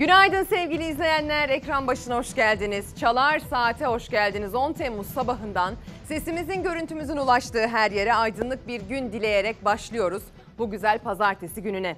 Günaydın 0.00 0.42
sevgili 0.42 0.84
izleyenler. 0.84 1.48
Ekran 1.48 1.86
başına 1.86 2.16
hoş 2.16 2.34
geldiniz. 2.34 2.96
Çalar 2.96 3.38
Saate 3.38 3.86
hoş 3.86 4.08
geldiniz. 4.08 4.54
10 4.54 4.72
Temmuz 4.72 5.06
sabahından 5.06 5.74
sesimizin 6.04 6.62
görüntümüzün 6.62 7.16
ulaştığı 7.16 7.66
her 7.66 7.90
yere 7.90 8.14
aydınlık 8.14 8.68
bir 8.68 8.80
gün 8.80 9.12
dileyerek 9.12 9.64
başlıyoruz. 9.64 10.22
Bu 10.58 10.70
güzel 10.70 10.98
pazartesi 10.98 11.62
gününe. 11.62 11.96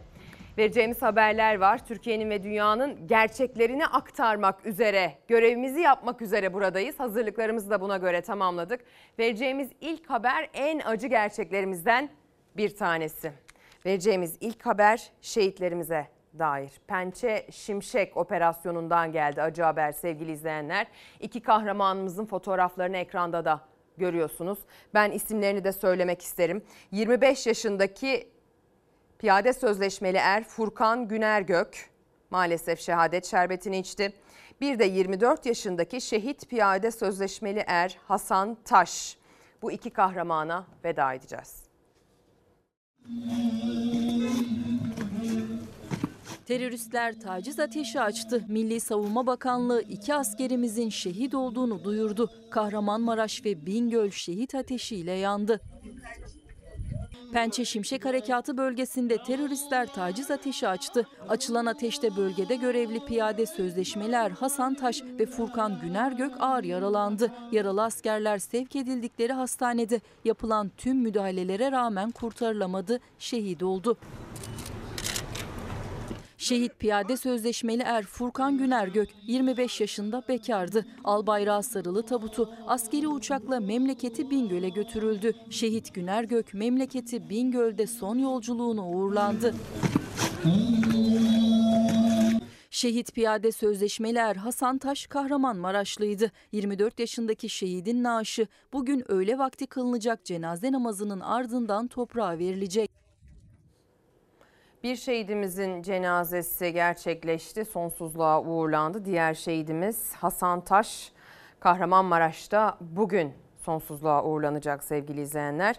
Vereceğimiz 0.59 1.03
haberler 1.03 1.59
var. 1.59 1.87
Türkiye'nin 1.87 2.31
ve 2.31 2.43
dünyanın 2.43 3.07
gerçeklerini 3.07 3.87
aktarmak 3.87 4.67
üzere, 4.67 5.13
görevimizi 5.29 5.81
yapmak 5.81 6.23
üzere 6.23 6.53
buradayız. 6.53 7.01
Hazırlıklarımızı 7.01 7.71
da 7.71 7.81
buna 7.81 7.97
göre 7.97 8.21
tamamladık. 8.21 8.81
Vereceğimiz 9.19 9.69
ilk 9.81 10.11
haber 10.11 10.49
en 10.55 10.79
acı 10.79 11.07
gerçeklerimizden 11.07 12.09
bir 12.57 12.77
tanesi. 12.77 13.33
Vereceğimiz 13.87 14.37
ilk 14.41 14.67
haber 14.67 15.11
şehitlerimize 15.21 16.22
dair. 16.39 16.71
Pençe 16.87 17.47
Şimşek 17.51 18.17
operasyonundan 18.17 19.13
geldi 19.13 19.43
acı 19.43 19.63
haber 19.63 19.93
sevgili 19.93 20.33
izleyenler. 20.33 20.87
İki 21.21 21.41
kahramanımızın 21.41 22.27
fotoğraflarını 22.27 22.97
ekranda 22.97 23.45
da 23.45 23.61
görüyorsunuz. 23.97 24.59
Ben 24.95 25.11
isimlerini 25.11 25.65
de 25.65 25.73
söylemek 25.73 26.23
isterim. 26.23 26.63
25 26.91 27.47
yaşındaki 27.47 28.29
piyade 29.19 29.53
sözleşmeli 29.53 30.17
er 30.17 30.45
Furkan 30.45 31.09
Günergök 31.09 31.91
maalesef 32.31 32.81
şehadet 32.81 33.27
şerbetini 33.27 33.79
içti. 33.79 34.13
Bir 34.61 34.79
de 34.79 34.85
24 34.85 35.47
yaşındaki 35.47 36.01
şehit 36.01 36.49
piyade 36.49 36.91
sözleşmeli 36.91 37.65
er 37.67 37.99
Hasan 38.09 38.57
Taş. 38.65 39.19
Bu 39.63 39.73
iki 39.73 39.91
kahramana 39.91 40.67
veda 40.85 41.15
edeceğiz. 41.15 41.63
Teröristler 46.47 47.21
taciz 47.21 47.61
ateşi 47.61 48.01
açtı. 48.01 48.45
Milli 48.49 48.81
Savunma 48.81 49.27
Bakanlığı 49.27 49.83
iki 49.83 50.15
askerimizin 50.15 50.89
şehit 50.89 51.35
olduğunu 51.35 51.85
duyurdu. 51.85 52.31
Kahramanmaraş 52.51 53.45
ve 53.45 53.67
Bingöl 53.67 54.11
şehit 54.11 54.55
ateşiyle 54.55 55.13
yandı. 55.13 55.61
Pençe 57.33 57.65
Şimşek 57.65 58.05
Harekatı 58.05 58.57
bölgesinde 58.57 59.17
teröristler 59.17 59.87
taciz 59.87 60.31
ateşi 60.31 60.69
açtı. 60.69 61.07
Açılan 61.29 61.67
ateşte 61.67 62.17
bölgede 62.17 62.57
görevli 62.57 63.05
piyade 63.05 63.47
sözleşmeler 63.47 64.31
Hasan 64.31 64.75
Taş 64.75 65.03
ve 65.19 65.27
Furkan 65.27 65.81
Günergök 65.83 66.33
ağır 66.41 66.65
yaralandı. 66.65 67.33
Yaralı 67.53 67.83
askerler 67.83 68.39
sevk 68.39 68.77
edildikleri 68.77 69.33
hastanede 69.33 70.01
yapılan 70.25 70.71
tüm 70.77 70.97
müdahalelere 70.97 71.73
rağmen 71.73 72.11
kurtarılamadı, 72.11 73.01
şehit 73.19 73.63
oldu. 73.63 73.97
Şehit 76.43 76.79
piyade 76.79 77.17
sözleşmeli 77.17 77.83
er 77.83 78.03
Furkan 78.03 78.59
Günergök 78.59 79.09
25 79.27 79.81
yaşında 79.81 80.23
bekardı. 80.29 80.87
Al 81.05 81.27
bayrağı 81.27 81.63
sarılı 81.63 82.03
tabutu 82.03 82.55
askeri 82.67 83.09
uçakla 83.09 83.61
memleketi 83.61 84.31
Bingöl'e 84.31 84.69
götürüldü. 84.69 85.33
Şehit 85.51 85.95
Günergök 85.95 86.55
memleketi 86.55 87.31
Bingöl'de 87.31 87.87
son 87.87 88.19
yolculuğunu 88.19 88.89
uğurlandı. 88.89 89.55
Şehit 92.71 93.15
piyade 93.15 93.53
sözleşmeli 93.53 94.19
er 94.19 94.37
Hasan 94.37 94.79
Taş 94.79 95.07
Kahramanmaraşlıydı. 95.07 96.31
24 96.53 97.01
yaşındaki 97.01 97.49
şehidin 97.49 98.03
naaşı 98.03 98.47
bugün 98.73 99.13
öğle 99.13 99.39
vakti 99.39 99.67
kılınacak 99.67 100.25
cenaze 100.25 100.73
namazının 100.73 101.21
ardından 101.21 101.89
toprağa 101.89 102.39
verilecek. 102.39 103.02
Bir 104.83 104.97
şehidimizin 104.97 105.83
cenazesi 105.83 106.73
gerçekleşti, 106.73 107.65
sonsuzluğa 107.65 108.43
uğurlandı. 108.43 109.05
Diğer 109.05 109.35
şehidimiz 109.35 110.13
Hasan 110.13 110.61
Taş 110.61 111.13
Kahramanmaraş'ta 111.61 112.79
bugün 112.81 113.33
sonsuzluğa 113.57 114.25
uğurlanacak 114.25 114.85
sevgili 114.85 115.21
izleyenler. 115.21 115.77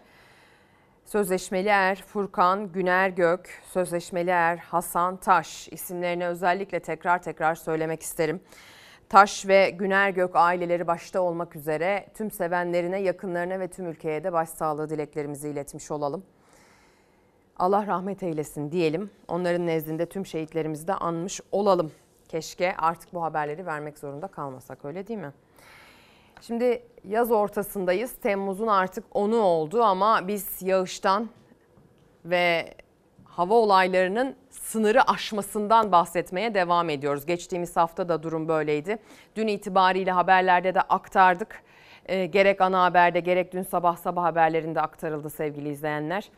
Sözleşmeli 1.06 1.68
er 1.68 1.96
Furkan 1.96 2.72
Güner 2.72 3.10
Gök, 3.10 3.62
Sözleşmeli 3.72 4.30
er 4.30 4.58
Hasan 4.58 5.18
Taş 5.18 5.68
isimlerini 5.68 6.28
özellikle 6.28 6.80
tekrar 6.80 7.22
tekrar 7.22 7.56
söylemek 7.56 8.02
isterim. 8.02 8.42
Taş 9.10 9.48
ve 9.48 9.70
Güner 9.70 10.10
Gök 10.10 10.36
aileleri 10.36 10.88
başta 10.88 11.22
olmak 11.22 11.56
üzere 11.56 12.08
tüm 12.14 12.32
sevenlerine, 12.32 13.00
yakınlarına 13.00 13.60
ve 13.60 13.68
tüm 13.68 13.88
ülkeye 13.88 14.24
de 14.24 14.34
başsağlığı 14.34 14.90
dileklerimizi 14.90 15.50
iletmiş 15.50 15.92
olalım. 15.92 16.24
Allah 17.58 17.88
rahmet 17.88 18.24
eylesin 18.24 18.72
diyelim. 18.72 19.12
Onların 19.28 19.68
nezdinde 19.68 20.06
tüm 20.06 20.26
şehitlerimizi 20.26 20.88
de 20.88 20.94
anmış 20.94 21.42
olalım. 21.52 21.92
Keşke 22.28 22.76
artık 22.78 23.14
bu 23.14 23.24
haberleri 23.24 23.66
vermek 23.66 23.98
zorunda 23.98 24.28
kalmasak 24.28 24.86
öyle 24.86 25.08
değil 25.08 25.20
mi? 25.20 25.34
Şimdi 26.42 26.84
yaz 27.04 27.32
ortasındayız. 27.32 28.16
Temmuz'un 28.16 28.68
artık 28.68 29.04
10'u 29.14 29.40
oldu 29.40 29.84
ama 29.84 30.28
biz 30.28 30.62
yağıştan 30.62 31.30
ve 32.26 32.74
hava 33.26 33.54
olaylarının 33.54 34.36
sınırı 34.50 35.02
aşmasından 35.02 35.92
bahsetmeye 35.92 36.54
devam 36.54 36.90
ediyoruz. 36.90 37.26
Geçtiğimiz 37.26 37.76
hafta 37.76 38.10
da 38.10 38.24
durum 38.24 38.48
böyleydi. 38.48 38.98
Dün 39.36 39.48
itibariyle 39.48 40.12
haberlerde 40.12 40.76
de 40.76 40.82
aktardık. 40.82 41.64
E, 42.06 42.26
gerek 42.26 42.62
ana 42.62 42.84
haberde 42.84 43.20
gerek 43.20 43.54
dün 43.54 43.64
sabah 43.64 43.98
sabah 43.98 44.24
haberlerinde 44.24 44.82
aktarıldı 44.82 45.30
sevgili 45.30 45.70
izleyenler. 45.70 46.30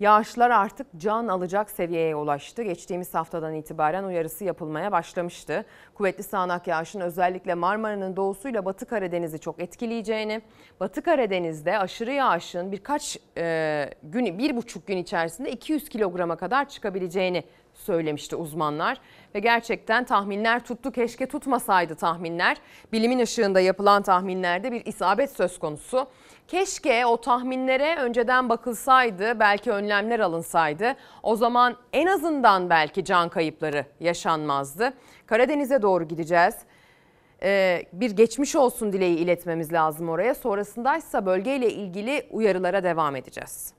Yağışlar 0.00 0.50
artık 0.50 0.86
can 0.96 1.28
alacak 1.28 1.70
seviyeye 1.70 2.16
ulaştı. 2.16 2.62
Geçtiğimiz 2.62 3.14
haftadan 3.14 3.54
itibaren 3.54 4.04
uyarısı 4.04 4.44
yapılmaya 4.44 4.92
başlamıştı. 4.92 5.64
Kuvvetli 5.94 6.22
sağanak 6.22 6.66
yağışın 6.66 7.00
özellikle 7.00 7.54
Marmara'nın 7.54 8.16
doğusuyla 8.16 8.64
Batı 8.64 8.86
Karadeniz'i 8.86 9.38
çok 9.38 9.60
etkileyeceğini, 9.60 10.42
Batı 10.80 11.02
Karadeniz'de 11.02 11.78
aşırı 11.78 12.12
yağışın 12.12 12.72
birkaç 12.72 13.18
e, 13.36 13.90
gün, 14.02 14.38
bir 14.38 14.56
buçuk 14.56 14.86
gün 14.86 14.96
içerisinde 14.96 15.50
200 15.50 15.88
kilograma 15.88 16.36
kadar 16.36 16.68
çıkabileceğini 16.68 17.44
söylemişti 17.76 18.36
uzmanlar. 18.36 19.00
Ve 19.34 19.40
gerçekten 19.40 20.04
tahminler 20.04 20.64
tuttu 20.64 20.92
keşke 20.92 21.26
tutmasaydı 21.26 21.94
tahminler. 21.94 22.56
Bilimin 22.92 23.18
ışığında 23.18 23.60
yapılan 23.60 24.02
tahminlerde 24.02 24.72
bir 24.72 24.86
isabet 24.86 25.30
söz 25.30 25.58
konusu. 25.58 26.06
Keşke 26.48 27.06
o 27.06 27.20
tahminlere 27.20 27.96
önceden 27.96 28.48
bakılsaydı, 28.48 29.40
belki 29.40 29.72
önlemler 29.72 30.20
alınsaydı. 30.20 30.94
O 31.22 31.36
zaman 31.36 31.76
en 31.92 32.06
azından 32.06 32.70
belki 32.70 33.04
can 33.04 33.28
kayıpları 33.28 33.86
yaşanmazdı. 34.00 34.92
Karadeniz'e 35.26 35.82
doğru 35.82 36.08
gideceğiz. 36.08 36.54
Ee, 37.42 37.82
bir 37.92 38.10
geçmiş 38.10 38.56
olsun 38.56 38.92
dileği 38.92 39.16
iletmemiz 39.16 39.72
lazım 39.72 40.08
oraya. 40.08 40.34
Sonrasındaysa 40.34 41.26
bölgeyle 41.26 41.70
ilgili 41.70 42.26
uyarılara 42.30 42.84
devam 42.84 43.16
edeceğiz. 43.16 43.75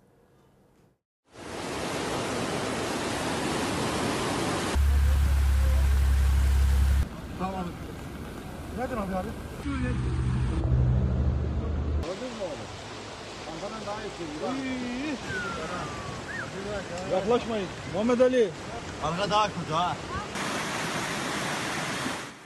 Tamam. 7.40 7.66
Nereden 8.78 8.98
abi 8.98 9.16
abi? 9.16 9.28
Şöyle. 9.64 9.90
Yaklaşmayın. 17.13 17.68
Muhammed 17.94 18.19
Ali. 18.19 18.50
Arka 19.04 19.30
daha 19.30 19.48
kötü 19.48 19.74
ha. 19.74 19.95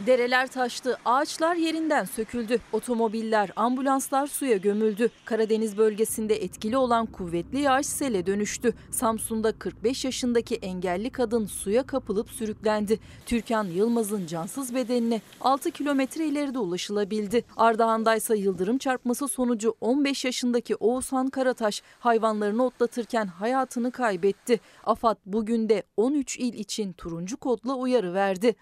Dereler 0.05 0.47
taştı, 0.47 0.97
ağaçlar 1.05 1.55
yerinden 1.55 2.05
söküldü. 2.05 2.57
Otomobiller, 2.71 3.49
ambulanslar 3.55 4.27
suya 4.27 4.57
gömüldü. 4.57 5.09
Karadeniz 5.25 5.77
bölgesinde 5.77 6.43
etkili 6.43 6.77
olan 6.77 7.05
kuvvetli 7.05 7.59
yağış 7.59 7.87
sele 7.87 8.25
dönüştü. 8.25 8.73
Samsun'da 8.91 9.51
45 9.51 10.05
yaşındaki 10.05 10.55
engelli 10.55 11.09
kadın 11.09 11.45
suya 11.45 11.83
kapılıp 11.83 12.29
sürüklendi. 12.29 12.99
Türkan 13.25 13.63
Yılmaz'ın 13.63 14.27
cansız 14.27 14.75
bedenine 14.75 15.21
6 15.41 15.71
kilometre 15.71 16.25
ileride 16.25 16.59
ulaşılabildi. 16.59 17.43
Ardahan'da 17.57 18.15
ise 18.15 18.37
yıldırım 18.37 18.77
çarpması 18.77 19.27
sonucu 19.27 19.75
15 19.81 20.25
yaşındaki 20.25 20.75
Oğuzhan 20.75 21.29
Karataş 21.29 21.81
hayvanlarını 21.99 22.65
otlatırken 22.65 23.25
hayatını 23.25 23.91
kaybetti. 23.91 24.59
AFAD 24.83 25.17
bugün 25.25 25.69
de 25.69 25.83
13 25.97 26.37
il 26.39 26.53
için 26.53 26.93
turuncu 26.93 27.37
kodla 27.37 27.75
uyarı 27.75 28.13
verdi. 28.13 28.55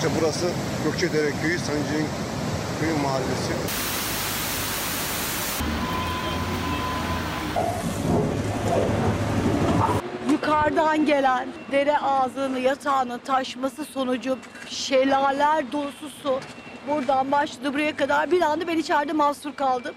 İşte 0.00 0.12
burası 0.20 0.50
Gökçedere 0.84 1.30
Köyü, 1.42 1.58
Sancı'nın 1.58 2.06
köyü 2.80 2.94
mahallesi. 3.02 3.52
yukarıdan 10.30 11.06
gelen 11.06 11.48
dere 11.72 11.98
ağzını 11.98 12.58
yatağının 12.58 13.18
taşması 13.18 13.84
sonucu 13.84 14.38
şelaleler 14.68 15.72
dolusu 15.72 16.08
su 16.22 16.40
buradan 16.88 17.32
başladı 17.32 17.74
buraya 17.74 17.96
kadar 17.96 18.30
bir 18.30 18.42
anda 18.42 18.66
ben 18.66 18.78
içeride 18.78 19.12
mahsur 19.12 19.54
kaldım. 19.54 19.94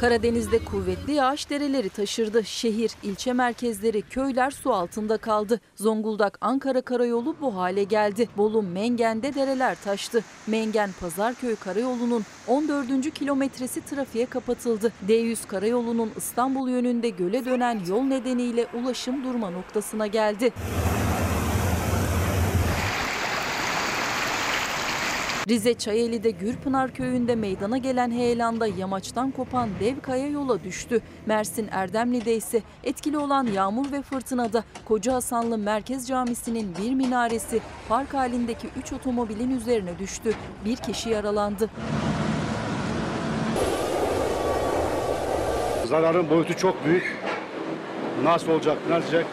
Karadeniz'de 0.00 0.64
kuvvetli 0.64 1.12
yağış 1.12 1.50
dereleri 1.50 1.88
taşırdı. 1.88 2.44
Şehir, 2.44 2.90
ilçe 3.02 3.32
merkezleri, 3.32 4.02
köyler 4.02 4.50
su 4.50 4.72
altında 4.72 5.16
kaldı. 5.16 5.60
Zonguldak-Ankara 5.76 6.82
karayolu 6.82 7.36
bu 7.40 7.56
hale 7.56 7.84
geldi. 7.84 8.28
Bolu 8.36 8.62
Mengen'de 8.62 9.34
dereler 9.34 9.76
taştı. 9.84 10.24
Mengen 10.46 10.90
Pazarköy 11.00 11.56
karayolunun 11.56 12.24
14. 12.48 13.14
kilometresi 13.14 13.80
trafiğe 13.80 14.26
kapatıldı. 14.26 14.92
D100 15.08 15.46
karayolunun 15.46 16.10
İstanbul 16.16 16.68
yönünde 16.68 17.08
göle 17.08 17.44
dönen 17.44 17.80
yol 17.88 18.02
nedeniyle 18.02 18.66
ulaşım 18.74 19.24
durma 19.24 19.50
noktasına 19.50 20.06
geldi. 20.06 20.52
Rize 25.50 25.74
Çayeli'de 25.74 26.30
Gürpınar 26.30 26.94
köyünde 26.94 27.34
meydana 27.34 27.78
gelen 27.78 28.10
heyelanda 28.10 28.66
yamaçtan 28.66 29.30
kopan 29.30 29.68
dev 29.80 30.00
kaya 30.00 30.26
yola 30.28 30.64
düştü. 30.64 31.00
Mersin 31.26 31.68
Erdemli'de 31.70 32.36
ise 32.36 32.62
etkili 32.84 33.18
olan 33.18 33.46
yağmur 33.46 33.92
ve 33.92 34.02
fırtınada 34.02 34.64
Koca 34.84 35.14
Hasanlı 35.14 35.58
Merkez 35.58 36.08
Camisi'nin 36.08 36.74
bir 36.82 36.94
minaresi 36.94 37.60
park 37.88 38.14
halindeki 38.14 38.68
3 38.80 38.92
otomobilin 38.92 39.50
üzerine 39.50 39.98
düştü. 39.98 40.34
Bir 40.64 40.76
kişi 40.76 41.10
yaralandı. 41.10 41.70
Zararın 45.86 46.30
boyutu 46.30 46.56
çok 46.56 46.84
büyük. 46.84 47.16
Nasıl 48.24 48.48
olacak, 48.52 48.78
ne 48.88 48.94
olacak? 48.94 49.26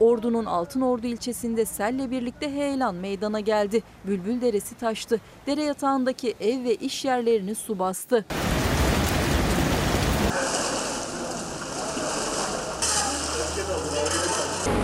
Ordu'nun 0.00 0.44
Altınordu 0.44 1.06
ilçesinde 1.06 1.64
selle 1.64 2.10
birlikte 2.10 2.52
heyelan 2.52 2.94
meydana 2.94 3.40
geldi. 3.40 3.82
Bülbül 4.06 4.40
Deresi 4.40 4.74
taştı. 4.74 5.20
Dere 5.46 5.62
yatağındaki 5.62 6.34
ev 6.40 6.64
ve 6.64 6.74
iş 6.74 7.04
yerlerini 7.04 7.54
su 7.54 7.78
bastı. 7.78 8.24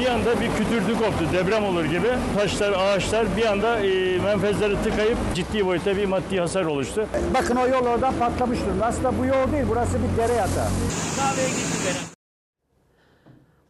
Bir 0.01 0.07
anda 0.07 0.41
bir 0.41 0.51
kütürdü 0.51 0.99
koptu, 0.99 1.25
deprem 1.33 1.65
olur 1.65 1.85
gibi. 1.85 2.09
Taşlar, 2.37 2.73
ağaçlar 2.73 3.37
bir 3.37 3.47
anda 3.47 3.79
e, 3.79 4.19
menfezleri 4.19 4.83
tıkayıp 4.83 5.19
ciddi 5.35 5.67
boyutta 5.67 5.97
bir 5.97 6.05
maddi 6.05 6.41
hasar 6.41 6.65
oluştu. 6.65 7.07
Bakın 7.35 7.57
o 7.57 7.67
yol 7.67 7.87
oradan 7.87 8.15
patlamış 8.19 8.59
durumda. 8.67 8.87
Aslında 8.87 9.19
bu 9.19 9.25
yol 9.25 9.53
değil, 9.53 9.65
burası 9.69 9.93
bir 9.95 10.23
dere 10.23 10.33
yatağı. 10.33 10.69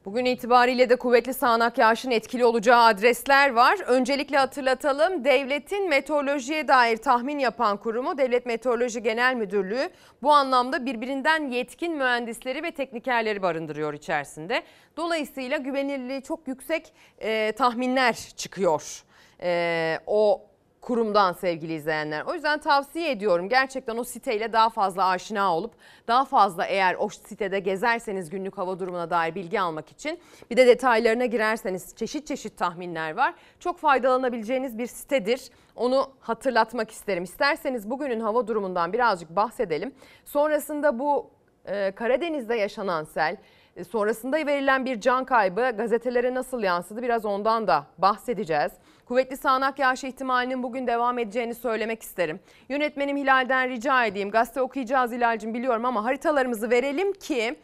Bugün 0.07 0.25
itibariyle 0.25 0.91
de 0.91 0.97
kuvvetli 0.97 1.35
sağanak 1.35 1.79
yağışın 1.79 2.11
etkili 2.11 2.45
olacağı 2.45 2.85
adresler 2.85 3.51
var. 3.51 3.79
Öncelikle 3.87 4.37
hatırlatalım. 4.37 5.25
Devletin 5.25 5.89
meteorolojiye 5.89 6.69
dair 6.69 6.97
tahmin 6.97 7.39
yapan 7.39 7.77
kurumu 7.77 8.19
Devlet 8.19 8.47
Meteoroloji 8.47 9.03
Genel 9.03 9.35
Müdürlüğü 9.35 9.91
bu 10.23 10.33
anlamda 10.33 10.87
birbirinden 10.87 11.51
yetkin 11.51 11.97
mühendisleri 11.97 12.63
ve 12.63 12.71
teknikerleri 12.71 13.43
barındırıyor 13.43 13.95
içerisinde. 13.95 14.63
Dolayısıyla 14.97 15.57
güvenilirliği 15.59 16.23
çok 16.23 16.49
yüksek 16.49 16.93
e, 17.19 17.53
tahminler 17.53 18.15
çıkıyor. 18.37 19.03
E, 19.43 19.99
o 20.07 20.47
kurumdan 20.87 21.33
sevgili 21.33 21.75
izleyenler. 21.75 22.23
O 22.27 22.35
yüzden 22.35 22.59
tavsiye 22.59 23.11
ediyorum 23.11 23.49
gerçekten 23.49 23.97
o 23.97 24.05
siteyle 24.05 24.53
daha 24.53 24.71
fazla 24.71 25.07
aşina 25.07 25.57
olup 25.57 25.73
daha 26.09 26.25
fazla 26.25 26.65
eğer 26.67 26.97
o 26.99 27.09
sitede 27.09 27.59
gezerseniz 27.59 28.31
günlük 28.31 28.59
hava 28.59 28.79
durumuna 28.79 29.11
dair 29.11 29.35
bilgi 29.35 29.61
almak 29.61 29.91
için 29.91 30.19
bir 30.51 30.57
de 30.57 30.67
detaylarına 30.67 31.27
girerseniz 31.27 31.97
çeşit 31.97 32.27
çeşit 32.27 32.59
tahminler 32.59 33.17
var. 33.17 33.35
Çok 33.61 33.79
faydalanabileceğiniz 33.79 34.79
bir 34.79 34.87
sitedir. 34.87 35.51
Onu 35.77 36.11
hatırlatmak 36.21 36.91
isterim. 36.91 37.25
İsterseniz 37.25 37.91
bugünün 37.91 38.21
hava 38.21 38.47
durumundan 38.47 38.93
birazcık 38.93 39.31
bahsedelim. 39.31 39.95
Sonrasında 40.25 40.99
bu 40.99 41.31
e, 41.65 41.93
Karadeniz'de 41.93 42.55
yaşanan 42.55 43.05
sel 43.05 43.37
e, 43.77 43.85
sonrasında 43.85 44.37
verilen 44.37 44.85
bir 44.85 45.01
can 45.01 45.25
kaybı 45.25 45.71
gazetelere 45.77 46.35
nasıl 46.35 46.63
yansıdı 46.63 47.03
biraz 47.03 47.25
ondan 47.25 47.67
da 47.67 47.87
bahsedeceğiz. 47.99 48.73
Kuvvetli 49.07 49.37
sağanak 49.37 49.79
yağış 49.79 50.05
ihtimalinin 50.05 50.63
bugün 50.63 50.87
devam 50.87 51.19
edeceğini 51.19 51.55
söylemek 51.55 52.03
isterim. 52.03 52.41
Yönetmenim 52.69 53.17
Hilal'den 53.17 53.69
rica 53.69 54.05
edeyim. 54.05 54.31
Gazete 54.31 54.61
okuyacağız 54.61 55.13
Hilal'cim 55.13 55.55
biliyorum 55.55 55.85
ama 55.85 56.05
haritalarımızı 56.05 56.71
verelim 56.71 57.13
ki 57.13 57.57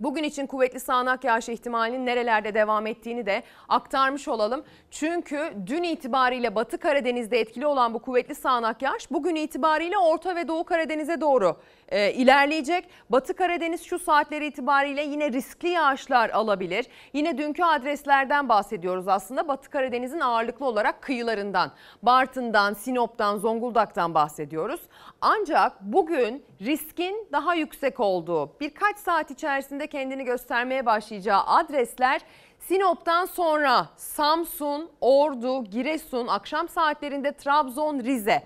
Bugün 0.00 0.22
için 0.22 0.46
kuvvetli 0.46 0.80
sağanak 0.80 1.24
yağış 1.24 1.48
ihtimalinin 1.48 2.06
nerelerde 2.06 2.54
devam 2.54 2.86
ettiğini 2.86 3.26
de 3.26 3.42
aktarmış 3.68 4.28
olalım. 4.28 4.64
Çünkü 4.90 5.52
dün 5.66 5.82
itibariyle 5.82 6.54
Batı 6.54 6.78
Karadeniz'de 6.78 7.40
etkili 7.40 7.66
olan 7.66 7.94
bu 7.94 7.98
kuvvetli 7.98 8.34
sağanak 8.34 8.82
yağış 8.82 9.10
bugün 9.10 9.34
itibariyle 9.34 9.98
Orta 9.98 10.36
ve 10.36 10.48
Doğu 10.48 10.64
Karadeniz'e 10.64 11.20
doğru 11.20 11.56
e, 11.88 12.12
ilerleyecek. 12.12 12.88
Batı 13.10 13.34
Karadeniz 13.34 13.82
şu 13.82 13.98
saatleri 13.98 14.46
itibariyle 14.46 15.02
yine 15.02 15.32
riskli 15.32 15.68
yağışlar 15.68 16.30
alabilir. 16.30 16.86
Yine 17.12 17.38
dünkü 17.38 17.64
adreslerden 17.64 18.48
bahsediyoruz 18.48 19.08
aslında. 19.08 19.48
Batı 19.48 19.70
Karadeniz'in 19.70 20.20
ağırlıklı 20.20 20.66
olarak 20.66 21.02
kıyılarından, 21.02 21.72
Bartın'dan, 22.02 22.74
Sinop'tan, 22.74 23.38
Zonguldak'tan 23.38 24.14
bahsediyoruz. 24.14 24.80
Ancak 25.20 25.80
bugün 25.80 26.44
riskin 26.60 27.28
daha 27.32 27.54
yüksek 27.54 28.00
olduğu, 28.00 28.60
birkaç 28.60 28.96
saat 28.98 29.30
içerisinde 29.30 29.86
kendini 29.86 30.24
göstermeye 30.24 30.86
başlayacağı 30.86 31.42
adresler 31.46 32.20
Sinop'tan 32.58 33.24
sonra 33.24 33.88
Samsun, 33.96 34.90
Ordu, 35.00 35.64
Giresun, 35.64 36.26
akşam 36.26 36.68
saatlerinde 36.68 37.32
Trabzon, 37.32 37.98
Rize. 38.00 38.42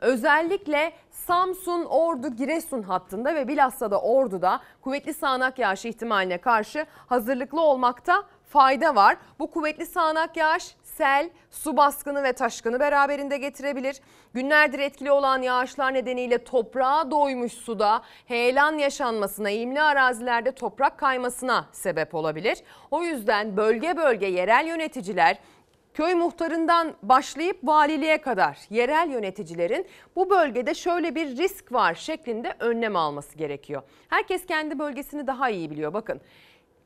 Özellikle 0.00 0.92
Samsun, 1.10 1.84
Ordu, 1.84 2.28
Giresun 2.28 2.82
hattında 2.82 3.34
ve 3.34 3.48
bilhassa 3.48 3.90
da 3.90 4.00
Ordu'da 4.00 4.60
kuvvetli 4.80 5.14
sağanak 5.14 5.58
yağış 5.58 5.84
ihtimaline 5.84 6.38
karşı 6.38 6.86
hazırlıklı 7.06 7.60
olmakta 7.60 8.22
fayda 8.48 8.94
var. 8.94 9.16
Bu 9.38 9.50
kuvvetli 9.50 9.86
sağanak 9.86 10.36
yağış 10.36 10.76
sel, 10.96 11.30
su 11.50 11.76
baskını 11.76 12.22
ve 12.22 12.32
taşkını 12.32 12.80
beraberinde 12.80 13.38
getirebilir. 13.38 14.00
Günlerdir 14.34 14.78
etkili 14.78 15.10
olan 15.10 15.42
yağışlar 15.42 15.94
nedeniyle 15.94 16.44
toprağa 16.44 17.10
doymuş 17.10 17.52
suda 17.52 18.02
heyelan 18.26 18.78
yaşanmasına, 18.78 19.50
eğimli 19.50 19.82
arazilerde 19.82 20.52
toprak 20.52 20.98
kaymasına 20.98 21.66
sebep 21.72 22.14
olabilir. 22.14 22.58
O 22.90 23.02
yüzden 23.02 23.56
bölge 23.56 23.96
bölge 23.96 24.26
yerel 24.26 24.66
yöneticiler 24.66 25.38
köy 25.94 26.14
muhtarından 26.14 26.94
başlayıp 27.02 27.58
valiliğe 27.64 28.20
kadar 28.20 28.58
yerel 28.70 29.10
yöneticilerin 29.10 29.86
bu 30.16 30.30
bölgede 30.30 30.74
şöyle 30.74 31.14
bir 31.14 31.36
risk 31.36 31.72
var 31.72 31.94
şeklinde 31.94 32.54
önlem 32.58 32.96
alması 32.96 33.38
gerekiyor. 33.38 33.82
Herkes 34.08 34.46
kendi 34.46 34.78
bölgesini 34.78 35.26
daha 35.26 35.50
iyi 35.50 35.70
biliyor. 35.70 35.94
Bakın 35.94 36.20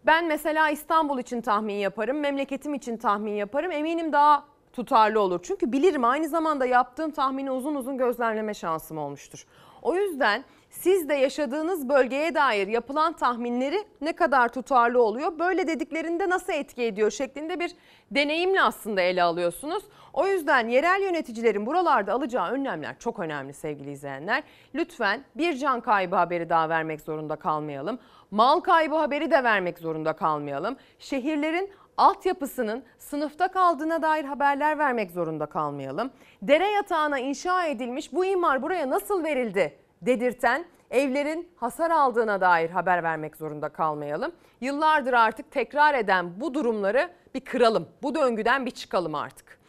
ben 0.07 0.27
mesela 0.27 0.71
İstanbul 0.71 1.19
için 1.19 1.41
tahmin 1.41 1.75
yaparım, 1.75 2.21
memleketim 2.21 2.75
için 2.75 2.97
tahmin 2.97 3.33
yaparım. 3.33 3.71
Eminim 3.73 4.13
daha 4.13 4.45
tutarlı 4.73 5.21
olur. 5.21 5.41
Çünkü 5.43 5.73
bilirim 5.73 6.05
aynı 6.05 6.29
zamanda 6.29 6.67
yaptığım 6.67 7.11
tahmini 7.11 7.51
uzun 7.51 7.75
uzun 7.75 7.99
gözlemleme 7.99 8.55
şansım 8.55 8.99
olmuştur. 8.99 9.47
O 9.83 9.95
yüzden 9.95 10.45
siz 10.81 11.09
de 11.09 11.15
yaşadığınız 11.15 11.89
bölgeye 11.89 12.35
dair 12.35 12.67
yapılan 12.69 13.13
tahminleri 13.13 13.85
ne 14.01 14.13
kadar 14.13 14.49
tutarlı 14.49 15.03
oluyor, 15.03 15.39
böyle 15.39 15.67
dediklerinde 15.67 16.29
nasıl 16.29 16.53
etki 16.53 16.83
ediyor 16.83 17.11
şeklinde 17.11 17.61
bir 17.61 17.73
deneyimle 18.11 18.63
aslında 18.63 19.01
ele 19.01 19.23
alıyorsunuz. 19.23 19.83
O 20.13 20.27
yüzden 20.27 20.69
yerel 20.69 21.03
yöneticilerin 21.03 21.67
buralarda 21.67 22.13
alacağı 22.13 22.51
önlemler 22.51 22.99
çok 22.99 23.19
önemli 23.19 23.55
sevgili 23.55 23.91
izleyenler. 23.91 24.43
Lütfen 24.75 25.25
bir 25.37 25.57
can 25.57 25.81
kaybı 25.81 26.17
haberi 26.17 26.49
daha 26.49 26.69
vermek 26.69 27.01
zorunda 27.01 27.37
kalmayalım. 27.37 27.99
Mal 28.31 28.61
kaybı 28.61 28.95
haberi 28.95 29.31
de 29.31 29.45
vermek 29.45 29.79
zorunda 29.79 30.13
kalmayalım. 30.13 30.77
Şehirlerin 30.99 31.71
altyapısının 31.97 32.83
sınıfta 32.99 33.49
kaldığına 33.49 34.03
dair 34.03 34.25
haberler 34.25 34.79
vermek 34.79 35.11
zorunda 35.11 35.47
kalmayalım. 35.47 36.11
Dere 36.43 36.71
yatağına 36.71 37.19
inşa 37.19 37.67
edilmiş 37.67 38.13
bu 38.13 38.25
imar 38.25 38.63
buraya 38.63 38.91
nasıl 38.91 39.25
verildi 39.25 39.77
dedirten 40.03 40.65
evlerin 40.91 41.49
hasar 41.57 41.91
aldığına 41.91 42.41
dair 42.41 42.71
haber 42.71 43.03
vermek 43.03 43.37
zorunda 43.37 43.69
kalmayalım. 43.69 44.33
Yıllardır 44.61 45.13
artık 45.13 45.51
tekrar 45.51 45.95
eden 45.95 46.41
bu 46.41 46.55
durumları 46.55 47.11
bir 47.35 47.41
kıralım. 47.41 47.89
Bu 48.03 48.15
döngüden 48.15 48.67
bir 48.67 48.71
çıkalım 48.71 49.15
artık. 49.15 49.61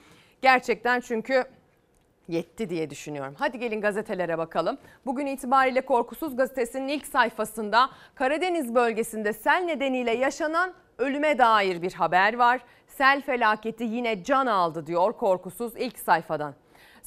Gerçekten 0.41 0.99
çünkü 0.99 1.45
yetti 2.27 2.69
diye 2.69 2.89
düşünüyorum. 2.89 3.35
Hadi 3.37 3.59
gelin 3.59 3.81
gazetelere 3.81 4.37
bakalım. 4.37 4.77
Bugün 5.05 5.25
itibariyle 5.25 5.81
Korkusuz 5.81 6.37
Gazetesi'nin 6.37 6.87
ilk 6.87 7.07
sayfasında 7.07 7.89
Karadeniz 8.15 8.75
bölgesinde 8.75 9.33
sel 9.33 9.63
nedeniyle 9.65 10.11
yaşanan 10.11 10.73
ölüme 10.97 11.37
dair 11.37 11.81
bir 11.81 11.93
haber 11.93 12.33
var. 12.33 12.61
Sel 12.87 13.21
felaketi 13.21 13.83
yine 13.83 14.23
can 14.23 14.45
aldı 14.45 14.85
diyor 14.87 15.13
Korkusuz 15.13 15.73
ilk 15.77 15.99
sayfadan. 15.99 16.53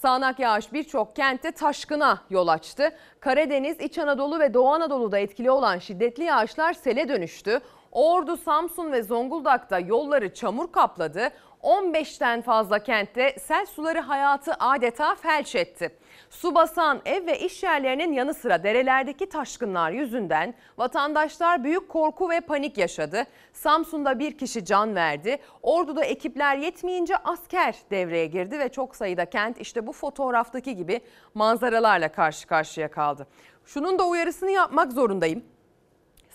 Sağanak 0.04 0.38
yağış 0.38 0.72
birçok 0.72 1.16
kentte 1.16 1.52
taşkına 1.52 2.18
yol 2.30 2.48
açtı. 2.48 2.90
Karadeniz, 3.20 3.80
İç 3.80 3.98
Anadolu 3.98 4.38
ve 4.38 4.54
Doğu 4.54 4.68
Anadolu'da 4.68 5.18
etkili 5.18 5.50
olan 5.50 5.78
şiddetli 5.78 6.24
yağışlar 6.24 6.72
sele 6.72 7.08
dönüştü. 7.08 7.60
Ordu, 7.92 8.36
Samsun 8.36 8.92
ve 8.92 9.02
Zonguldak'ta 9.02 9.78
yolları 9.78 10.34
çamur 10.34 10.72
kapladı. 10.72 11.30
15'ten 11.64 12.42
fazla 12.42 12.78
kentte 12.78 13.36
sel 13.40 13.66
suları 13.66 14.00
hayatı 14.00 14.52
adeta 14.58 15.14
felç 15.14 15.54
etti. 15.54 15.98
Su 16.30 16.54
basan 16.54 17.00
ev 17.04 17.26
ve 17.26 17.38
iş 17.38 17.62
yerlerinin 17.62 18.12
yanı 18.12 18.34
sıra 18.34 18.62
derelerdeki 18.62 19.28
taşkınlar 19.28 19.90
yüzünden 19.90 20.54
vatandaşlar 20.78 21.64
büyük 21.64 21.88
korku 21.88 22.30
ve 22.30 22.40
panik 22.40 22.78
yaşadı. 22.78 23.24
Samsun'da 23.52 24.18
bir 24.18 24.38
kişi 24.38 24.64
can 24.64 24.94
verdi. 24.94 25.38
Ordu'da 25.62 26.04
ekipler 26.04 26.56
yetmeyince 26.56 27.16
asker 27.16 27.76
devreye 27.90 28.26
girdi 28.26 28.58
ve 28.58 28.68
çok 28.68 28.96
sayıda 28.96 29.24
kent 29.24 29.60
işte 29.60 29.86
bu 29.86 29.92
fotoğraftaki 29.92 30.76
gibi 30.76 31.00
manzaralarla 31.34 32.12
karşı 32.12 32.46
karşıya 32.46 32.90
kaldı. 32.90 33.26
Şunun 33.64 33.98
da 33.98 34.06
uyarısını 34.06 34.50
yapmak 34.50 34.92
zorundayım. 34.92 35.44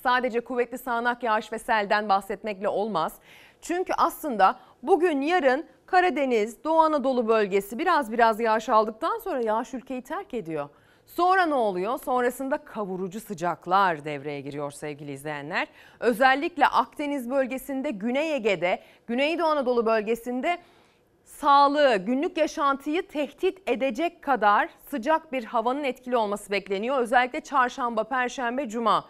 Sadece 0.04 0.40
kuvvetli 0.40 0.78
sağanak 0.78 1.24
yağış 1.24 1.54
ve 1.54 1.60
selden 1.60 2.10
bahsetmekle 2.10 2.70
olmaz. 2.70 3.14
Çünkü 3.62 3.94
aslında 3.98 4.60
bugün 4.84 5.22
yarın 5.22 5.66
Karadeniz, 5.86 6.64
Doğu 6.64 6.80
Anadolu 6.80 7.28
bölgesi 7.28 7.80
biraz 7.80 8.12
biraz 8.12 8.40
yağış 8.40 8.70
aldıktan 8.70 9.20
sonra 9.20 9.42
yağış 9.42 9.74
ülkeyi 9.74 10.02
terk 10.02 10.34
ediyor. 10.34 10.70
Sonra 11.06 11.46
ne 11.46 11.54
oluyor? 11.54 12.00
Sonrasında 12.00 12.58
kavurucu 12.58 13.20
sıcaklar 13.20 14.06
devreye 14.06 14.42
giriyor 14.42 14.72
sevgili 14.72 15.12
izleyenler. 15.12 15.68
Özellikle 16.00 16.68
Akdeniz 16.68 17.30
bölgesinde, 17.30 17.92
Güney 17.92 18.36
Ege'de, 18.36 18.80
Güneydoğu 19.08 19.48
Anadolu 19.48 19.86
bölgesinde 19.86 20.58
sağlığı, 21.24 21.96
günlük 21.96 22.38
yaşantıyı 22.38 23.08
tehdit 23.08 23.70
edecek 23.70 24.22
kadar 24.22 24.70
sıcak 24.90 25.32
bir 25.32 25.44
havanın 25.44 25.84
etkili 25.84 26.18
olması 26.18 26.52
bekleniyor. 26.52 27.00
Özellikle 27.00 27.42
çarşamba, 27.42 28.04
perşembe, 28.04 28.70
cuma. 28.70 29.06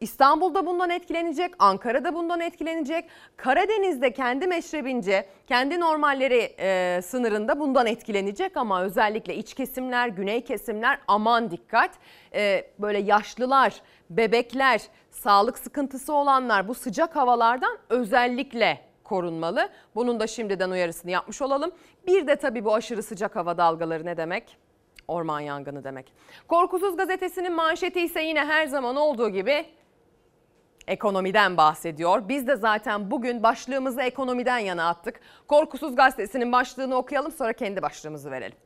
İstanbul'da 0.00 0.66
bundan 0.66 0.90
etkilenecek, 0.90 1.54
Ankara'da 1.58 2.14
bundan 2.14 2.40
etkilenecek. 2.40 3.04
Karadeniz'de 3.36 4.12
kendi 4.12 4.46
meşrebince, 4.46 5.26
kendi 5.46 5.80
normalleri 5.80 6.54
e, 6.58 7.00
sınırında 7.02 7.60
bundan 7.60 7.86
etkilenecek 7.86 8.56
ama 8.56 8.82
özellikle 8.82 9.34
iç 9.34 9.54
kesimler, 9.54 10.08
güney 10.08 10.44
kesimler 10.44 10.98
aman 11.08 11.50
dikkat. 11.50 11.90
E, 12.34 12.70
böyle 12.78 12.98
yaşlılar, 12.98 13.74
bebekler, 14.10 14.80
sağlık 15.10 15.58
sıkıntısı 15.58 16.12
olanlar 16.12 16.68
bu 16.68 16.74
sıcak 16.74 17.16
havalardan 17.16 17.78
özellikle 17.88 18.80
korunmalı. 19.04 19.68
Bunun 19.94 20.20
da 20.20 20.26
şimdiden 20.26 20.70
uyarısını 20.70 21.10
yapmış 21.10 21.42
olalım. 21.42 21.70
Bir 22.06 22.26
de 22.26 22.36
tabii 22.36 22.64
bu 22.64 22.74
aşırı 22.74 23.02
sıcak 23.02 23.36
hava 23.36 23.58
dalgaları 23.58 24.06
ne 24.06 24.16
demek? 24.16 24.56
Orman 25.08 25.40
yangını 25.40 25.84
demek. 25.84 26.12
Korkusuz 26.48 26.96
gazetesinin 26.96 27.52
manşeti 27.52 28.00
ise 28.00 28.22
yine 28.22 28.44
her 28.44 28.66
zaman 28.66 28.96
olduğu 28.96 29.28
gibi 29.28 29.66
ekonomiden 30.86 31.56
bahsediyor. 31.56 32.28
Biz 32.28 32.46
de 32.46 32.56
zaten 32.56 33.10
bugün 33.10 33.42
başlığımızı 33.42 34.02
ekonomiden 34.02 34.58
yana 34.58 34.88
attık. 34.88 35.20
Korkusuz 35.48 35.96
gazetesinin 35.96 36.52
başlığını 36.52 36.96
okuyalım 36.96 37.32
sonra 37.32 37.52
kendi 37.52 37.82
başlığımızı 37.82 38.30
verelim. 38.30 38.56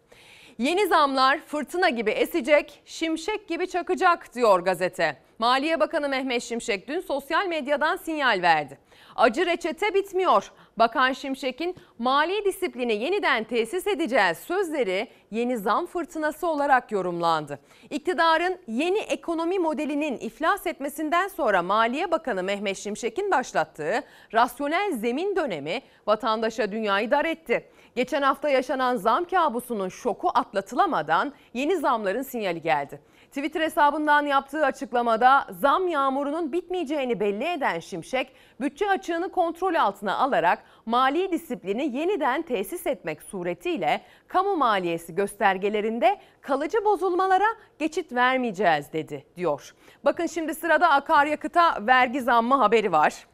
Yeni 0.58 0.86
zamlar 0.86 1.40
fırtına 1.46 1.88
gibi 1.88 2.10
esecek, 2.10 2.82
şimşek 2.84 3.48
gibi 3.48 3.66
çakacak 3.66 4.34
diyor 4.34 4.60
gazete. 4.60 5.16
Maliye 5.38 5.80
Bakanı 5.80 6.08
Mehmet 6.08 6.42
Şimşek 6.42 6.88
dün 6.88 7.00
sosyal 7.00 7.46
medyadan 7.46 7.96
sinyal 7.96 8.42
verdi. 8.42 8.78
Acı 9.16 9.46
reçete 9.46 9.94
bitmiyor. 9.94 10.52
Bakan 10.78 11.12
Şimşek'in 11.12 11.76
mali 11.98 12.44
disiplini 12.44 12.92
yeniden 12.92 13.44
tesis 13.44 13.86
edeceğiz 13.86 14.38
sözleri 14.38 15.08
yeni 15.30 15.58
zam 15.58 15.86
fırtınası 15.86 16.46
olarak 16.46 16.92
yorumlandı. 16.92 17.58
İktidarın 17.90 18.58
yeni 18.66 18.98
ekonomi 18.98 19.58
modelinin 19.58 20.18
iflas 20.18 20.66
etmesinden 20.66 21.28
sonra 21.28 21.62
Maliye 21.62 22.10
Bakanı 22.10 22.42
Mehmet 22.42 22.76
Şimşek'in 22.76 23.30
başlattığı 23.30 24.02
rasyonel 24.34 24.92
zemin 24.92 25.36
dönemi 25.36 25.82
vatandaşa 26.06 26.72
dünyayı 26.72 27.10
dar 27.10 27.24
etti. 27.24 27.68
Geçen 27.96 28.22
hafta 28.22 28.48
yaşanan 28.48 28.96
zam 28.96 29.24
kabusunun 29.24 29.88
şoku 29.88 30.28
atlatılamadan 30.34 31.32
yeni 31.54 31.76
zamların 31.76 32.22
sinyali 32.22 32.62
geldi. 32.62 33.00
Twitter 33.34 33.60
hesabından 33.60 34.26
yaptığı 34.26 34.66
açıklamada 34.66 35.46
zam 35.50 35.88
yağmurunun 35.88 36.52
bitmeyeceğini 36.52 37.20
belli 37.20 37.44
eden 37.44 37.78
Şimşek, 37.78 38.32
bütçe 38.60 38.90
açığını 38.90 39.32
kontrol 39.32 39.74
altına 39.74 40.16
alarak 40.16 40.58
mali 40.86 41.32
disiplini 41.32 41.96
yeniden 41.96 42.42
tesis 42.42 42.86
etmek 42.86 43.22
suretiyle 43.22 44.00
kamu 44.28 44.56
maliyesi 44.56 45.14
göstergelerinde 45.14 46.20
kalıcı 46.40 46.84
bozulmalara 46.84 47.46
geçit 47.78 48.12
vermeyeceğiz 48.12 48.92
dedi 48.92 49.24
diyor. 49.36 49.74
Bakın 50.04 50.26
şimdi 50.26 50.54
sırada 50.54 50.90
akaryakıta 50.90 51.86
vergi 51.86 52.20
zammı 52.20 52.54
haberi 52.54 52.92
var. 52.92 53.26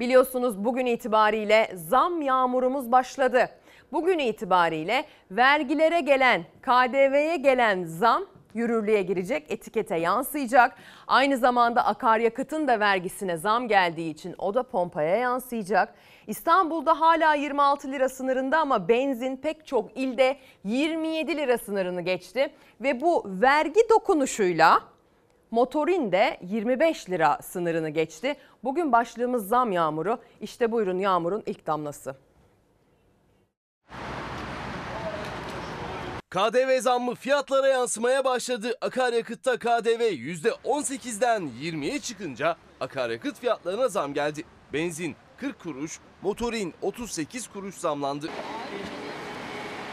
Biliyorsunuz 0.00 0.64
bugün 0.64 0.86
itibariyle 0.86 1.70
zam 1.74 2.22
yağmurumuz 2.22 2.92
başladı. 2.92 3.48
Bugün 3.92 4.18
itibariyle 4.18 5.04
vergilere 5.30 6.00
gelen, 6.00 6.44
KDV'ye 6.62 7.36
gelen 7.36 7.84
zam 7.84 8.37
yürürlüğe 8.54 9.02
girecek, 9.02 9.46
etikete 9.48 9.96
yansıyacak. 9.96 10.74
Aynı 11.06 11.36
zamanda 11.38 11.86
akaryakıtın 11.86 12.68
da 12.68 12.80
vergisine 12.80 13.36
zam 13.36 13.68
geldiği 13.68 14.10
için 14.10 14.34
o 14.38 14.54
da 14.54 14.62
pompaya 14.62 15.16
yansıyacak. 15.16 15.94
İstanbul'da 16.26 17.00
hala 17.00 17.34
26 17.34 17.92
lira 17.92 18.08
sınırında 18.08 18.58
ama 18.58 18.88
benzin 18.88 19.36
pek 19.36 19.66
çok 19.66 19.96
ilde 19.96 20.36
27 20.64 21.36
lira 21.36 21.58
sınırını 21.58 22.00
geçti 22.00 22.50
ve 22.80 23.00
bu 23.00 23.24
vergi 23.26 23.80
dokunuşuyla 23.90 24.80
motorin 25.50 26.12
de 26.12 26.38
25 26.42 27.10
lira 27.10 27.38
sınırını 27.42 27.88
geçti. 27.88 28.36
Bugün 28.64 28.92
başlığımız 28.92 29.48
zam 29.48 29.72
yağmuru. 29.72 30.18
İşte 30.40 30.72
buyurun 30.72 30.98
yağmurun 30.98 31.42
ilk 31.46 31.66
damlası. 31.66 32.27
KDV 36.30 36.80
zammı 36.80 37.14
fiyatlara 37.14 37.68
yansımaya 37.68 38.24
başladı. 38.24 38.74
Akaryakıtta 38.80 39.58
KDV 39.58 40.02
%18'den 40.12 41.50
20'ye 41.62 41.98
çıkınca 41.98 42.56
akaryakıt 42.80 43.40
fiyatlarına 43.40 43.88
zam 43.88 44.14
geldi. 44.14 44.44
Benzin 44.72 45.16
40 45.36 45.60
kuruş, 45.60 46.00
motorin 46.22 46.74
38 46.82 47.48
kuruş 47.48 47.74
zamlandı. 47.74 48.28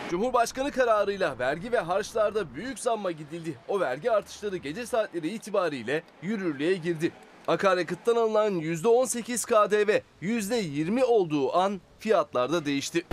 Cumhurbaşkanı 0.09 0.71
kararıyla 0.71 1.39
vergi 1.39 1.71
ve 1.71 1.79
harçlarda 1.79 2.55
büyük 2.55 2.79
zamma 2.79 3.11
gidildi. 3.11 3.57
O 3.67 3.79
vergi 3.79 4.11
artışları 4.11 4.57
gece 4.57 4.85
saatleri 4.85 5.27
itibariyle 5.27 6.03
yürürlüğe 6.21 6.73
girdi. 6.73 7.11
Akaryakıttan 7.47 8.15
alınan 8.15 8.53
%18 8.59 9.45
KDV 9.45 9.99
%20 10.21 11.03
olduğu 11.03 11.57
an 11.57 11.81
fiyatlarda 11.99 12.65
değişti. 12.65 13.05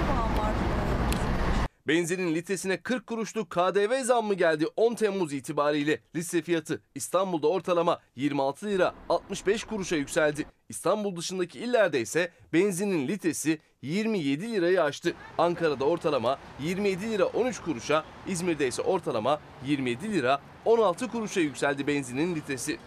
Benzinin 1.93 2.35
litresine 2.35 2.77
40 2.77 3.07
kuruşluk 3.07 3.51
KDV 3.51 4.05
zammı 4.05 4.35
geldi 4.35 4.67
10 4.77 4.95
Temmuz 4.95 5.33
itibariyle. 5.33 6.01
Litre 6.17 6.43
fiyatı 6.43 6.83
İstanbul'da 6.95 7.49
ortalama 7.49 7.99
26 8.17 8.67
lira 8.67 8.95
65 9.09 9.65
kuruşa 9.65 9.97
yükseldi. 9.97 10.47
İstanbul 10.69 11.17
dışındaki 11.17 11.59
illerde 11.59 12.01
ise 12.01 12.31
benzinin 12.53 13.09
litresi 13.09 13.59
27 13.83 14.53
lirayı 14.53 14.83
aştı. 14.83 15.15
Ankara'da 15.39 15.85
ortalama 15.85 16.39
27 16.61 17.11
lira 17.11 17.27
13 17.27 17.61
kuruşa, 17.61 18.05
İzmir'de 18.29 18.69
ise 18.69 18.83
ortalama 18.83 19.41
27 19.67 20.13
lira 20.13 20.41
16 20.65 21.09
kuruşa 21.09 21.41
yükseldi 21.41 21.87
benzinin 21.87 22.35
litresi. 22.35 22.79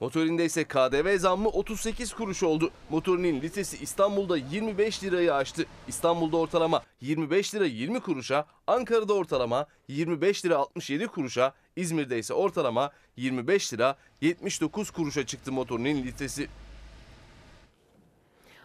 Motorinde 0.00 0.44
ise 0.44 0.64
KDV 0.64 1.18
zammı 1.18 1.48
38 1.48 2.12
kuruş 2.12 2.42
oldu. 2.42 2.70
Motorinin 2.90 3.40
litresi 3.42 3.82
İstanbul'da 3.82 4.36
25 4.36 5.04
lirayı 5.04 5.34
aştı. 5.34 5.66
İstanbul'da 5.88 6.36
ortalama 6.36 6.82
25 7.00 7.54
lira 7.54 7.64
20 7.64 8.00
kuruşa, 8.00 8.46
Ankara'da 8.66 9.14
ortalama 9.14 9.66
25 9.88 10.44
lira 10.44 10.56
67 10.56 11.06
kuruşa, 11.06 11.52
İzmir'de 11.76 12.18
ise 12.18 12.34
ortalama 12.34 12.90
25 13.16 13.74
lira 13.74 13.96
79 14.20 14.90
kuruşa 14.90 15.26
çıktı 15.26 15.52
motorinin 15.52 16.04
litresi. 16.04 16.48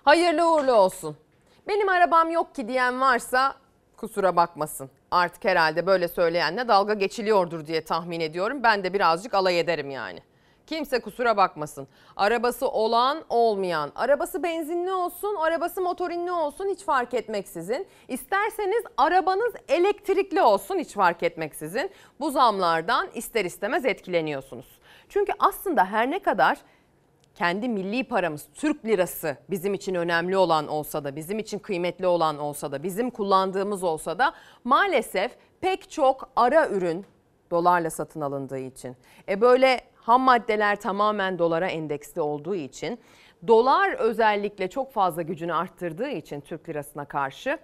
Hayırlı 0.04 0.54
uğurlu 0.54 0.72
olsun. 0.74 1.18
Benim 1.68 1.90
arabam 1.90 2.32
yok 2.32 2.56
ki 2.56 2.68
diyen 2.68 3.02
varsa 3.02 3.56
kusura 3.98 4.36
bakmasın. 4.36 4.90
Artık 5.12 5.46
herhalde 5.46 5.86
böyle 5.86 6.08
söyleyenle 6.08 6.68
dalga 6.68 6.94
geçiliyordur 6.94 7.68
diye 7.68 7.82
tahmin 7.82 8.20
ediyorum. 8.20 8.64
Ben 8.64 8.84
de 8.84 8.94
birazcık 8.94 9.34
alay 9.34 9.60
ederim 9.60 9.92
yani. 9.92 10.20
Kimse 10.72 11.02
kusura 11.02 11.38
bakmasın. 11.38 11.88
Arabası 12.16 12.68
olan 12.68 13.24
olmayan, 13.30 13.92
arabası 13.96 14.44
benzinli 14.44 14.92
olsun, 14.92 15.36
arabası 15.36 15.82
motorinli 15.82 16.32
olsun 16.32 16.70
hiç 16.70 16.84
fark 16.84 17.14
etmeksizin. 17.14 17.88
İsterseniz 18.08 18.84
arabanız 18.98 19.54
elektrikli 19.68 20.42
olsun 20.42 20.80
hiç 20.80 20.94
fark 20.94 21.24
etmeksizin. 21.24 21.92
Bu 22.20 22.32
zamlardan 22.32 23.10
ister 23.16 23.46
istemez 23.46 23.86
etkileniyorsunuz. 23.86 24.80
Çünkü 25.10 25.32
aslında 25.40 25.86
her 25.86 26.12
ne 26.12 26.20
kadar 26.20 26.58
kendi 27.36 27.70
milli 27.70 28.04
paramız 28.04 28.46
Türk 28.54 28.86
lirası 28.86 29.38
bizim 29.50 29.74
için 29.74 29.96
önemli 29.96 30.38
olan 30.38 30.68
olsa 30.68 31.04
da 31.04 31.16
bizim 31.16 31.40
için 31.40 31.60
kıymetli 31.60 32.08
olan 32.08 32.38
olsa 32.38 32.72
da 32.72 32.84
bizim 32.84 33.10
kullandığımız 33.10 33.84
olsa 33.84 34.20
da 34.20 34.34
maalesef 34.64 35.32
pek 35.62 35.92
çok 35.92 36.30
ara 36.36 36.70
ürün 36.70 37.06
dolarla 37.52 37.90
satın 37.90 38.22
alındığı 38.22 38.60
için. 38.60 38.96
E 39.30 39.42
böyle 39.42 39.91
ham 40.02 40.22
maddeler 40.22 40.76
tamamen 40.76 41.40
dolara 41.40 41.68
endeksli 41.68 42.22
olduğu 42.22 42.56
için 42.56 43.00
Dolar 43.48 43.94
özellikle 43.94 44.70
çok 44.70 44.92
fazla 44.92 45.22
gücünü 45.22 45.54
arttırdığı 45.54 46.10
için 46.10 46.42
Türk 46.42 46.70
lirasına 46.70 47.06
karşı 47.06 47.58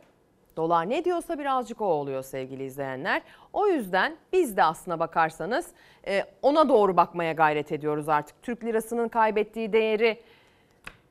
Dolar 0.57 0.89
ne 0.89 1.05
diyorsa 1.05 1.39
birazcık 1.39 1.81
o 1.81 1.85
oluyor 1.85 2.23
sevgili 2.23 2.63
izleyenler. 2.63 3.21
O 3.53 3.67
yüzden 3.67 4.17
biz 4.33 4.57
de 4.57 4.63
aslına 4.63 4.99
bakarsanız 4.99 5.67
e, 6.07 6.23
ona 6.41 6.69
doğru 6.69 6.97
bakmaya 6.97 7.33
gayret 7.33 7.71
ediyoruz 7.71 8.09
artık. 8.09 8.41
Türk 8.41 8.63
lirasının 8.63 9.07
kaybettiği 9.07 9.73
değeri 9.73 10.21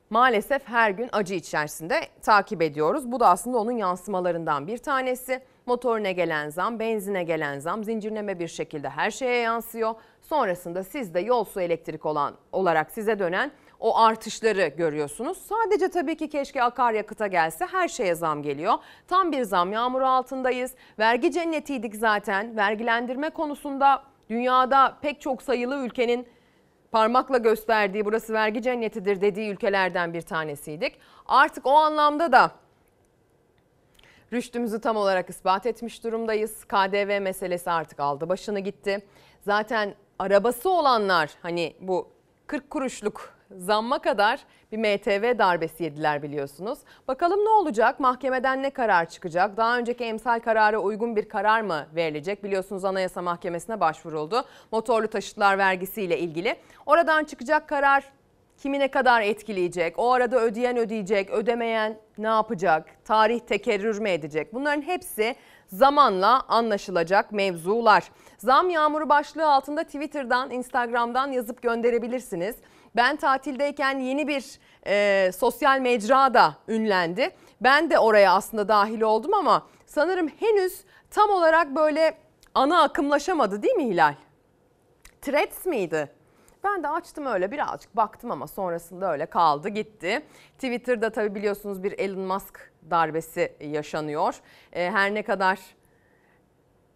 maalesef 0.09 0.67
her 0.67 0.89
gün 0.91 1.09
acı 1.11 1.33
içerisinde 1.33 2.01
takip 2.21 2.61
ediyoruz. 2.61 3.11
Bu 3.11 3.19
da 3.19 3.29
aslında 3.29 3.57
onun 3.57 3.71
yansımalarından 3.71 4.67
bir 4.67 4.77
tanesi. 4.77 5.41
Motorine 5.65 6.13
gelen 6.13 6.49
zam, 6.49 6.79
benzine 6.79 7.23
gelen 7.23 7.59
zam 7.59 7.83
zincirleme 7.83 8.39
bir 8.39 8.47
şekilde 8.47 8.89
her 8.89 9.11
şeye 9.11 9.41
yansıyor. 9.41 9.95
Sonrasında 10.21 10.83
siz 10.83 11.13
de 11.13 11.19
yol 11.19 11.43
su 11.43 11.61
elektrik 11.61 12.05
olan 12.05 12.33
olarak 12.51 12.91
size 12.91 13.19
dönen 13.19 13.51
o 13.79 13.99
artışları 13.99 14.67
görüyorsunuz. 14.67 15.37
Sadece 15.37 15.89
tabii 15.89 16.17
ki 16.17 16.29
keşke 16.29 16.63
akaryakıta 16.63 17.27
gelse 17.27 17.65
her 17.65 17.87
şeye 17.87 18.15
zam 18.15 18.43
geliyor. 18.43 18.73
Tam 19.07 19.31
bir 19.31 19.43
zam 19.43 19.71
yağmuru 19.71 20.07
altındayız. 20.07 20.73
Vergi 20.99 21.31
cennetiydik 21.31 21.95
zaten. 21.95 22.57
Vergilendirme 22.57 23.29
konusunda 23.29 24.03
dünyada 24.29 24.97
pek 25.01 25.21
çok 25.21 25.41
sayılı 25.41 25.85
ülkenin 25.85 26.27
parmakla 26.91 27.37
gösterdiği 27.37 28.05
burası 28.05 28.33
vergi 28.33 28.61
cennetidir 28.61 29.21
dediği 29.21 29.49
ülkelerden 29.49 30.13
bir 30.13 30.21
tanesiydik. 30.21 30.99
Artık 31.25 31.65
o 31.65 31.71
anlamda 31.71 32.31
da 32.31 32.51
rüştümüzü 34.33 34.81
tam 34.81 34.97
olarak 34.97 35.29
ispat 35.29 35.65
etmiş 35.65 36.03
durumdayız. 36.03 36.65
KDV 36.65 37.21
meselesi 37.21 37.71
artık 37.71 37.99
aldı 37.99 38.29
başını 38.29 38.59
gitti. 38.59 39.05
Zaten 39.41 39.95
arabası 40.19 40.69
olanlar 40.69 41.29
hani 41.41 41.75
bu 41.81 42.09
40 42.47 42.69
kuruşluk 42.69 43.36
zamma 43.51 43.99
kadar 43.99 44.39
bir 44.71 44.77
MTV 44.77 45.37
darbesi 45.39 45.83
yediler 45.83 46.23
biliyorsunuz. 46.23 46.79
Bakalım 47.07 47.45
ne 47.45 47.49
olacak? 47.49 47.99
Mahkemeden 47.99 48.63
ne 48.63 48.69
karar 48.69 49.09
çıkacak? 49.09 49.57
Daha 49.57 49.77
önceki 49.77 50.03
emsal 50.03 50.39
karara 50.39 50.79
uygun 50.79 51.15
bir 51.15 51.29
karar 51.29 51.61
mı 51.61 51.87
verilecek? 51.95 52.43
Biliyorsunuz 52.43 52.85
Anayasa 52.85 53.21
Mahkemesi'ne 53.21 53.79
başvuruldu. 53.79 54.45
Motorlu 54.71 55.07
taşıtlar 55.07 55.57
vergisiyle 55.57 56.19
ilgili. 56.19 56.55
Oradan 56.85 57.23
çıkacak 57.23 57.69
karar 57.69 58.03
kimi 58.57 58.79
ne 58.79 58.87
kadar 58.87 59.21
etkileyecek? 59.21 59.99
O 59.99 60.11
arada 60.11 60.39
ödeyen 60.39 60.77
ödeyecek, 60.77 61.29
ödemeyen 61.29 61.97
ne 62.17 62.27
yapacak? 62.27 62.85
Tarih 63.05 63.39
tekerrür 63.39 63.99
mü 63.99 64.09
edecek? 64.09 64.53
Bunların 64.53 64.81
hepsi 64.81 65.35
zamanla 65.67 66.41
anlaşılacak 66.47 67.31
mevzular. 67.31 68.11
Zam 68.37 68.69
yağmuru 68.69 69.09
başlığı 69.09 69.51
altında 69.51 69.83
Twitter'dan, 69.83 70.51
Instagram'dan 70.51 71.31
yazıp 71.31 71.61
gönderebilirsiniz. 71.61 72.55
Ben 72.97 73.15
tatildeyken 73.15 73.99
yeni 73.99 74.27
bir 74.27 74.59
e, 74.87 75.31
sosyal 75.31 75.79
mecra 75.79 76.33
da 76.33 76.55
ünlendi. 76.67 77.29
Ben 77.61 77.89
de 77.89 77.99
oraya 77.99 78.33
aslında 78.33 78.67
dahil 78.67 79.01
oldum 79.01 79.33
ama 79.33 79.67
sanırım 79.85 80.27
henüz 80.27 80.83
tam 81.11 81.29
olarak 81.29 81.75
böyle 81.75 82.17
ana 82.55 82.83
akımlaşamadı 82.83 83.61
değil 83.61 83.73
mi 83.73 83.85
Hilal? 83.85 84.15
Threads 85.21 85.65
miydi? 85.65 86.11
Ben 86.63 86.83
de 86.83 86.87
açtım 86.87 87.25
öyle 87.25 87.51
birazcık 87.51 87.95
baktım 87.95 88.31
ama 88.31 88.47
sonrasında 88.47 89.11
öyle 89.11 89.25
kaldı 89.25 89.69
gitti. 89.69 90.25
Twitter'da 90.53 91.09
tabii 91.09 91.35
biliyorsunuz 91.35 91.83
bir 91.83 91.99
Elon 91.99 92.19
Musk 92.19 92.71
darbesi 92.89 93.53
yaşanıyor. 93.59 94.35
E, 94.73 94.91
her 94.91 95.13
ne 95.13 95.23
kadar 95.23 95.59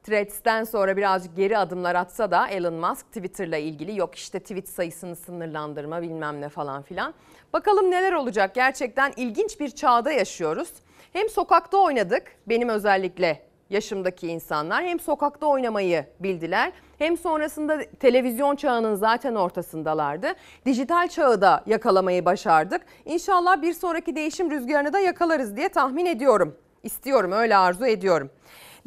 Threads'ten 0.04 0.64
sonra 0.64 0.98
birazcık 0.98 1.36
geri 1.36 1.58
adımlar 1.58 1.96
atsa 1.96 2.32
da 2.32 2.48
Elon 2.48 2.74
Musk 2.74 3.08
Twitter'la 3.08 3.58
ilgili 3.58 4.00
yok 4.00 4.16
işte 4.16 4.40
tweet 4.40 4.70
sayısını 4.70 5.16
sınırlandırma 5.16 6.02
bilmem 6.02 6.42
ne 6.42 6.50
falan 6.50 6.82
filan. 6.82 7.14
Bakalım 7.54 7.92
neler 7.92 8.14
olacak 8.14 8.56
gerçekten 8.56 9.14
ilginç 9.18 9.60
bir 9.60 9.70
çağda 9.70 10.12
yaşıyoruz. 10.12 10.70
Hem 11.14 11.30
sokakta 11.30 11.78
oynadık 11.78 12.24
benim 12.48 12.70
özellikle 12.70 13.42
yaşımdaki 13.70 14.28
insanlar 14.28 14.84
hem 14.84 15.00
sokakta 15.00 15.46
oynamayı 15.46 16.06
bildiler 16.20 16.72
hem 16.98 17.18
sonrasında 17.18 17.84
televizyon 18.00 18.56
çağının 18.56 18.96
zaten 18.96 19.36
ortasındalardı. 19.36 20.28
Dijital 20.66 21.08
çağı 21.08 21.42
da 21.42 21.64
yakalamayı 21.66 22.26
başardık. 22.26 22.82
İnşallah 23.06 23.62
bir 23.62 23.74
sonraki 23.74 24.16
değişim 24.16 24.52
rüzgarını 24.52 24.94
da 24.94 25.00
yakalarız 25.00 25.58
diye 25.58 25.70
tahmin 25.70 26.06
ediyorum. 26.06 26.56
İstiyorum 26.84 27.32
öyle 27.32 27.58
arzu 27.58 27.86
ediyorum. 27.86 28.30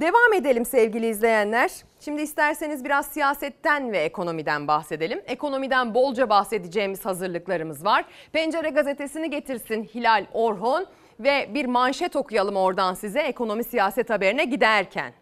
Devam 0.00 0.32
edelim 0.32 0.64
sevgili 0.64 1.06
izleyenler. 1.06 1.70
Şimdi 2.00 2.22
isterseniz 2.22 2.84
biraz 2.84 3.06
siyasetten 3.06 3.92
ve 3.92 3.98
ekonomiden 3.98 4.68
bahsedelim. 4.68 5.22
Ekonomiden 5.26 5.94
bolca 5.94 6.28
bahsedeceğimiz 6.28 7.04
hazırlıklarımız 7.04 7.84
var. 7.84 8.04
Pencere 8.32 8.70
gazetesini 8.70 9.30
getirsin 9.30 9.84
Hilal 9.94 10.26
Orhon 10.32 10.86
ve 11.20 11.48
bir 11.54 11.64
manşet 11.64 12.16
okuyalım 12.16 12.56
oradan 12.56 12.94
size 12.94 13.20
ekonomi 13.20 13.64
siyaset 13.64 14.10
haberine 14.10 14.44
giderken. 14.44 15.12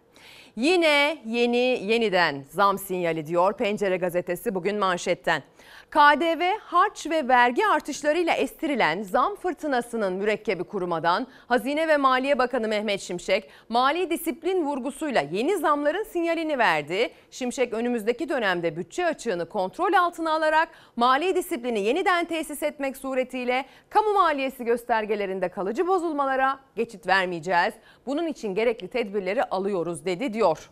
Yine 0.56 1.18
yeni 1.26 1.80
yeniden 1.82 2.44
zam 2.50 2.78
sinyali 2.78 3.26
diyor 3.26 3.52
Pencere 3.52 3.96
gazetesi 3.96 4.54
bugün 4.54 4.78
manşetten. 4.78 5.42
KDV, 5.92 6.58
harç 6.60 7.06
ve 7.06 7.28
vergi 7.28 7.66
artışlarıyla 7.66 8.34
estirilen 8.34 9.02
zam 9.02 9.36
fırtınasının 9.36 10.12
mürekkebi 10.12 10.64
kurumadan 10.64 11.26
Hazine 11.48 11.88
ve 11.88 11.96
Maliye 11.96 12.38
Bakanı 12.38 12.68
Mehmet 12.68 13.00
Şimşek 13.00 13.50
mali 13.68 14.10
disiplin 14.10 14.64
vurgusuyla 14.64 15.20
yeni 15.32 15.56
zamların 15.56 16.02
sinyalini 16.02 16.58
verdi. 16.58 17.10
Şimşek 17.30 17.72
önümüzdeki 17.72 18.28
dönemde 18.28 18.76
bütçe 18.76 19.06
açığını 19.06 19.48
kontrol 19.48 19.92
altına 19.92 20.32
alarak 20.32 20.68
mali 20.96 21.36
disiplini 21.36 21.80
yeniden 21.80 22.24
tesis 22.24 22.62
etmek 22.62 22.96
suretiyle 22.96 23.64
kamu 23.90 24.12
maliyesi 24.12 24.64
göstergelerinde 24.64 25.48
kalıcı 25.48 25.86
bozulmalara 25.86 26.58
geçit 26.76 27.06
vermeyeceğiz. 27.06 27.74
Bunun 28.06 28.26
için 28.26 28.54
gerekli 28.54 28.88
tedbirleri 28.88 29.44
alıyoruz 29.44 30.04
dedi 30.04 30.32
diyor. 30.32 30.70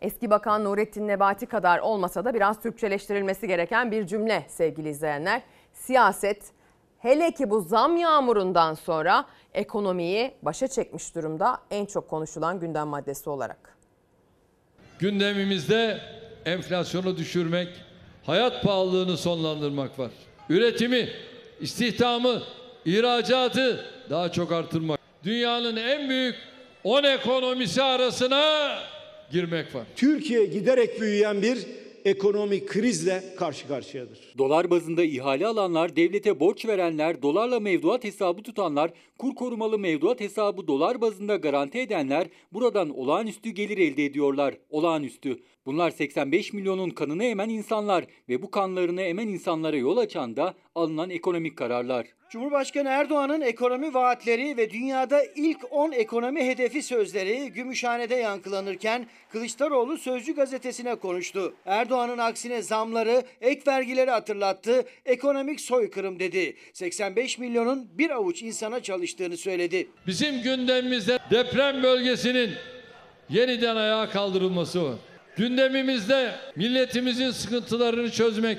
Eski 0.00 0.30
Bakan 0.30 0.64
Nurettin 0.64 1.08
Nebati 1.08 1.46
kadar 1.46 1.78
olmasa 1.78 2.24
da 2.24 2.34
biraz 2.34 2.62
Türkçeleştirilmesi 2.62 3.48
gereken 3.48 3.90
bir 3.90 4.06
cümle 4.06 4.46
sevgili 4.48 4.88
izleyenler. 4.88 5.42
Siyaset 5.72 6.42
hele 6.98 7.30
ki 7.34 7.50
bu 7.50 7.60
zam 7.60 7.96
yağmurundan 7.96 8.74
sonra 8.74 9.26
ekonomiyi 9.54 10.34
başa 10.42 10.68
çekmiş 10.68 11.14
durumda 11.14 11.58
en 11.70 11.86
çok 11.86 12.10
konuşulan 12.10 12.60
gündem 12.60 12.88
maddesi 12.88 13.30
olarak. 13.30 13.76
Gündemimizde 14.98 16.00
enflasyonu 16.44 17.16
düşürmek, 17.16 17.68
hayat 18.26 18.62
pahalılığını 18.62 19.16
sonlandırmak 19.16 19.98
var. 19.98 20.10
Üretimi, 20.48 21.08
istihdamı, 21.60 22.42
ihracatı 22.84 23.84
daha 24.10 24.32
çok 24.32 24.52
artırmak. 24.52 25.00
Dünyanın 25.24 25.76
en 25.76 26.08
büyük 26.08 26.36
10 26.84 27.04
ekonomisi 27.04 27.82
arasına 27.82 28.78
girmek 29.32 29.74
var. 29.74 29.86
Türkiye 29.96 30.46
giderek 30.46 31.00
büyüyen 31.00 31.42
bir 31.42 31.66
ekonomik 32.04 32.68
krizle 32.68 33.22
karşı 33.36 33.68
karşıyadır. 33.68 34.18
Dolar 34.38 34.70
bazında 34.70 35.04
ihale 35.04 35.46
alanlar, 35.46 35.96
devlete 35.96 36.40
borç 36.40 36.66
verenler, 36.66 37.22
dolarla 37.22 37.60
mevduat 37.60 38.04
hesabı 38.04 38.42
tutanlar, 38.42 38.90
kur 39.18 39.34
korumalı 39.34 39.78
mevduat 39.78 40.20
hesabı 40.20 40.66
dolar 40.66 41.00
bazında 41.00 41.36
garanti 41.36 41.78
edenler 41.78 42.26
buradan 42.52 42.98
olağanüstü 42.98 43.50
gelir 43.50 43.78
elde 43.78 44.04
ediyorlar. 44.04 44.54
Olağanüstü. 44.70 45.38
Bunlar 45.66 45.90
85 45.90 46.52
milyonun 46.52 46.90
kanını 46.90 47.24
emen 47.24 47.48
insanlar 47.48 48.04
ve 48.28 48.42
bu 48.42 48.50
kanlarını 48.50 49.02
emen 49.02 49.28
insanlara 49.28 49.76
yol 49.76 49.96
açan 49.96 50.36
da 50.36 50.54
alınan 50.74 51.10
ekonomik 51.10 51.56
kararlar. 51.56 52.06
Cumhurbaşkanı 52.30 52.88
Erdoğan'ın 52.88 53.40
ekonomi 53.40 53.94
vaatleri 53.94 54.56
ve 54.56 54.70
dünyada 54.70 55.22
ilk 55.36 55.58
10 55.70 55.92
ekonomi 55.92 56.46
hedefi 56.46 56.82
sözleri 56.82 57.52
Gümüşhane'de 57.52 58.14
yankılanırken 58.14 59.06
Kılıçdaroğlu 59.32 59.98
Sözcü 59.98 60.34
gazetesine 60.34 60.94
konuştu. 60.94 61.54
Erdoğan'ın 61.66 62.18
aksine 62.18 62.62
zamları, 62.62 63.22
ek 63.40 63.62
vergileri 63.66 64.10
hatırlattı, 64.10 64.84
ekonomik 65.04 65.60
soykırım 65.60 66.18
dedi. 66.18 66.56
85 66.72 67.38
milyonun 67.38 67.88
bir 67.98 68.10
avuç 68.10 68.42
insana 68.42 68.82
çalıştığını 68.82 69.36
söyledi. 69.36 69.88
Bizim 70.06 70.42
gündemimizde 70.42 71.18
deprem 71.30 71.82
bölgesinin 71.82 72.50
yeniden 73.28 73.76
ayağa 73.76 74.10
kaldırılması 74.10 74.84
var. 74.84 74.94
Gündemimizde 75.36 76.34
milletimizin 76.56 77.30
sıkıntılarını 77.30 78.10
çözmek, 78.10 78.58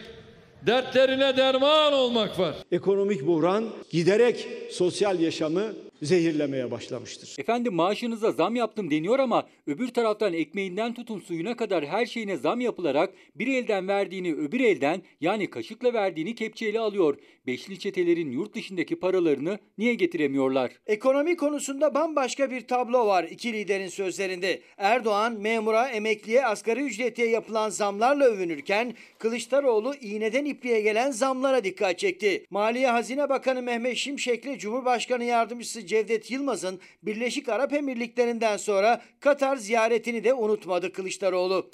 dertlerine 0.67 1.37
derman 1.37 1.93
olmak 1.93 2.39
var. 2.39 2.55
Ekonomik 2.71 3.27
buhran 3.27 3.65
giderek 3.89 4.47
sosyal 4.71 5.19
yaşamı 5.19 5.63
zehirlemeye 6.01 6.71
başlamıştır. 6.71 7.35
Efendim 7.39 7.73
maaşınıza 7.73 8.31
zam 8.31 8.55
yaptım 8.55 8.91
deniyor 8.91 9.19
ama 9.19 9.47
öbür 9.67 9.87
taraftan 9.87 10.33
ekmeğinden 10.33 10.93
tutun 10.93 11.19
suyuna 11.19 11.57
kadar 11.57 11.85
her 11.85 12.05
şeyine 12.05 12.37
zam 12.37 12.59
yapılarak 12.59 13.13
bir 13.35 13.47
elden 13.47 13.87
verdiğini 13.87 14.33
öbür 14.33 14.59
elden 14.59 15.01
yani 15.21 15.49
kaşıkla 15.49 15.93
verdiğini 15.93 16.35
kepçeyle 16.35 16.79
alıyor. 16.79 17.17
Beşli 17.47 17.79
çetelerin 17.79 18.31
yurt 18.31 18.55
dışındaki 18.55 18.99
paralarını 18.99 19.59
niye 19.77 19.93
getiremiyorlar? 19.93 20.71
Ekonomi 20.87 21.37
konusunda 21.37 21.93
bambaşka 21.93 22.51
bir 22.51 22.61
tablo 22.61 23.07
var 23.07 23.23
iki 23.23 23.53
liderin 23.53 23.87
sözlerinde. 23.87 24.61
Erdoğan 24.77 25.33
memura, 25.33 25.89
emekliye, 25.89 26.45
asgari 26.45 26.81
ücretiye 26.81 27.29
yapılan 27.29 27.69
zamlarla 27.69 28.25
övünürken 28.25 28.93
Kılıçdaroğlu 29.19 29.95
iğneden 29.95 30.45
ipliğe 30.45 30.81
gelen 30.81 31.11
zamlara 31.11 31.63
dikkat 31.63 31.99
çekti. 31.99 32.45
Maliye 32.49 32.87
Hazine 32.87 33.29
Bakanı 33.29 33.61
Mehmet 33.61 33.97
Şimşek'le 33.97 34.59
Cumhurbaşkanı 34.59 35.23
Yardımcısı 35.23 35.86
Cevdet 35.87 36.31
Yılmaz'ın 36.31 36.79
Birleşik 37.03 37.49
Arap 37.49 37.73
Emirlikleri'nden 37.73 38.57
sonra 38.57 39.01
Katar 39.19 39.57
ziyaretini 39.57 40.23
de 40.23 40.33
unutmadı 40.33 40.91
Kılıçdaroğlu. 40.93 41.69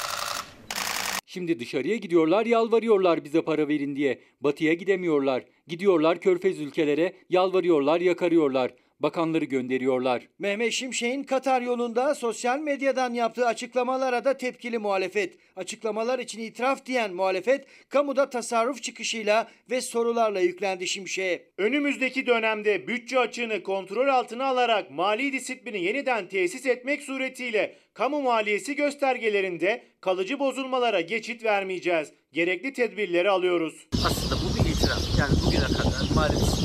Şimdi 1.26 1.60
dışarıya 1.60 1.96
gidiyorlar 1.96 2.46
yalvarıyorlar 2.46 3.24
bize 3.24 3.42
para 3.42 3.68
verin 3.68 3.96
diye. 3.96 4.20
Batıya 4.42 4.74
gidemiyorlar. 4.74 5.46
Gidiyorlar 5.68 6.20
körfez 6.20 6.60
ülkelere 6.60 7.14
yalvarıyorlar 7.30 8.02
yakarıyorlar. 8.02 8.74
Bakanları 9.04 9.46
gönderiyorlar. 9.46 10.28
Mehmet 10.40 10.74
Şimşek'in 10.74 11.24
Katar 11.24 11.62
yolunda 11.62 12.16
sosyal 12.16 12.60
medyadan 12.60 13.14
yaptığı 13.14 13.46
açıklamalara 13.46 14.26
da 14.26 14.38
tepkili 14.38 14.78
muhalefet. 14.78 15.38
Açıklamalar 15.56 16.20
için 16.20 16.40
itiraf 16.40 16.86
diyen 16.86 17.14
muhalefet, 17.14 17.66
kamuda 17.90 18.30
tasarruf 18.30 18.84
çıkışıyla 18.84 19.48
ve 19.70 19.82
sorularla 19.82 20.40
yüklendi 20.40 20.88
Şimşek'e. 20.88 21.44
Önümüzdeki 21.58 22.28
dönemde 22.28 22.88
bütçe 22.88 23.20
açığını 23.20 23.64
kontrol 23.64 24.08
altına 24.08 24.46
alarak 24.46 24.92
mali 24.92 25.34
disiplini 25.34 25.84
yeniden 25.84 26.28
tesis 26.28 26.66
etmek 26.66 27.02
suretiyle 27.02 27.76
kamu 27.94 28.22
maliyesi 28.22 28.76
göstergelerinde 28.76 29.84
kalıcı 30.02 30.40
bozulmalara 30.40 31.02
geçit 31.02 31.44
vermeyeceğiz. 31.44 32.12
Gerekli 32.34 32.74
tedbirleri 32.74 33.30
alıyoruz. 33.30 33.88
Aslında 34.06 34.36
bu 34.36 34.64
bir 34.64 34.70
itiraf. 34.70 35.20
Yani 35.20 35.34
bugüne 35.46 35.78
kadar 35.78 36.16
mali 36.16 36.63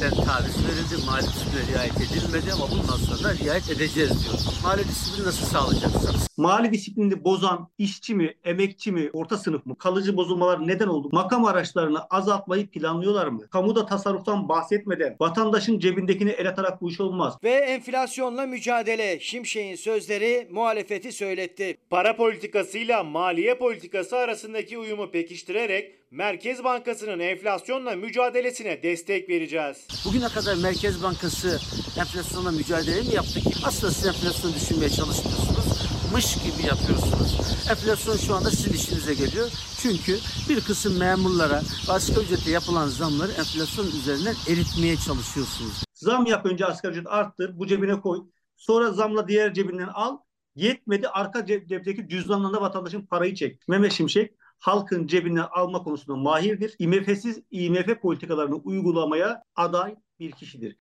disiplineden 0.00 0.24
taviz 0.24 0.56
verildi, 0.66 1.06
mali 1.06 1.22
disipline 1.22 1.74
riayet 1.74 1.96
edilmedi 1.96 2.52
ama 2.52 2.70
bundan 2.70 2.96
sonra 2.96 3.28
da 3.28 3.44
riayet 3.44 3.70
edeceğiz 3.70 4.24
diyor. 4.24 4.34
Mali 4.62 4.84
disiplini 4.84 5.26
nasıl 5.26 5.46
sağlayacaksınız? 5.46 6.28
Mali 6.36 6.72
disiplini 6.72 7.24
bozan 7.24 7.68
işçi 7.78 8.14
mi, 8.14 8.34
emekçi 8.44 8.92
mi, 8.92 9.10
orta 9.12 9.36
sınıf 9.36 9.66
mı? 9.66 9.78
Kalıcı 9.78 10.16
bozulmalar 10.16 10.68
neden 10.68 10.86
oldu? 10.86 11.08
Makam 11.12 11.44
araçlarını 11.44 12.04
azaltmayı 12.10 12.66
planlıyorlar 12.70 13.26
mı? 13.26 13.48
Kamuda 13.48 13.86
tasarruftan 13.86 14.48
bahsetmeden 14.48 15.16
vatandaşın 15.20 15.78
cebindekini 15.78 16.30
el 16.30 16.48
atarak 16.48 16.80
bu 16.80 16.90
iş 16.90 17.00
olmaz. 17.00 17.34
Ve 17.44 17.50
enflasyonla 17.50 18.46
mücadele 18.46 19.20
Şimşek'in 19.20 19.76
sözleri 19.76 20.48
muhalefeti 20.50 21.12
söyletti. 21.12 21.76
Para 21.90 22.16
politikasıyla 22.16 23.04
maliye 23.04 23.54
politikası 23.54 24.16
arasındaki 24.16 24.78
uyumu 24.78 25.10
pekiştirerek 25.10 25.99
Merkez 26.10 26.64
Bankası'nın 26.64 27.18
enflasyonla 27.18 27.96
mücadelesine 27.96 28.82
destek 28.82 29.28
vereceğiz. 29.28 29.86
Bugüne 30.06 30.28
kadar 30.28 30.54
Merkez 30.56 31.02
Bankası 31.02 31.60
enflasyonla 32.00 32.50
mücadele 32.50 33.00
mi 33.02 33.14
yaptı 33.14 33.40
ki? 33.40 33.50
Aslında 33.64 33.92
siz 33.92 34.06
enflasyonu 34.06 34.54
düşünmeye 34.54 34.90
çalışmıyorsunuz. 34.90 35.90
Mış 36.12 36.34
gibi 36.34 36.66
yapıyorsunuz. 36.66 37.36
Enflasyon 37.70 38.16
şu 38.16 38.34
anda 38.34 38.50
sizin 38.50 38.72
işinize 38.72 39.14
geliyor. 39.14 39.48
Çünkü 39.82 40.18
bir 40.48 40.60
kısım 40.60 40.98
memurlara 40.98 41.62
asgari 41.88 42.24
ücrete 42.24 42.50
yapılan 42.50 42.88
zamları 42.88 43.32
enflasyon 43.32 43.86
üzerinden 43.86 44.34
eritmeye 44.48 44.96
çalışıyorsunuz. 44.96 45.84
Zam 45.94 46.26
yap 46.26 46.46
önce 46.46 46.66
asgari 46.66 46.92
ücret 46.92 47.06
arttır, 47.06 47.58
bu 47.58 47.66
cebine 47.66 48.00
koy. 48.00 48.18
Sonra 48.56 48.90
zamla 48.92 49.28
diğer 49.28 49.54
cebinden 49.54 49.88
al. 49.94 50.18
Yetmedi 50.56 51.08
arka 51.08 51.38
cep- 51.46 51.68
cepteki 51.68 52.08
cüzdandan 52.08 52.52
da 52.54 52.60
vatandaşın 52.60 53.06
parayı 53.06 53.34
çek. 53.34 53.68
Mehmet 53.68 53.92
Şimşek 53.92 54.32
halkın 54.60 55.06
cebinden 55.06 55.46
alma 55.50 55.82
konusunda 55.82 56.18
mahirdir. 56.18 56.74
IMF'siz 56.78 57.42
IMF 57.50 58.00
politikalarını 58.02 58.54
uygulamaya 58.54 59.42
aday 59.56 59.96
bir 60.18 60.32
kişidir. 60.32 60.76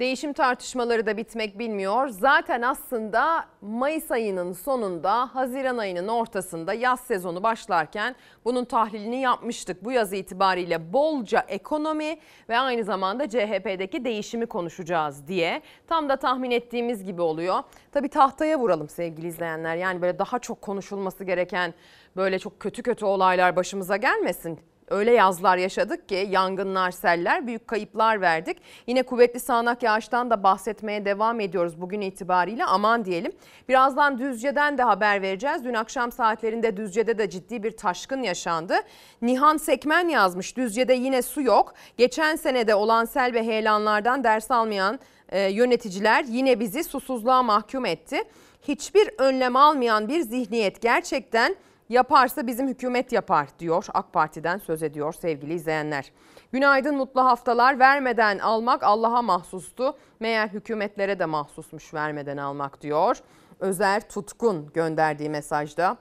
Değişim 0.00 0.32
tartışmaları 0.32 1.06
da 1.06 1.16
bitmek 1.16 1.58
bilmiyor. 1.58 2.08
Zaten 2.08 2.62
aslında 2.62 3.44
Mayıs 3.60 4.10
ayının 4.10 4.52
sonunda, 4.52 5.34
Haziran 5.34 5.78
ayının 5.78 6.08
ortasında 6.08 6.74
yaz 6.74 7.00
sezonu 7.00 7.42
başlarken 7.42 8.16
bunun 8.44 8.64
tahlilini 8.64 9.20
yapmıştık. 9.20 9.84
Bu 9.84 9.92
yaz 9.92 10.12
itibariyle 10.12 10.92
bolca 10.92 11.44
ekonomi 11.48 12.18
ve 12.48 12.58
aynı 12.58 12.84
zamanda 12.84 13.28
CHP'deki 13.28 14.04
değişimi 14.04 14.46
konuşacağız 14.46 15.28
diye. 15.28 15.62
Tam 15.86 16.08
da 16.08 16.16
tahmin 16.16 16.50
ettiğimiz 16.50 17.04
gibi 17.04 17.22
oluyor. 17.22 17.62
Tabii 17.92 18.08
tahtaya 18.08 18.58
vuralım 18.58 18.88
sevgili 18.88 19.26
izleyenler. 19.26 19.76
Yani 19.76 20.02
böyle 20.02 20.18
daha 20.18 20.38
çok 20.38 20.62
konuşulması 20.62 21.24
gereken 21.24 21.74
böyle 22.16 22.38
çok 22.38 22.60
kötü 22.60 22.82
kötü 22.82 23.04
olaylar 23.04 23.56
başımıza 23.56 23.96
gelmesin 23.96 24.60
öyle 24.90 25.10
yazlar 25.12 25.56
yaşadık 25.56 26.08
ki 26.08 26.26
yangınlar, 26.30 26.90
seller, 26.90 27.46
büyük 27.46 27.68
kayıplar 27.68 28.20
verdik. 28.20 28.56
Yine 28.86 29.02
kuvvetli 29.02 29.40
sağanak 29.40 29.82
yağıştan 29.82 30.30
da 30.30 30.42
bahsetmeye 30.42 31.04
devam 31.04 31.40
ediyoruz 31.40 31.80
bugün 31.80 32.00
itibariyle 32.00 32.64
aman 32.64 33.04
diyelim. 33.04 33.32
Birazdan 33.68 34.18
Düzce'den 34.18 34.78
de 34.78 34.82
haber 34.82 35.22
vereceğiz. 35.22 35.64
Dün 35.64 35.74
akşam 35.74 36.12
saatlerinde 36.12 36.76
Düzce'de 36.76 37.18
de 37.18 37.30
ciddi 37.30 37.62
bir 37.62 37.76
taşkın 37.76 38.22
yaşandı. 38.22 38.74
Nihan 39.22 39.56
Sekmen 39.56 40.08
yazmış 40.08 40.56
Düzce'de 40.56 40.94
yine 40.94 41.22
su 41.22 41.42
yok. 41.42 41.74
Geçen 41.96 42.36
senede 42.36 42.74
olan 42.74 43.04
sel 43.04 43.34
ve 43.34 43.42
heyelanlardan 43.42 44.24
ders 44.24 44.50
almayan 44.50 45.00
e, 45.28 45.40
yöneticiler 45.40 46.24
yine 46.24 46.60
bizi 46.60 46.84
susuzluğa 46.84 47.42
mahkum 47.42 47.86
etti. 47.86 48.22
Hiçbir 48.68 49.10
önlem 49.18 49.56
almayan 49.56 50.08
bir 50.08 50.20
zihniyet 50.20 50.82
gerçekten 50.82 51.56
Yaparsa 51.90 52.46
bizim 52.46 52.68
hükümet 52.68 53.12
yapar 53.12 53.48
diyor 53.58 53.86
AK 53.94 54.12
Parti'den 54.12 54.58
söz 54.58 54.82
ediyor 54.82 55.12
sevgili 55.12 55.54
izleyenler. 55.54 56.12
Günaydın 56.52 56.96
mutlu 56.96 57.24
haftalar 57.24 57.78
vermeden 57.78 58.38
almak 58.38 58.82
Allah'a 58.82 59.22
mahsustu. 59.22 59.96
Meğer 60.20 60.48
hükümetlere 60.48 61.18
de 61.18 61.26
mahsusmuş 61.26 61.94
vermeden 61.94 62.36
almak 62.36 62.80
diyor. 62.80 63.16
Özer 63.60 64.08
Tutkun 64.08 64.70
gönderdiği 64.74 65.30
mesajda 65.30 65.96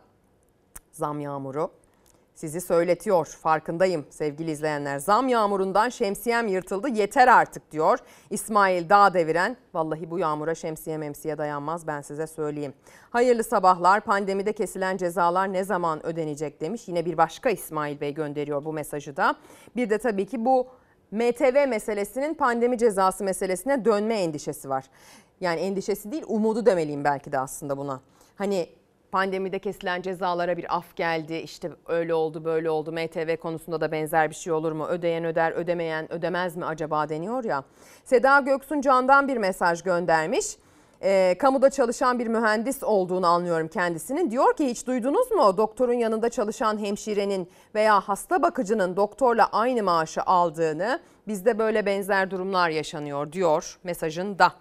zam 0.91 1.19
yağmuru 1.19 1.71
sizi 2.39 2.62
söyletiyor. 2.62 3.25
Farkındayım 3.25 4.06
sevgili 4.10 4.52
izleyenler. 4.52 4.99
Zam 4.99 5.28
yağmurundan 5.28 5.89
şemsiyem 5.89 6.47
yırtıldı 6.47 6.89
yeter 6.89 7.28
artık 7.28 7.71
diyor. 7.71 7.99
İsmail 8.30 8.89
Dağ 8.89 9.13
deviren. 9.13 9.58
Vallahi 9.73 10.12
bu 10.12 10.19
yağmura 10.19 10.56
şemsiye 10.56 10.97
memsiye 10.97 11.38
dayanmaz 11.38 11.88
ben 11.88 12.02
size 12.02 12.28
söyleyeyim. 12.28 12.73
Hayırlı 13.10 13.43
sabahlar. 13.43 14.02
Pandemide 14.02 14.54
kesilen 14.54 14.97
cezalar 14.97 15.54
ne 15.54 15.63
zaman 15.63 16.06
ödenecek 16.06 16.62
demiş. 16.62 16.88
Yine 16.88 17.06
bir 17.06 17.17
başka 17.17 17.49
İsmail 17.49 18.02
Bey 18.02 18.13
gönderiyor 18.13 18.65
bu 18.65 18.73
mesajı 18.73 19.17
da. 19.17 19.36
Bir 19.75 19.89
de 19.89 19.97
tabii 19.97 20.25
ki 20.25 20.45
bu 20.45 20.67
MTV 21.12 21.67
meselesinin 21.67 22.34
pandemi 22.34 22.78
cezası 22.78 23.23
meselesine 23.23 23.86
dönme 23.86 24.15
endişesi 24.15 24.69
var. 24.69 24.86
Yani 25.41 25.60
endişesi 25.60 26.12
değil 26.12 26.23
umudu 26.28 26.65
demeliyim 26.65 27.04
belki 27.04 27.32
de 27.32 27.39
aslında 27.39 27.78
buna. 27.78 28.02
Hani 28.36 28.69
Pandemide 29.12 29.60
kesilen 29.60 30.02
cezalara 30.02 30.58
bir 30.58 30.76
af 30.78 30.95
geldi. 30.95 31.36
İşte 31.36 31.72
öyle 31.88 32.13
oldu 32.13 32.45
böyle 32.45 32.69
oldu. 32.69 32.91
MTV 32.91 33.38
konusunda 33.38 33.82
da 33.82 33.91
benzer 33.91 34.30
bir 34.30 34.36
şey 34.36 34.54
olur 34.54 34.72
mu? 34.72 34.88
Ödeyen 34.88 35.26
öder, 35.26 35.52
ödemeyen 35.52 36.13
ödemez 36.13 36.58
mi 36.58 36.65
acaba 36.65 37.10
deniyor 37.10 37.43
ya. 37.43 37.63
Seda 38.06 38.39
Göksun 38.39 38.82
Can'dan 38.82 39.28
bir 39.28 39.38
mesaj 39.38 39.84
göndermiş. 39.84 40.45
E, 41.02 41.36
kamuda 41.39 41.69
çalışan 41.69 42.19
bir 42.19 42.28
mühendis 42.28 42.84
olduğunu 42.84 43.28
anlıyorum 43.28 43.67
kendisinin. 43.67 44.32
Diyor 44.32 44.56
ki 44.56 44.67
hiç 44.67 44.88
duydunuz 44.88 45.32
mu 45.32 45.58
doktorun 45.58 45.93
yanında 45.93 46.30
çalışan 46.30 46.78
hemşirenin 46.78 47.50
veya 47.76 48.00
hasta 48.00 48.41
bakıcının 48.41 48.95
doktorla 48.95 49.50
aynı 49.52 49.84
maaşı 49.84 50.22
aldığını? 50.22 51.00
Bizde 51.28 51.60
böyle 51.60 51.86
benzer 51.86 52.32
durumlar 52.32 52.69
yaşanıyor 52.69 53.32
diyor 53.32 53.80
mesajında. 53.84 54.52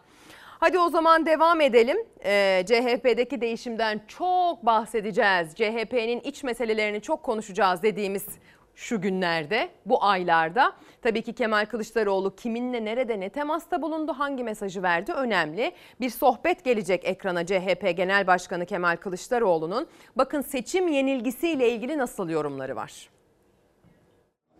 Hadi 0.60 0.78
o 0.78 0.88
zaman 0.88 1.26
devam 1.26 1.60
edelim. 1.60 1.96
Ee, 2.24 2.64
CHP'deki 2.66 3.40
değişimden 3.40 4.00
çok 4.08 4.66
bahsedeceğiz. 4.66 5.54
CHP'nin 5.54 6.20
iç 6.20 6.44
meselelerini 6.44 7.00
çok 7.00 7.22
konuşacağız 7.22 7.82
dediğimiz 7.82 8.26
şu 8.74 9.00
günlerde, 9.00 9.68
bu 9.86 10.04
aylarda. 10.04 10.72
Tabii 11.02 11.22
ki 11.22 11.32
Kemal 11.32 11.66
Kılıçdaroğlu 11.66 12.36
kiminle 12.36 12.84
nerede 12.84 13.20
ne 13.20 13.28
temasta 13.28 13.82
bulundu, 13.82 14.12
hangi 14.12 14.44
mesajı 14.44 14.82
verdi 14.82 15.12
önemli. 15.12 15.72
Bir 16.00 16.10
sohbet 16.10 16.64
gelecek 16.64 17.04
ekrana 17.04 17.46
CHP 17.46 17.96
Genel 17.96 18.26
Başkanı 18.26 18.66
Kemal 18.66 18.96
Kılıçdaroğlu'nun. 18.96 19.86
Bakın 20.16 20.40
seçim 20.40 20.88
yenilgisiyle 20.88 21.70
ilgili 21.70 21.98
nasıl 21.98 22.28
yorumları 22.28 22.76
var. 22.76 23.10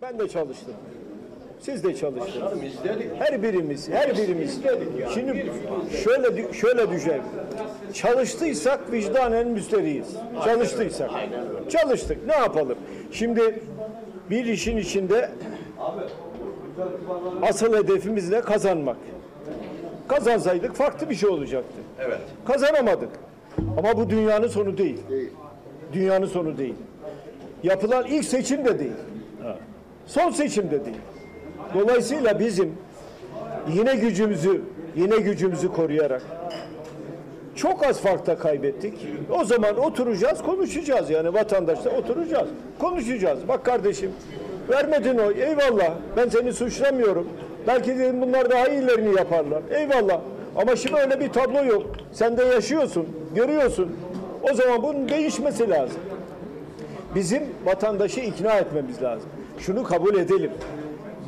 Ben 0.02 0.18
de 0.18 0.28
çalıştım. 0.28 0.74
Siz 1.60 1.84
de 1.84 1.94
çalıştınız. 1.94 2.74
Her 3.18 3.42
birimiz, 3.42 3.88
her 3.88 4.16
birimiz. 4.16 4.60
Şimdi 5.14 5.52
şöyle 6.04 6.52
şöyle 6.52 6.90
düşer. 6.90 7.20
Çalıştıysak 7.94 8.92
vicdanen 8.92 9.48
müsteriyiz. 9.48 10.16
Çalıştıysak. 10.44 11.10
Çalıştık. 11.68 12.26
Ne 12.26 12.34
yapalım? 12.34 12.78
Şimdi 13.12 13.60
bir 14.30 14.44
işin 14.44 14.76
içinde 14.76 15.30
Asıl 17.42 17.74
hedefimiz 17.76 18.30
ne? 18.30 18.40
Kazanmak. 18.40 18.96
Kazansaydık 20.08 20.74
farklı 20.74 21.10
bir 21.10 21.14
şey 21.14 21.28
olacaktı. 21.28 21.76
Evet. 22.00 22.18
Kazanamadık. 22.46 23.10
Ama 23.78 23.96
bu 23.96 24.10
dünyanın 24.10 24.48
sonu 24.48 24.78
değil. 24.78 24.98
Dünyanın 25.92 26.26
sonu 26.26 26.58
değil. 26.58 26.74
Yapılan 27.62 28.06
ilk 28.06 28.24
seçim 28.24 28.64
de 28.64 28.78
değil. 28.78 28.92
Son 30.06 30.30
seçim 30.30 30.70
de 30.70 30.84
değil. 30.84 30.96
Dolayısıyla 31.74 32.38
bizim 32.38 32.72
yine 33.72 33.94
gücümüzü 33.94 34.62
yine 34.96 35.16
gücümüzü 35.16 35.72
koruyarak 35.72 36.22
çok 37.58 37.86
az 37.86 38.00
farkta 38.00 38.38
kaybettik. 38.38 38.94
O 39.30 39.44
zaman 39.44 39.78
oturacağız, 39.78 40.42
konuşacağız 40.42 41.10
yani 41.10 41.34
vatandaşla 41.34 41.90
oturacağız, 41.90 42.48
konuşacağız. 42.78 43.48
Bak 43.48 43.64
kardeşim, 43.64 44.10
vermedin 44.68 45.18
oy, 45.18 45.42
eyvallah. 45.42 45.90
Ben 46.16 46.28
seni 46.28 46.52
suçlamıyorum. 46.52 47.28
Belki 47.66 47.98
dedim 47.98 48.20
bunlar 48.20 48.50
daha 48.50 48.68
iyilerini 48.68 49.16
yaparlar. 49.16 49.62
Eyvallah. 49.70 50.20
Ama 50.56 50.76
şimdi 50.76 50.96
öyle 51.00 51.20
bir 51.20 51.28
tablo 51.28 51.64
yok. 51.64 51.86
Sen 52.12 52.36
de 52.36 52.44
yaşıyorsun, 52.44 53.06
görüyorsun. 53.34 53.96
O 54.50 54.54
zaman 54.54 54.82
bunun 54.82 55.08
değişmesi 55.08 55.70
lazım. 55.70 56.00
Bizim 57.14 57.42
vatandaşı 57.64 58.20
ikna 58.20 58.52
etmemiz 58.52 59.02
lazım. 59.02 59.28
Şunu 59.58 59.84
kabul 59.84 60.14
edelim. 60.14 60.50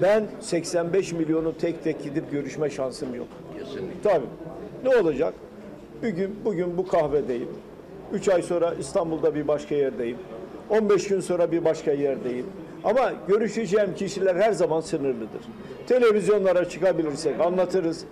Ben 0.03 0.27
85 0.41 1.13
milyonu 1.13 1.59
tek 1.59 1.85
tek 1.85 2.03
gidip 2.05 2.31
görüşme 2.31 2.71
şansım 2.71 3.15
yok. 3.15 3.27
Kesinlikle. 3.59 4.03
Tabii. 4.03 4.27
Ne 4.85 4.97
olacak? 4.97 5.35
Bugün, 6.03 6.37
bugün 6.45 6.79
bu 6.79 6.89
kahvedeyim. 6.89 7.49
Üç 8.13 8.29
ay 8.29 8.43
sonra 8.43 8.75
İstanbul'da 8.81 9.35
bir 9.35 9.49
başka 9.49 9.75
yerdeyim. 9.75 10.17
15 10.71 11.09
gün 11.09 11.21
sonra 11.21 11.53
bir 11.53 11.65
başka 11.65 11.93
yerdeyim. 11.93 12.47
Ama 12.85 13.13
görüşeceğim 13.29 13.95
kişiler 13.95 14.37
her 14.37 14.53
zaman 14.53 14.81
sınırlıdır. 14.81 15.41
Televizyonlara 15.87 16.69
çıkabilirsek 16.69 17.41
anlatırız. 17.41 18.05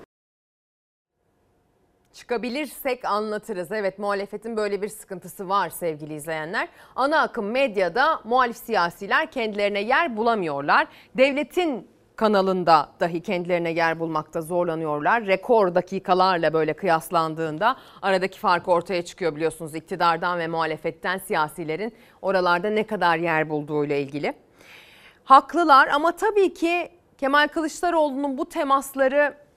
Çıkabilirsek 2.18 3.04
anlatırız. 3.04 3.72
Evet 3.72 3.98
muhalefetin 3.98 4.56
böyle 4.56 4.82
bir 4.82 4.88
sıkıntısı 4.88 5.48
var 5.48 5.70
sevgili 5.70 6.14
izleyenler. 6.14 6.68
Ana 6.96 7.22
akım 7.22 7.50
medyada 7.50 8.20
muhalif 8.24 8.56
siyasiler 8.56 9.30
kendilerine 9.30 9.80
yer 9.80 10.16
bulamıyorlar. 10.16 10.86
Devletin 11.16 11.88
kanalında 12.16 12.88
dahi 13.00 13.22
kendilerine 13.22 13.70
yer 13.70 14.00
bulmakta 14.00 14.40
zorlanıyorlar. 14.40 15.26
Rekor 15.26 15.74
dakikalarla 15.74 16.52
böyle 16.52 16.72
kıyaslandığında 16.72 17.76
aradaki 18.02 18.38
fark 18.38 18.68
ortaya 18.68 19.04
çıkıyor 19.04 19.36
biliyorsunuz 19.36 19.74
iktidardan 19.74 20.38
ve 20.38 20.46
muhalefetten 20.46 21.18
siyasilerin 21.18 21.92
oralarda 22.22 22.70
ne 22.70 22.86
kadar 22.86 23.16
yer 23.16 23.50
bulduğuyla 23.50 23.96
ilgili. 23.96 24.32
Haklılar 25.24 25.88
ama 25.88 26.12
tabii 26.12 26.54
ki 26.54 26.90
Kemal 27.18 27.48
Kılıçdaroğlu'nun 27.48 28.38
bu 28.38 28.48
temasları 28.48 29.47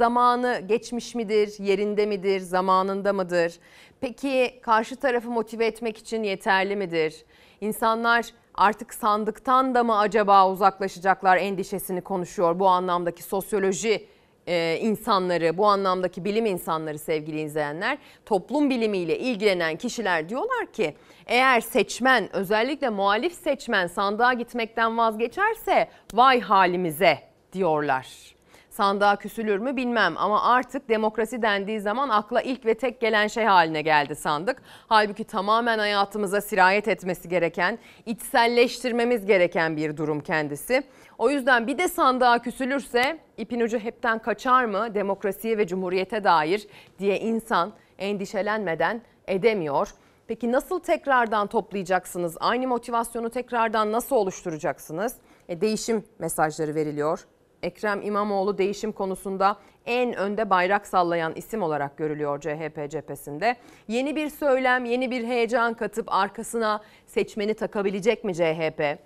zamanı 0.00 0.62
geçmiş 0.68 1.14
midir, 1.14 1.54
yerinde 1.58 2.06
midir, 2.06 2.40
zamanında 2.40 3.12
mıdır? 3.12 3.52
Peki 4.00 4.60
karşı 4.62 4.96
tarafı 4.96 5.30
motive 5.30 5.66
etmek 5.66 5.98
için 5.98 6.22
yeterli 6.22 6.76
midir? 6.76 7.24
İnsanlar 7.60 8.26
artık 8.54 8.94
sandıktan 8.94 9.74
da 9.74 9.84
mı 9.84 9.98
acaba 9.98 10.50
uzaklaşacaklar 10.50 11.36
endişesini 11.36 12.00
konuşuyor 12.00 12.58
bu 12.58 12.68
anlamdaki 12.68 13.22
sosyoloji 13.22 14.06
e, 14.46 14.78
insanları, 14.80 15.58
bu 15.58 15.66
anlamdaki 15.66 16.24
bilim 16.24 16.46
insanları 16.46 16.98
sevgili 16.98 17.40
izleyenler, 17.40 17.98
toplum 18.26 18.70
bilimiyle 18.70 19.18
ilgilenen 19.18 19.76
kişiler 19.76 20.28
diyorlar 20.28 20.72
ki 20.72 20.94
eğer 21.26 21.60
seçmen 21.60 22.36
özellikle 22.36 22.88
muhalif 22.88 23.32
seçmen 23.32 23.86
sandığa 23.86 24.32
gitmekten 24.32 24.98
vazgeçerse 24.98 25.88
vay 26.14 26.40
halimize 26.40 27.18
diyorlar. 27.52 28.39
Sandığa 28.80 29.16
küsülür 29.16 29.58
mü 29.58 29.76
bilmem 29.76 30.14
ama 30.16 30.42
artık 30.42 30.88
demokrasi 30.88 31.42
dendiği 31.42 31.80
zaman 31.80 32.08
akla 32.08 32.42
ilk 32.42 32.66
ve 32.66 32.74
tek 32.74 33.00
gelen 33.00 33.26
şey 33.26 33.44
haline 33.44 33.82
geldi 33.82 34.16
sandık. 34.16 34.62
Halbuki 34.88 35.24
tamamen 35.24 35.78
hayatımıza 35.78 36.40
sirayet 36.40 36.88
etmesi 36.88 37.28
gereken, 37.28 37.78
içselleştirmemiz 38.06 39.26
gereken 39.26 39.76
bir 39.76 39.96
durum 39.96 40.20
kendisi. 40.20 40.82
O 41.18 41.30
yüzden 41.30 41.66
bir 41.66 41.78
de 41.78 41.88
sandığa 41.88 42.42
küsülürse 42.42 43.18
ipin 43.36 43.60
ucu 43.60 43.78
hepten 43.78 44.18
kaçar 44.18 44.64
mı 44.64 44.94
demokrasiye 44.94 45.58
ve 45.58 45.66
cumhuriyete 45.66 46.24
dair 46.24 46.66
diye 46.98 47.20
insan 47.20 47.72
endişelenmeden 47.98 49.02
edemiyor. 49.26 49.88
Peki 50.26 50.52
nasıl 50.52 50.80
tekrardan 50.80 51.46
toplayacaksınız? 51.46 52.36
Aynı 52.40 52.66
motivasyonu 52.66 53.30
tekrardan 53.30 53.92
nasıl 53.92 54.16
oluşturacaksınız? 54.16 55.16
E, 55.48 55.60
değişim 55.60 56.04
mesajları 56.18 56.74
veriliyor. 56.74 57.26
Ekrem 57.62 58.02
İmamoğlu 58.02 58.58
değişim 58.58 58.92
konusunda 58.92 59.56
en 59.86 60.14
önde 60.14 60.50
bayrak 60.50 60.86
sallayan 60.86 61.32
isim 61.34 61.62
olarak 61.62 61.96
görülüyor 61.96 62.40
CHP 62.40 62.90
cephesinde. 62.90 63.56
Yeni 63.88 64.16
bir 64.16 64.28
söylem, 64.28 64.84
yeni 64.84 65.10
bir 65.10 65.24
heyecan 65.24 65.74
katıp 65.74 66.12
arkasına 66.12 66.80
seçmeni 67.06 67.54
takabilecek 67.54 68.24
mi 68.24 68.34
CHP? 68.34 68.98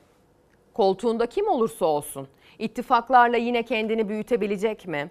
Koltuğunda 0.74 1.26
kim 1.26 1.48
olursa 1.48 1.86
olsun 1.86 2.28
ittifaklarla 2.58 3.36
yine 3.36 3.62
kendini 3.62 4.08
büyütebilecek 4.08 4.86
mi? 4.86 5.10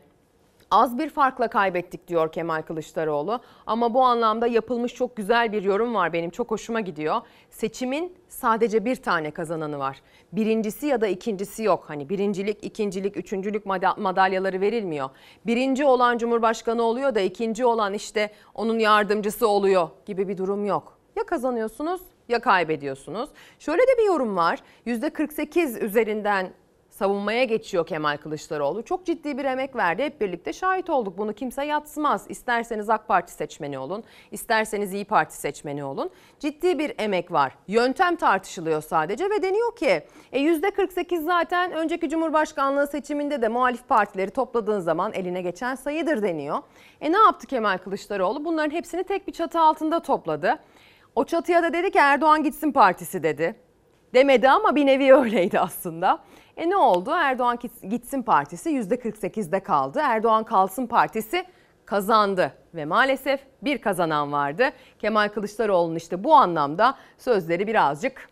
Az 0.74 0.98
bir 0.98 1.10
farkla 1.10 1.48
kaybettik 1.48 2.08
diyor 2.08 2.32
Kemal 2.32 2.62
Kılıçdaroğlu 2.62 3.40
ama 3.66 3.94
bu 3.94 4.02
anlamda 4.02 4.48
yapılmış 4.48 4.94
çok 4.94 5.16
güzel 5.16 5.52
bir 5.52 5.64
yorum 5.64 5.96
var 5.96 6.14
benim 6.14 6.30
çok 6.30 6.52
hoşuma 6.52 6.80
gidiyor. 6.80 7.22
Seçimin 7.50 8.16
sadece 8.28 8.86
bir 8.86 8.96
tane 8.96 9.32
kazananı 9.32 9.80
var. 9.80 10.02
Birincisi 10.32 10.88
ya 10.88 11.02
da 11.02 11.08
ikincisi 11.08 11.64
yok. 11.64 11.84
Hani 11.88 12.10
birincilik, 12.10 12.64
ikincilik, 12.64 13.18
üçüncülük 13.18 13.66
madalyaları 13.98 14.62
verilmiyor. 14.62 15.10
Birinci 15.46 15.86
olan 15.86 16.18
Cumhurbaşkanı 16.18 16.84
oluyor 16.84 17.16
da 17.16 17.20
ikinci 17.20 17.66
olan 17.66 17.94
işte 17.94 18.32
onun 18.56 18.80
yardımcısı 18.80 19.48
oluyor 19.48 19.90
gibi 20.06 20.28
bir 20.28 20.38
durum 20.38 20.66
yok. 20.66 20.98
Ya 21.16 21.24
kazanıyorsunuz 21.24 22.02
ya 22.30 22.40
kaybediyorsunuz. 22.40 23.30
Şöyle 23.60 23.82
de 23.82 23.98
bir 23.98 24.06
yorum 24.06 24.36
var. 24.36 24.60
%48 24.88 25.80
üzerinden 25.80 26.54
savunmaya 26.94 27.44
geçiyor 27.44 27.86
Kemal 27.86 28.18
Kılıçdaroğlu. 28.18 28.84
Çok 28.84 29.06
ciddi 29.06 29.38
bir 29.38 29.46
emek 29.46 29.76
verdi. 29.76 30.04
Hep 30.04 30.22
birlikte 30.22 30.54
şahit 30.54 30.90
olduk. 30.90 31.18
Bunu 31.18 31.34
kimse 31.34 31.66
yatsımaz. 31.66 32.26
İsterseniz 32.30 32.90
AK 32.90 33.08
Parti 33.08 33.32
seçmeni 33.32 33.80
olun, 33.80 34.04
isterseniz 34.32 34.94
İyi 34.94 35.06
Parti 35.06 35.36
seçmeni 35.36 35.84
olun. 35.84 36.10
Ciddi 36.40 36.80
bir 36.80 36.94
emek 36.98 37.32
var. 37.32 37.56
Yöntem 37.68 38.16
tartışılıyor 38.16 38.82
sadece 38.82 39.30
ve 39.30 39.42
deniyor 39.42 39.76
ki 39.76 40.04
e 40.32 40.40
%48 40.40 41.24
zaten 41.24 41.72
önceki 41.72 42.10
Cumhurbaşkanlığı 42.10 42.88
seçiminde 42.88 43.42
de 43.42 43.48
muhalif 43.48 43.88
partileri 43.88 44.32
topladığın 44.32 44.80
zaman 44.80 45.14
eline 45.14 45.42
geçen 45.42 45.76
sayıdır 45.76 46.22
deniyor. 46.22 46.58
E 47.02 47.12
ne 47.12 47.18
yaptı 47.18 47.48
Kemal 47.48 47.78
Kılıçdaroğlu? 47.78 48.46
Bunların 48.46 48.72
hepsini 48.72 49.04
tek 49.04 49.28
bir 49.28 49.34
çatı 49.34 49.60
altında 49.60 50.00
topladı. 50.00 50.60
O 51.16 51.26
çatıya 51.26 51.64
da 51.64 51.74
dedi 51.74 51.92
ki 51.92 51.98
Erdoğan 51.98 52.44
gitsin 52.44 52.72
partisi 52.72 53.24
dedi. 53.24 53.56
Demedi 54.14 54.50
ama 54.50 54.76
bir 54.76 54.86
nevi 54.86 55.14
öyleydi 55.14 55.60
aslında. 55.60 56.20
E 56.58 56.70
ne 56.70 56.78
oldu? 56.78 57.12
Erdoğan 57.12 57.60
gitsin 57.90 58.22
partisi 58.22 58.70
%48'de 58.70 59.60
kaldı. 59.60 60.00
Erdoğan 60.04 60.44
kalsın 60.44 60.88
partisi 60.88 61.46
kazandı 61.86 62.54
ve 62.76 62.86
maalesef 62.86 63.40
bir 63.62 63.78
kazanan 63.78 64.32
vardı. 64.32 64.70
Kemal 65.00 65.30
Kılıçdaroğlu'nun 65.30 65.96
işte 65.96 66.24
bu 66.24 66.36
anlamda 66.36 66.96
sözleri 67.18 67.68
birazcık 67.68 68.30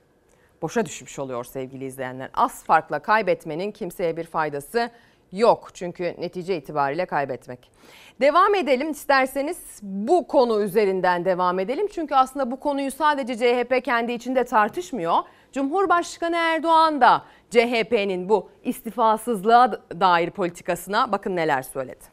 boşa 0.61 0.85
düşmüş 0.85 1.19
oluyor 1.19 1.43
sevgili 1.43 1.85
izleyenler. 1.85 2.29
Az 2.33 2.63
farkla 2.63 2.99
kaybetmenin 2.99 3.71
kimseye 3.71 4.17
bir 4.17 4.23
faydası 4.23 4.89
yok. 5.31 5.69
Çünkü 5.73 6.15
netice 6.17 6.57
itibariyle 6.57 7.05
kaybetmek. 7.05 7.71
Devam 8.21 8.55
edelim 8.55 8.91
isterseniz 8.91 9.79
bu 9.81 10.27
konu 10.27 10.61
üzerinden 10.61 11.25
devam 11.25 11.59
edelim. 11.59 11.87
Çünkü 11.93 12.15
aslında 12.15 12.51
bu 12.51 12.59
konuyu 12.59 12.91
sadece 12.91 13.35
CHP 13.37 13.85
kendi 13.85 14.11
içinde 14.11 14.43
tartışmıyor. 14.43 15.17
Cumhurbaşkanı 15.51 16.35
Erdoğan 16.35 17.01
da 17.01 17.25
CHP'nin 17.49 18.29
bu 18.29 18.49
istifasızlığa 18.63 19.71
dair 19.99 20.29
politikasına 20.29 21.11
bakın 21.11 21.35
neler 21.35 21.61
söyledi. 21.61 22.03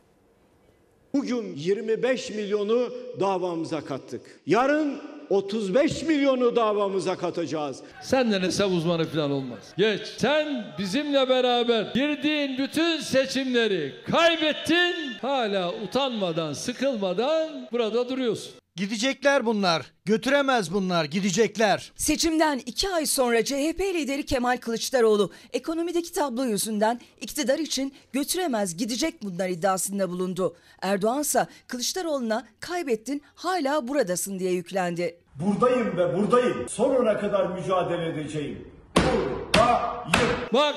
Bugün 1.14 1.54
25 1.56 2.30
milyonu 2.30 2.88
davamıza 3.20 3.80
kattık. 3.84 4.40
Yarın 4.46 5.00
35 5.30 6.02
milyonu 6.02 6.56
davamıza 6.56 7.16
katacağız. 7.16 7.82
Senden 8.02 8.40
hesap 8.40 8.70
uzmanı 8.70 9.04
falan 9.04 9.30
olmaz. 9.30 9.74
Geç. 9.78 10.00
Sen 10.16 10.64
bizimle 10.78 11.28
beraber 11.28 11.82
girdiğin 11.94 12.58
bütün 12.58 13.00
seçimleri 13.00 13.94
kaybettin. 14.10 14.94
Hala 15.20 15.72
utanmadan, 15.72 16.52
sıkılmadan 16.52 17.68
burada 17.72 18.08
duruyorsun. 18.08 18.52
Gidecekler 18.78 19.46
bunlar. 19.46 19.86
Götüremez 20.04 20.72
bunlar. 20.72 21.04
Gidecekler. 21.04 21.92
Seçimden 21.96 22.60
iki 22.66 22.88
ay 22.88 23.06
sonra 23.06 23.44
CHP 23.44 23.80
lideri 23.80 24.26
Kemal 24.26 24.56
Kılıçdaroğlu 24.56 25.32
ekonomideki 25.52 26.12
tablo 26.12 26.44
yüzünden 26.44 27.00
iktidar 27.20 27.58
için 27.58 27.94
götüremez 28.12 28.76
gidecek 28.76 29.22
bunlar 29.22 29.48
iddiasında 29.48 30.10
bulundu. 30.10 30.56
Erdoğan 30.82 31.20
ise 31.20 31.46
Kılıçdaroğlu'na 31.66 32.46
kaybettin 32.60 33.22
hala 33.34 33.88
buradasın 33.88 34.38
diye 34.38 34.52
yüklendi. 34.52 35.20
Buradayım 35.34 35.96
ve 35.96 36.16
buradayım. 36.16 36.68
Sonuna 36.68 37.18
kadar 37.18 37.46
mücadele 37.46 38.06
edeceğim. 38.08 38.68
Buradayım. 38.96 40.36
Bak 40.52 40.76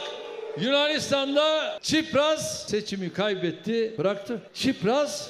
Yunanistan'da 0.62 1.80
Çipras 1.82 2.70
seçimi 2.70 3.14
kaybetti, 3.14 3.96
bıraktı. 3.98 4.42
Çipras 4.54 5.30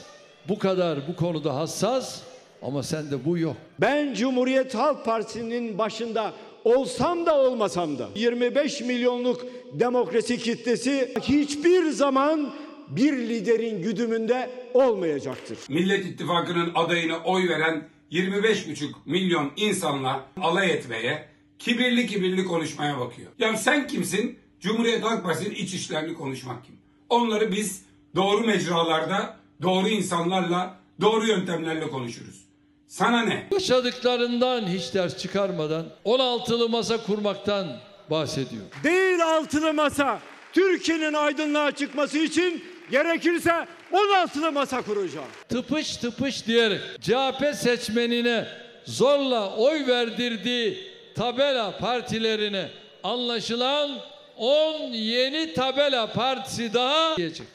bu 0.50 0.60
kadar 0.60 1.08
bu 1.08 1.16
konuda 1.16 1.56
hassas 1.56 2.22
ama 2.62 2.84
sende 2.84 3.26
bu 3.26 3.38
yok. 3.38 3.56
Ben 3.82 4.14
Cumhuriyet 4.14 4.76
Halk 4.76 5.06
Partisi'nin 5.06 5.78
başında 5.78 6.34
olsam 6.64 7.26
da 7.26 7.38
olmasam 7.38 8.00
da 8.00 8.10
25 8.16 8.82
milyonluk 8.82 9.46
demokrasi 9.74 10.38
kitlesi 10.38 11.14
hiçbir 11.22 11.90
zaman 11.90 12.54
bir 12.90 13.14
liderin 13.14 13.82
güdümünde 13.82 14.50
olmayacaktır. 14.74 15.58
Millet 15.70 16.06
İttifakı'nın 16.06 16.72
adayına 16.76 17.18
oy 17.18 17.50
veren 17.50 17.88
25,5 18.12 18.86
milyon 19.06 19.52
insanla 19.56 20.26
alay 20.42 20.72
etmeye, 20.72 21.26
kibirli 21.60 22.08
kibirli 22.08 22.46
konuşmaya 22.46 23.00
bakıyor. 23.00 23.32
Ya 23.40 23.58
sen 23.58 23.88
kimsin? 23.88 24.40
Cumhuriyet 24.60 25.04
Halk 25.04 25.24
Partisi'nin 25.24 25.56
iç 25.56 25.74
işlerini 25.74 26.14
konuşmak 26.14 26.66
kim? 26.66 26.76
Onları 27.10 27.52
biz 27.52 27.86
doğru 28.16 28.46
mecralarda, 28.46 29.38
doğru 29.62 29.88
insanlarla, 29.88 30.80
doğru 31.02 31.28
yöntemlerle 31.28 31.88
konuşuruz. 31.90 32.51
Sana 32.92 33.22
ne? 33.22 33.48
Yaşadıklarından 33.52 34.68
hiç 34.68 34.94
ders 34.94 35.18
çıkarmadan 35.18 35.86
16'lı 36.06 36.70
masa 36.70 36.98
kurmaktan 37.04 37.68
bahsediyor. 38.10 38.64
Değil 38.84 39.26
altılı 39.26 39.74
masa. 39.74 40.20
Türkiye'nin 40.54 41.14
aydınlığa 41.14 41.72
çıkması 41.72 42.18
için 42.18 42.64
gerekirse 42.92 43.68
16'lı 43.92 44.52
masa 44.52 44.82
kuracağım. 44.82 45.28
Tıpış 45.50 45.98
tıpış 45.98 46.48
diyerek 46.48 46.82
CHP 47.02 47.56
seçmenine 47.56 48.48
zorla 48.86 49.56
oy 49.56 49.88
verdirdiği 49.88 50.78
tabela 51.16 51.78
partilerine 51.78 52.70
anlaşılan 53.04 53.92
10 54.38 54.80
yeni 54.92 55.54
tabela 55.54 56.14
partisi 56.14 56.74
daha 56.74 57.16
gelecek. 57.16 57.48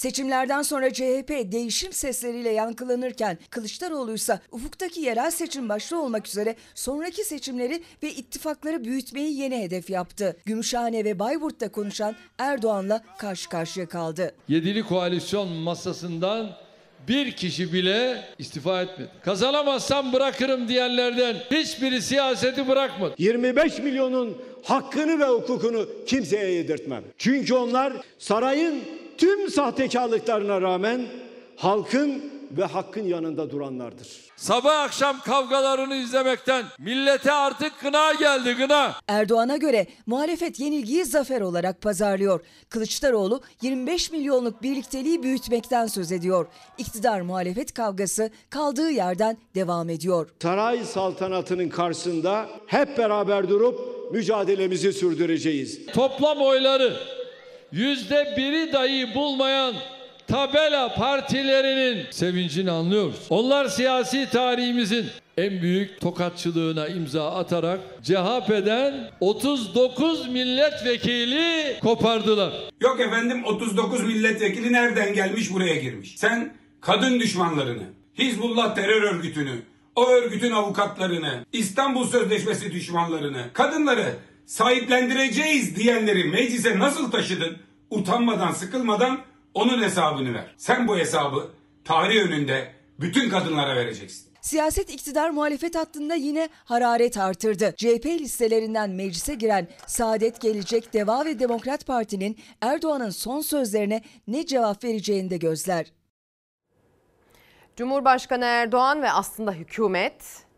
Seçimlerden 0.00 0.62
sonra 0.62 0.92
CHP 0.92 1.52
değişim 1.52 1.92
sesleriyle 1.92 2.50
yankılanırken 2.50 3.38
Kılıçdaroğlu 3.50 4.14
ise 4.14 4.40
ufuktaki 4.52 5.00
yerel 5.00 5.30
seçim 5.30 5.68
başta 5.68 5.96
olmak 5.96 6.28
üzere 6.28 6.56
sonraki 6.74 7.24
seçimleri 7.24 7.82
ve 8.02 8.10
ittifakları 8.10 8.84
büyütmeyi 8.84 9.38
yeni 9.38 9.62
hedef 9.62 9.90
yaptı. 9.90 10.36
Gümüşhane 10.44 11.04
ve 11.04 11.18
Bayburt'ta 11.18 11.72
konuşan 11.72 12.16
Erdoğan'la 12.38 13.02
karşı 13.18 13.48
karşıya 13.48 13.88
kaldı. 13.88 14.34
Yedili 14.48 14.82
koalisyon 14.82 15.48
masasından 15.48 16.50
bir 17.08 17.32
kişi 17.32 17.72
bile 17.72 18.24
istifa 18.38 18.82
etmedi. 18.82 19.10
Kazanamazsam 19.24 20.12
bırakırım 20.12 20.68
diyenlerden 20.68 21.36
hiçbiri 21.50 22.02
siyaseti 22.02 22.68
bırakmadı. 22.68 23.14
25 23.18 23.78
milyonun 23.78 24.38
hakkını 24.64 25.18
ve 25.18 25.24
hukukunu 25.24 25.88
kimseye 26.06 26.50
yedirtmem. 26.50 27.04
Çünkü 27.18 27.54
onlar 27.54 27.92
sarayın 28.18 28.82
tüm 29.20 29.50
sahtekarlıklarına 29.50 30.60
rağmen 30.60 31.06
halkın 31.56 32.24
ve 32.50 32.64
hakkın 32.64 33.04
yanında 33.04 33.50
duranlardır. 33.50 34.08
Sabah 34.36 34.80
akşam 34.80 35.20
kavgalarını 35.20 35.94
izlemekten 35.94 36.64
millete 36.78 37.32
artık 37.32 37.72
gına 37.82 38.12
geldi 38.12 38.52
gına. 38.52 38.92
Erdoğan'a 39.08 39.56
göre 39.56 39.86
muhalefet 40.06 40.60
yenilgiyi 40.60 41.04
zafer 41.04 41.40
olarak 41.40 41.80
pazarlıyor. 41.80 42.40
Kılıçdaroğlu 42.68 43.40
25 43.62 44.12
milyonluk 44.12 44.62
birlikteliği 44.62 45.22
büyütmekten 45.22 45.86
söz 45.86 46.12
ediyor. 46.12 46.46
İktidar 46.78 47.20
muhalefet 47.20 47.74
kavgası 47.74 48.30
kaldığı 48.50 48.90
yerden 48.90 49.38
devam 49.54 49.88
ediyor. 49.88 50.28
Saray 50.42 50.84
saltanatının 50.84 51.68
karşısında 51.68 52.46
hep 52.66 52.98
beraber 52.98 53.48
durup 53.48 53.78
mücadelemizi 54.12 54.92
sürdüreceğiz. 54.92 55.86
Toplam 55.86 56.40
oyları 56.40 57.19
yüzde 57.72 58.34
biri 58.36 58.72
dahi 58.72 59.14
bulmayan 59.14 59.74
tabela 60.26 60.94
partilerinin 60.94 62.06
sevincini 62.10 62.70
anlıyoruz. 62.70 63.26
Onlar 63.30 63.66
siyasi 63.68 64.28
tarihimizin 64.30 65.06
en 65.38 65.62
büyük 65.62 66.00
tokatçılığına 66.00 66.88
imza 66.88 67.30
atarak 67.34 67.80
CHP'den 68.02 69.10
39 69.20 70.28
milletvekili 70.28 71.76
kopardılar. 71.80 72.52
Yok 72.80 73.00
efendim 73.00 73.44
39 73.44 74.04
milletvekili 74.04 74.72
nereden 74.72 75.14
gelmiş 75.14 75.52
buraya 75.52 75.76
girmiş. 75.76 76.14
Sen 76.16 76.54
kadın 76.80 77.20
düşmanlarını, 77.20 77.82
Hizbullah 78.18 78.74
terör 78.74 79.02
örgütünü, 79.02 79.62
o 79.96 80.08
örgütün 80.08 80.52
avukatlarını, 80.52 81.44
İstanbul 81.52 82.06
Sözleşmesi 82.06 82.72
düşmanlarını, 82.72 83.44
kadınları 83.52 84.14
sahiplendireceğiz 84.50 85.76
diyenleri 85.76 86.24
meclise 86.24 86.78
nasıl 86.78 87.10
taşıdın? 87.10 87.58
Utanmadan, 87.90 88.52
sıkılmadan 88.52 89.20
onun 89.54 89.82
hesabını 89.82 90.34
ver. 90.34 90.54
Sen 90.56 90.88
bu 90.88 90.98
hesabı 90.98 91.50
tarih 91.84 92.22
önünde 92.22 92.72
bütün 93.00 93.30
kadınlara 93.30 93.76
vereceksin. 93.76 94.30
Siyaset 94.40 94.90
iktidar 94.90 95.30
muhalefet 95.30 95.76
hattında 95.76 96.14
yine 96.14 96.48
hararet 96.64 97.18
artırdı. 97.18 97.74
CHP 97.76 98.06
listelerinden 98.06 98.90
meclise 98.90 99.34
giren 99.34 99.68
Saadet 99.86 100.40
Gelecek, 100.40 100.92
Deva 100.92 101.24
ve 101.24 101.38
Demokrat 101.38 101.86
Parti'nin 101.86 102.38
Erdoğan'ın 102.60 103.10
son 103.10 103.40
sözlerine 103.40 104.02
ne 104.28 104.46
cevap 104.46 104.84
vereceğini 104.84 105.30
de 105.30 105.36
gözler. 105.36 105.86
Cumhurbaşkanı 107.76 108.44
Erdoğan 108.44 109.02
ve 109.02 109.10
aslında 109.10 109.52
hükümet 109.52 110.49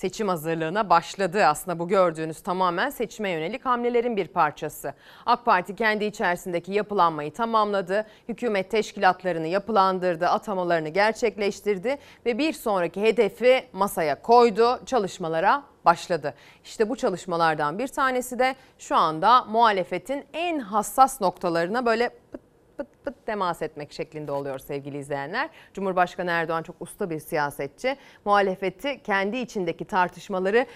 seçim 0.00 0.28
hazırlığına 0.28 0.90
başladı. 0.90 1.46
Aslında 1.46 1.78
bu 1.78 1.88
gördüğünüz 1.88 2.40
tamamen 2.40 2.90
seçime 2.90 3.30
yönelik 3.30 3.66
hamlelerin 3.66 4.16
bir 4.16 4.28
parçası. 4.28 4.94
AK 5.26 5.44
Parti 5.44 5.76
kendi 5.76 6.04
içerisindeki 6.04 6.72
yapılanmayı 6.72 7.32
tamamladı. 7.32 8.06
Hükümet 8.28 8.70
teşkilatlarını 8.70 9.46
yapılandırdı, 9.46 10.26
atamalarını 10.26 10.88
gerçekleştirdi 10.88 11.98
ve 12.26 12.38
bir 12.38 12.52
sonraki 12.52 13.02
hedefi 13.02 13.64
masaya 13.72 14.22
koydu. 14.22 14.80
Çalışmalara 14.86 15.62
başladı. 15.84 16.34
İşte 16.64 16.88
bu 16.88 16.96
çalışmalardan 16.96 17.78
bir 17.78 17.88
tanesi 17.88 18.38
de 18.38 18.54
şu 18.78 18.96
anda 18.96 19.44
muhalefetin 19.44 20.24
en 20.32 20.58
hassas 20.58 21.20
noktalarına 21.20 21.86
böyle 21.86 22.10
pıt 22.32 22.49
pıt 22.80 23.04
pıt 23.04 23.26
temas 23.26 23.62
etmek 23.62 23.92
şeklinde 23.92 24.32
oluyor 24.32 24.58
sevgili 24.58 24.98
izleyenler. 24.98 25.50
Cumhurbaşkanı 25.74 26.30
Erdoğan 26.30 26.62
çok 26.62 26.76
usta 26.80 27.10
bir 27.10 27.18
siyasetçi. 27.18 27.96
Muhalefeti 28.24 29.02
kendi 29.02 29.36
içindeki 29.36 29.84
tartışmaları 29.84 30.66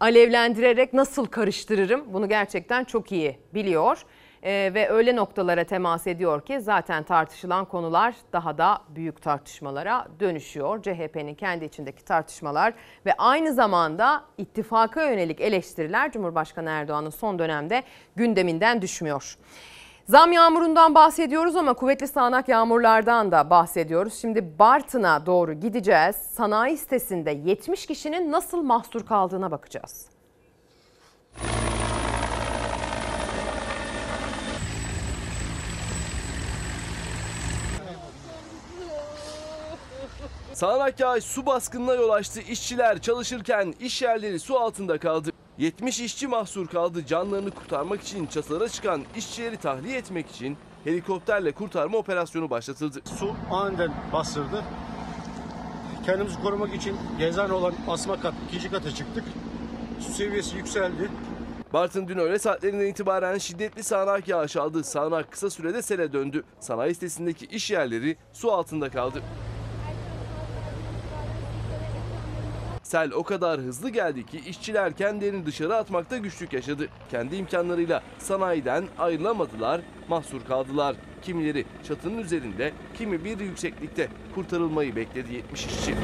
alevlendirerek 0.00 0.92
nasıl 0.92 1.26
karıştırırım 1.26 2.12
bunu 2.12 2.28
gerçekten 2.28 2.84
çok 2.84 3.12
iyi 3.12 3.38
biliyor. 3.54 4.04
Ee, 4.42 4.70
ve 4.74 4.88
öyle 4.88 5.16
noktalara 5.16 5.64
temas 5.64 6.06
ediyor 6.06 6.40
ki 6.40 6.60
zaten 6.60 7.02
tartışılan 7.02 7.64
konular 7.64 8.14
daha 8.32 8.58
da 8.58 8.78
büyük 8.88 9.22
tartışmalara 9.22 10.08
dönüşüyor. 10.20 10.82
CHP'nin 10.82 11.34
kendi 11.34 11.64
içindeki 11.64 12.04
tartışmalar 12.04 12.74
ve 13.06 13.14
aynı 13.18 13.52
zamanda 13.52 14.24
ittifaka 14.38 15.10
yönelik 15.10 15.40
eleştiriler 15.40 16.12
Cumhurbaşkanı 16.12 16.70
Erdoğan'ın 16.70 17.10
son 17.10 17.38
dönemde 17.38 17.82
gündeminden 18.16 18.82
düşmüyor. 18.82 19.36
Zam 20.08 20.32
yağmurundan 20.32 20.94
bahsediyoruz 20.94 21.56
ama 21.56 21.74
kuvvetli 21.74 22.08
sağanak 22.08 22.48
yağmurlardan 22.48 23.32
da 23.32 23.50
bahsediyoruz. 23.50 24.14
Şimdi 24.14 24.58
Bartın'a 24.58 25.26
doğru 25.26 25.52
gideceğiz. 25.52 26.16
Sanayi 26.16 26.78
sitesinde 26.78 27.30
70 27.30 27.86
kişinin 27.86 28.32
nasıl 28.32 28.62
mahsur 28.62 29.06
kaldığına 29.06 29.50
bakacağız. 29.50 30.06
Sağanak 40.52 41.00
yağış 41.00 41.24
su 41.24 41.46
baskınına 41.46 41.94
yol 41.94 42.10
açtı. 42.10 42.40
İşçiler 42.40 43.00
çalışırken 43.00 43.74
iş 43.80 44.02
yerleri 44.02 44.40
su 44.40 44.58
altında 44.58 44.98
kaldı. 44.98 45.30
70 45.58 46.00
işçi 46.00 46.26
mahsur 46.26 46.66
kaldı. 46.66 47.06
Canlarını 47.06 47.50
kurtarmak 47.50 48.02
için 48.02 48.26
çatılara 48.26 48.68
çıkan 48.68 49.02
işçileri 49.16 49.56
tahliye 49.56 49.98
etmek 49.98 50.30
için 50.30 50.56
helikopterle 50.84 51.52
kurtarma 51.52 51.98
operasyonu 51.98 52.50
başlatıldı. 52.50 53.00
Su 53.18 53.34
aniden 53.50 53.92
bastırdı. 54.12 54.64
Kendimizi 56.06 56.42
korumak 56.42 56.74
için 56.74 56.96
gezane 57.18 57.52
olan 57.52 57.74
asma 57.88 58.20
kat 58.20 58.34
ikinci 58.48 58.70
kata 58.70 58.90
çıktık. 58.90 59.24
Su 60.00 60.12
seviyesi 60.12 60.56
yükseldi. 60.56 61.10
Bartın 61.72 62.08
dün 62.08 62.18
öğle 62.18 62.38
saatlerinden 62.38 62.86
itibaren 62.86 63.38
şiddetli 63.38 63.82
sağanak 63.82 64.28
yağış 64.28 64.56
aldı. 64.56 64.84
Sağanak 64.84 65.32
kısa 65.32 65.50
sürede 65.50 65.82
sele 65.82 66.12
döndü. 66.12 66.44
Sanayi 66.60 66.94
sitesindeki 66.94 67.46
iş 67.46 67.70
yerleri 67.70 68.16
su 68.32 68.52
altında 68.52 68.90
kaldı. 68.90 69.22
Sel 72.88 73.12
o 73.12 73.22
kadar 73.22 73.60
hızlı 73.60 73.90
geldi 73.90 74.26
ki 74.26 74.40
işçiler 74.46 74.96
kendilerini 74.96 75.46
dışarı 75.46 75.76
atmakta 75.76 76.18
güçlük 76.18 76.52
yaşadı. 76.52 76.88
Kendi 77.10 77.36
imkanlarıyla 77.36 78.02
sanayiden 78.18 78.84
ayrılamadılar, 78.98 79.80
mahsur 80.08 80.44
kaldılar. 80.44 80.96
Kimileri 81.22 81.64
çatının 81.88 82.18
üzerinde, 82.18 82.72
kimi 82.98 83.24
bir 83.24 83.40
yükseklikte 83.40 84.08
kurtarılmayı 84.34 84.96
bekledi 84.96 85.34
70 85.34 85.66
işçi. 85.66 85.94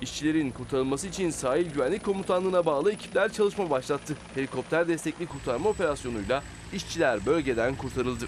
İşçilerin 0.00 0.50
kurtarılması 0.50 1.06
için 1.06 1.30
Sahil 1.30 1.70
Güvenlik 1.70 2.04
Komutanlığı'na 2.04 2.66
bağlı 2.66 2.92
ekipler 2.92 3.32
çalışma 3.32 3.70
başlattı. 3.70 4.16
Helikopter 4.34 4.88
destekli 4.88 5.26
kurtarma 5.26 5.68
operasyonuyla 5.68 6.42
işçiler 6.72 7.26
bölgeden 7.26 7.76
kurtarıldı. 7.76 8.24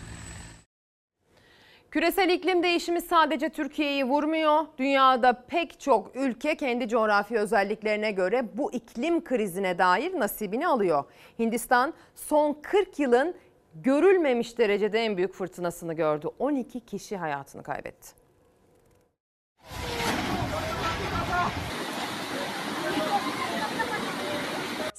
Küresel 1.92 2.28
iklim 2.28 2.62
değişimi 2.62 3.00
sadece 3.00 3.48
Türkiye'yi 3.48 4.04
vurmuyor. 4.04 4.66
Dünyada 4.78 5.32
pek 5.48 5.80
çok 5.80 6.16
ülke 6.16 6.56
kendi 6.56 6.88
coğrafi 6.88 7.38
özelliklerine 7.38 8.10
göre 8.10 8.44
bu 8.54 8.72
iklim 8.72 9.24
krizine 9.24 9.78
dair 9.78 10.20
nasibini 10.20 10.66
alıyor. 10.66 11.04
Hindistan 11.38 11.94
son 12.14 12.58
40 12.62 12.98
yılın 12.98 13.34
görülmemiş 13.74 14.58
derecede 14.58 15.00
en 15.00 15.16
büyük 15.16 15.34
fırtınasını 15.34 15.94
gördü. 15.94 16.28
12 16.38 16.80
kişi 16.80 17.16
hayatını 17.16 17.62
kaybetti. 17.62 18.12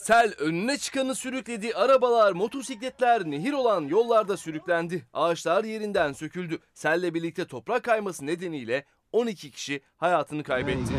Sel 0.04 0.34
önüne 0.38 0.78
çıkanı 0.78 1.16
sürükledi. 1.16 1.76
Arabalar, 1.76 2.32
motosikletler 2.32 3.26
nehir 3.26 3.54
olan 3.54 3.82
yollarda 3.82 4.38
sürüklendi. 4.38 5.06
Ağaçlar 5.14 5.64
yerinden 5.64 6.14
söküldü. 6.14 6.60
Selle 6.74 7.14
birlikte 7.14 7.45
toprak 7.45 7.84
kayması 7.84 8.26
nedeniyle 8.26 8.86
12 9.12 9.51
kişi 9.51 9.82
hayatını 9.97 10.43
kaybetti. 10.43 10.93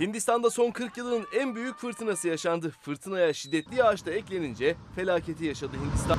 Hindistan'da 0.00 0.50
son 0.50 0.70
40 0.70 0.96
yılın 0.96 1.26
en 1.36 1.54
büyük 1.54 1.78
fırtınası 1.78 2.28
yaşandı. 2.28 2.72
Fırtınaya 2.80 3.32
şiddetli 3.32 3.76
yağış 3.76 4.06
da 4.06 4.10
eklenince 4.10 4.76
felaketi 4.94 5.44
yaşadı 5.44 5.76
Hindistan. 5.76 6.18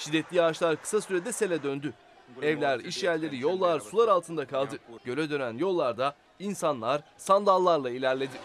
Şiddetli 0.00 0.36
yağışlar 0.36 0.82
kısa 0.82 1.00
sürede 1.00 1.32
sele 1.32 1.62
döndü. 1.62 1.94
Evler, 2.42 2.80
iş 2.80 3.02
yerleri, 3.02 3.40
yollar 3.40 3.80
sular 3.80 4.08
altında 4.08 4.46
kaldı. 4.46 4.78
Göle 5.04 5.30
dönen 5.30 5.58
yollarda 5.58 6.14
insanlar 6.38 7.02
sandallarla 7.16 7.90
ilerledi. 7.90 8.36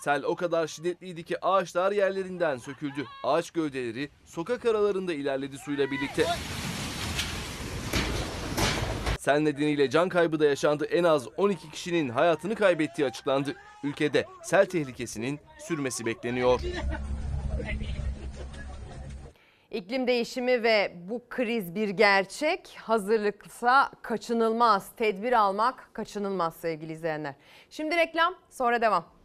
Sel 0.00 0.22
o 0.24 0.36
kadar 0.36 0.66
şiddetliydi 0.66 1.24
ki 1.24 1.44
ağaçlar 1.44 1.92
yerlerinden 1.92 2.56
söküldü. 2.56 3.04
Ağaç 3.24 3.50
gövdeleri 3.50 4.10
sokak 4.24 4.64
aralarında 4.64 5.14
ilerledi 5.14 5.58
suyla 5.58 5.90
birlikte. 5.90 6.26
Sel 9.18 9.38
nedeniyle 9.38 9.90
can 9.90 10.08
kaybı 10.08 10.40
da 10.40 10.44
yaşandı. 10.44 10.84
En 10.84 11.04
az 11.04 11.28
12 11.36 11.70
kişinin 11.70 12.08
hayatını 12.08 12.54
kaybettiği 12.54 13.08
açıklandı. 13.08 13.54
Ülkede 13.84 14.24
sel 14.42 14.66
tehlikesinin 14.66 15.40
sürmesi 15.58 16.06
bekleniyor. 16.06 16.60
İklim 19.76 20.06
değişimi 20.06 20.62
ve 20.62 20.92
bu 21.10 21.22
kriz 21.28 21.74
bir 21.74 21.88
gerçek. 21.88 22.76
Hazırlıksa 22.82 23.90
kaçınılmaz. 24.02 24.92
Tedbir 24.96 25.32
almak 25.32 25.90
kaçınılmaz 25.92 26.56
sevgili 26.56 26.92
izleyenler. 26.92 27.34
Şimdi 27.70 27.96
reklam 27.96 28.34
sonra 28.50 28.80
devam. 28.80 29.15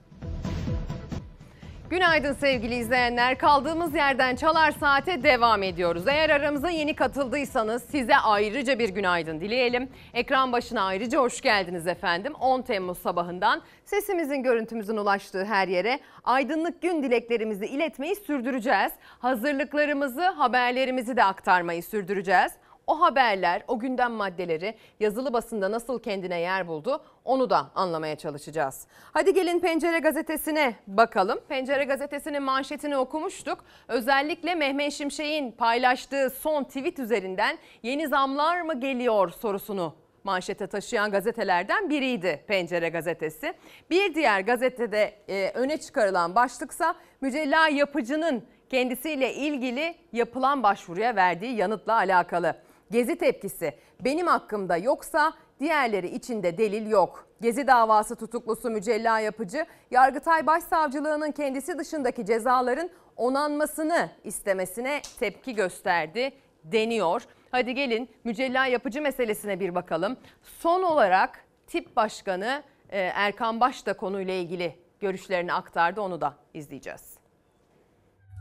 Günaydın 1.91 2.33
sevgili 2.33 2.75
izleyenler. 2.75 3.37
Kaldığımız 3.37 3.95
yerden 3.95 4.35
Çalar 4.35 4.71
Saat'e 4.71 5.23
devam 5.23 5.63
ediyoruz. 5.63 6.07
Eğer 6.07 6.29
aramıza 6.29 6.69
yeni 6.69 6.95
katıldıysanız 6.95 7.83
size 7.83 8.17
ayrıca 8.17 8.79
bir 8.79 8.89
günaydın 8.89 9.39
dileyelim. 9.39 9.89
Ekran 10.13 10.51
başına 10.51 10.81
ayrıca 10.81 11.19
hoş 11.19 11.41
geldiniz 11.41 11.87
efendim. 11.87 12.33
10 12.33 12.61
Temmuz 12.61 12.97
sabahından 12.97 13.61
sesimizin 13.85 14.43
görüntümüzün 14.43 14.97
ulaştığı 14.97 15.45
her 15.45 15.67
yere 15.67 15.99
aydınlık 16.23 16.81
gün 16.81 17.03
dileklerimizi 17.03 17.65
iletmeyi 17.65 18.15
sürdüreceğiz. 18.15 18.91
Hazırlıklarımızı, 19.19 20.27
haberlerimizi 20.27 21.17
de 21.17 21.23
aktarmayı 21.23 21.83
sürdüreceğiz. 21.83 22.51
O 22.87 23.01
haberler, 23.01 23.63
o 23.67 23.79
gündem 23.79 24.11
maddeleri 24.11 24.75
yazılı 24.99 25.33
basında 25.33 25.71
nasıl 25.71 25.99
kendine 25.99 26.39
yer 26.39 26.67
buldu 26.67 27.03
onu 27.25 27.49
da 27.49 27.71
anlamaya 27.75 28.15
çalışacağız. 28.15 28.87
Hadi 29.13 29.33
gelin 29.33 29.59
Pencere 29.59 29.99
Gazetesi'ne 29.99 30.75
bakalım. 30.87 31.39
Pencere 31.49 31.83
Gazetesi'nin 31.83 32.43
manşetini 32.43 32.97
okumuştuk. 32.97 33.65
Özellikle 33.87 34.55
Mehmet 34.55 34.93
Şimşek'in 34.93 35.51
paylaştığı 35.51 36.29
son 36.29 36.63
tweet 36.63 36.99
üzerinden 36.99 37.57
yeni 37.83 38.07
zamlar 38.07 38.61
mı 38.61 38.79
geliyor 38.79 39.29
sorusunu 39.29 39.95
manşete 40.23 40.67
taşıyan 40.67 41.11
gazetelerden 41.11 41.89
biriydi 41.89 42.43
Pencere 42.47 42.89
Gazetesi. 42.89 43.53
Bir 43.89 44.15
diğer 44.15 44.41
gazetede 44.41 45.13
e, 45.29 45.51
öne 45.53 45.77
çıkarılan 45.77 46.35
başlıksa 46.35 46.95
Mücella 47.21 47.67
Yapıcı'nın 47.67 48.43
kendisiyle 48.69 49.33
ilgili 49.33 49.95
yapılan 50.13 50.63
başvuruya 50.63 51.15
verdiği 51.15 51.55
yanıtla 51.55 51.95
alakalı. 51.95 52.55
Gezi 52.91 53.17
tepkisi 53.17 53.73
benim 53.99 54.27
hakkımda 54.27 54.77
yoksa 54.77 55.33
diğerleri 55.59 56.07
içinde 56.07 56.57
delil 56.57 56.87
yok. 56.87 57.27
Gezi 57.41 57.67
davası 57.67 58.15
tutuklusu 58.15 58.69
Mücella 58.69 59.19
Yapıcı, 59.19 59.65
Yargıtay 59.91 60.47
Başsavcılığının 60.47 61.31
kendisi 61.31 61.77
dışındaki 61.77 62.25
cezaların 62.25 62.89
onanmasını 63.17 64.09
istemesine 64.23 65.01
tepki 65.19 65.55
gösterdi 65.55 66.31
deniyor. 66.63 67.21
Hadi 67.51 67.75
gelin 67.75 68.09
Mücella 68.23 68.65
Yapıcı 68.65 69.01
meselesine 69.01 69.59
bir 69.59 69.75
bakalım. 69.75 70.17
Son 70.43 70.83
olarak 70.83 71.45
tip 71.67 71.95
başkanı 71.95 72.63
e, 72.89 72.99
Erkan 72.99 73.59
Baş 73.59 73.85
da 73.85 73.93
konuyla 73.93 74.33
ilgili 74.33 74.75
görüşlerini 74.99 75.53
aktardı 75.53 76.01
onu 76.01 76.21
da 76.21 76.33
izleyeceğiz. 76.53 77.17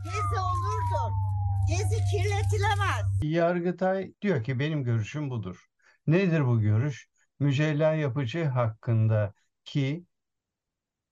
Gezi 0.04 0.40
olurdur. 0.40 1.29
Gezi 1.70 2.04
kirletilemez. 2.10 3.22
Yargıtay 3.22 4.12
diyor 4.22 4.44
ki 4.44 4.58
benim 4.58 4.84
görüşüm 4.84 5.30
budur. 5.30 5.66
Nedir 6.06 6.46
bu 6.46 6.60
görüş? 6.60 7.08
Mücella 7.38 7.94
yapıcı 7.94 8.44
hakkındaki 8.44 10.04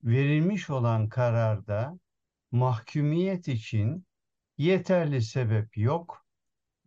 verilmiş 0.03 0.69
olan 0.69 1.09
kararda 1.09 1.99
mahkumiyet 2.51 3.47
için 3.47 4.05
yeterli 4.57 5.21
sebep 5.21 5.77
yok, 5.77 6.25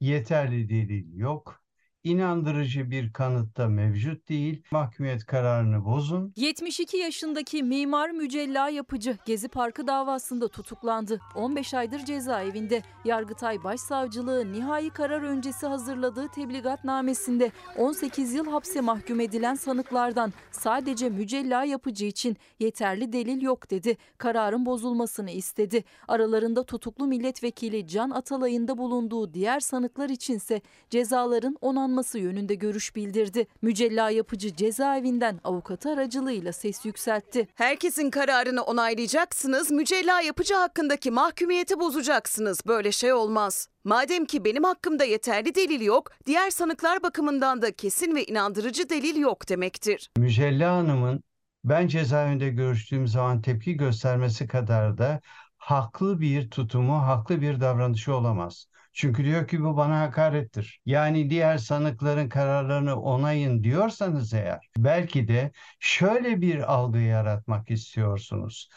yeterli 0.01 0.68
delil 0.68 1.14
yok, 1.14 1.62
inandırıcı 2.05 2.90
bir 2.90 3.12
kanıtta 3.12 3.68
mevcut 3.68 4.28
değil. 4.28 4.62
Mahkumiyet 4.70 5.26
kararını 5.26 5.84
bozun. 5.84 6.32
72 6.36 6.96
yaşındaki 6.96 7.62
mimar 7.62 8.11
Mücella 8.11 8.68
Yapıcı 8.68 9.18
Gezi 9.26 9.48
Parkı 9.48 9.86
davasında 9.86 10.48
tutuklandı. 10.48 11.20
15 11.34 11.74
aydır 11.74 11.98
cezaevinde. 11.98 12.82
Yargıtay 13.05 13.64
Başsavcılığı 13.64 14.53
nihai 14.53 14.90
karar 14.90 15.22
öncesi 15.22 15.66
hazırladığı 15.66 16.28
tebligatnamesinde 16.28 17.53
18 17.78 18.34
yıl 18.34 18.50
hapse 18.50 18.80
mahkum 18.80 19.20
edilen 19.20 19.55
sanıklardan 19.55 20.32
sadece 20.50 21.09
Mücella 21.09 21.64
Yapıcı 21.64 22.05
için 22.05 22.36
yeterli 22.61 23.12
delil 23.12 23.42
yok 23.42 23.70
dedi. 23.70 23.96
Kararın 24.18 24.66
bozulmasını 24.66 25.30
istedi. 25.30 25.84
Aralarında 26.09 26.62
tutuklu 26.64 27.07
milletvekili 27.07 27.86
Can 27.88 28.11
Atalay'ın 28.11 28.68
da 28.68 28.78
bulunduğu 28.78 29.34
diğer 29.34 29.61
sanıklar 29.61 30.11
içinse 30.11 30.61
cezaların 30.90 31.57
onanması 31.93 32.18
yönünde 32.18 32.55
görüş 32.55 32.97
bildirdi. 32.97 33.47
Mücella 33.62 34.11
Yapıcı 34.11 34.57
cezaevinden 34.57 35.40
avukatı 35.45 35.90
aracılığıyla 35.90 36.53
ses 36.53 36.84
yükseltti. 36.84 37.49
Herkesin 37.55 38.11
kararını 38.11 38.62
onaylayacaksınız, 38.62 39.70
mücella 39.70 40.20
yapıcı 40.20 40.55
hakkındaki 40.55 41.11
mahkumiyeti 41.11 41.80
bozacaksınız. 41.80 42.61
Böyle 42.66 42.93
şey 42.93 43.12
olmaz. 43.12 43.68
Madem 43.84 44.24
ki 44.24 44.45
benim 44.45 44.64
hakkımda 44.64 45.05
yeterli 45.05 45.55
delil 45.55 45.80
yok, 45.80 46.11
diğer 46.26 46.51
sanıklar 46.51 47.03
bakımından 47.03 47.62
da 47.62 47.72
kesin 47.72 48.14
ve 48.14 48.24
inandırıcı 48.24 48.88
delil 48.88 49.16
yok 49.16 49.49
demektir. 49.49 50.11
Mücella 50.16 50.76
Hanım'ın 50.76 51.22
ben 51.64 51.88
cezaevinde 51.88 52.49
görüştüğüm 52.49 53.07
zaman 53.07 53.43
tepki 53.43 53.76
göstermesi 53.76 54.47
kadar 54.47 54.99
da 54.99 55.20
haklı 55.59 56.20
bir 56.20 56.51
tutumu, 56.51 57.03
haklı 57.03 57.40
bir 57.40 57.61
davranışı 57.61 58.14
olamaz. 58.14 58.66
Çünkü 58.93 59.24
diyor 59.24 59.49
ki 59.49 59.62
bu 59.64 59.76
bana 59.76 60.01
hakarettir. 60.01 60.80
Yani 60.86 61.30
diğer 61.30 61.59
sanıkların 61.59 62.28
kararlarını 62.28 63.01
onayın 63.03 63.64
diyorsanız 63.64 64.34
eğer 64.34 64.68
belki 64.76 65.28
de 65.28 65.53
şöyle 65.80 66.40
bir 66.40 66.72
algı 66.74 66.99
yaratmak 66.99 67.70
istiyorsunuz. 67.70 68.68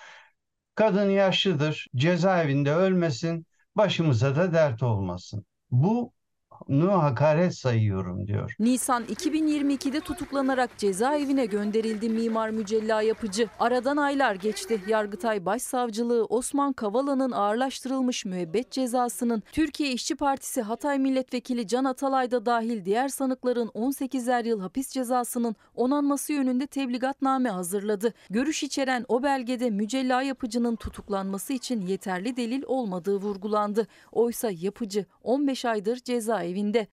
Kadın 0.75 1.09
yaşlıdır, 1.09 1.87
cezaevinde 1.95 2.73
ölmesin, 2.73 3.45
başımıza 3.75 4.35
da 4.35 4.53
dert 4.53 4.83
olmasın. 4.83 5.45
Bu 5.71 6.13
hakaret 7.03 7.55
sayıyorum 7.55 8.27
diyor. 8.27 8.55
Nisan 8.59 9.03
2022'de 9.03 9.99
tutuklanarak 9.99 10.77
cezaevine 10.77 11.45
gönderildi 11.45 12.09
mimar 12.09 12.49
Mücella 12.49 13.01
Yapıcı. 13.01 13.49
Aradan 13.59 13.97
aylar 13.97 14.35
geçti. 14.35 14.81
Yargıtay 14.87 15.45
Başsavcılığı 15.45 16.25
Osman 16.25 16.73
Kavala'nın 16.73 17.31
ağırlaştırılmış 17.31 18.25
müebbet 18.25 18.71
cezasının 18.71 19.43
Türkiye 19.51 19.91
İşçi 19.91 20.15
Partisi 20.15 20.61
Hatay 20.61 20.99
Milletvekili 20.99 21.67
Can 21.67 21.83
Atalay 21.83 22.31
da 22.31 22.45
dahil 22.45 22.85
diğer 22.85 23.07
sanıkların 23.07 23.67
18'er 23.67 24.47
yıl 24.47 24.59
hapis 24.59 24.89
cezasının 24.89 25.55
onanması 25.75 26.33
yönünde 26.33 26.67
tebligatname 26.67 27.49
hazırladı. 27.49 28.13
Görüş 28.29 28.63
içeren 28.63 29.05
o 29.07 29.23
belgede 29.23 29.69
Mücella 29.69 30.21
Yapıcı'nın 30.21 30.75
tutuklanması 30.75 31.53
için 31.53 31.81
yeterli 31.81 32.37
delil 32.37 32.63
olmadığı 32.67 33.15
vurgulandı. 33.15 33.87
Oysa 34.11 34.51
Yapıcı 34.51 35.05
15 35.23 35.65
aydır 35.65 35.97
cezaevinde. 35.97 36.44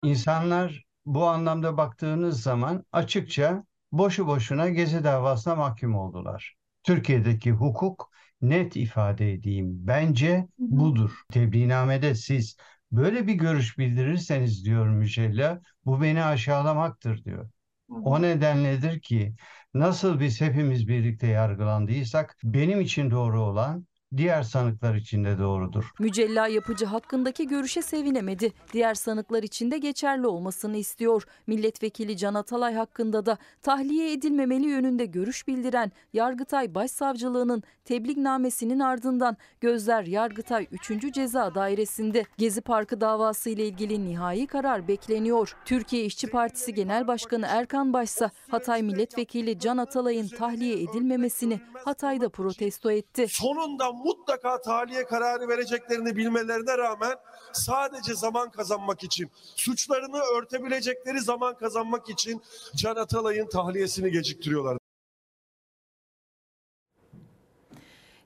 İnsanlar 0.02 0.84
bu 1.06 1.24
anlamda 1.26 1.76
baktığınız 1.76 2.42
zaman 2.42 2.84
açıkça 2.92 3.64
boşu 3.92 4.26
boşuna 4.26 4.68
Gezi 4.68 5.04
davasına 5.04 5.54
mahkum 5.56 5.94
oldular. 5.94 6.56
Türkiye'deki 6.82 7.50
hukuk 7.52 8.10
net 8.42 8.76
ifade 8.76 9.32
edeyim 9.32 9.66
bence 9.86 10.46
budur. 10.58 11.10
Tebliğnamede 11.32 12.14
siz 12.14 12.56
böyle 12.92 13.26
bir 13.26 13.34
görüş 13.34 13.78
bildirirseniz 13.78 14.64
diyor 14.64 14.86
Mücella 14.88 15.60
bu 15.84 16.02
beni 16.02 16.24
aşağılamaktır 16.24 17.24
diyor. 17.24 17.50
O 17.88 18.22
nedenledir 18.22 19.00
ki 19.00 19.34
nasıl 19.74 20.20
biz 20.20 20.40
hepimiz 20.40 20.88
birlikte 20.88 21.26
yargılandıysak 21.26 22.36
benim 22.44 22.80
için 22.80 23.10
doğru 23.10 23.40
olan 23.42 23.86
diğer 24.16 24.42
sanıklar 24.42 24.94
için 24.94 25.24
de 25.24 25.38
doğrudur. 25.38 25.90
Mücella 25.98 26.46
yapıcı 26.46 26.86
hakkındaki 26.86 27.46
görüşe 27.46 27.82
sevinemedi. 27.82 28.52
Diğer 28.72 28.94
sanıklar 28.94 29.42
için 29.42 29.70
de 29.70 29.78
geçerli 29.78 30.26
olmasını 30.26 30.76
istiyor. 30.76 31.22
Milletvekili 31.46 32.16
Can 32.16 32.34
Atalay 32.34 32.74
hakkında 32.74 33.26
da 33.26 33.38
tahliye 33.62 34.12
edilmemeli 34.12 34.66
yönünde 34.66 35.06
görüş 35.06 35.48
bildiren 35.48 35.92
Yargıtay 36.12 36.74
Başsavcılığının 36.74 37.62
tebliğnamesinin 37.84 38.80
ardından 38.80 39.36
gözler 39.60 40.04
Yargıtay 40.04 40.66
3. 40.70 41.14
Ceza 41.14 41.54
Dairesi'nde 41.54 42.24
Gezi 42.38 42.60
Parkı 42.60 43.00
davası 43.00 43.50
ile 43.50 43.66
ilgili 43.66 44.04
nihai 44.04 44.46
karar 44.46 44.88
bekleniyor. 44.88 45.56
Türkiye 45.64 46.04
İşçi 46.04 46.26
Partisi 46.26 46.74
Genel 46.74 47.06
Başkanı 47.06 47.46
Erkan 47.48 47.92
Başsa 47.92 48.30
Hatay 48.50 48.82
Milletvekili 48.82 49.58
Can 49.58 49.76
Atalay'ın 49.76 50.28
tahliye 50.28 50.82
edilmemesini 50.82 51.60
Hatay'da 51.84 52.28
protesto 52.28 52.90
etti. 52.90 53.26
Sonunda 53.28 54.01
mutlaka 54.04 54.60
tahliye 54.60 55.04
kararı 55.04 55.48
vereceklerini 55.48 56.16
bilmelerine 56.16 56.78
rağmen 56.78 57.14
sadece 57.52 58.14
zaman 58.14 58.50
kazanmak 58.50 59.04
için, 59.04 59.30
suçlarını 59.56 60.20
örtebilecekleri 60.38 61.20
zaman 61.20 61.56
kazanmak 61.56 62.10
için 62.10 62.42
Can 62.76 62.96
Atalay'ın 62.96 63.48
tahliyesini 63.48 64.10
geciktiriyorlar. 64.10 64.78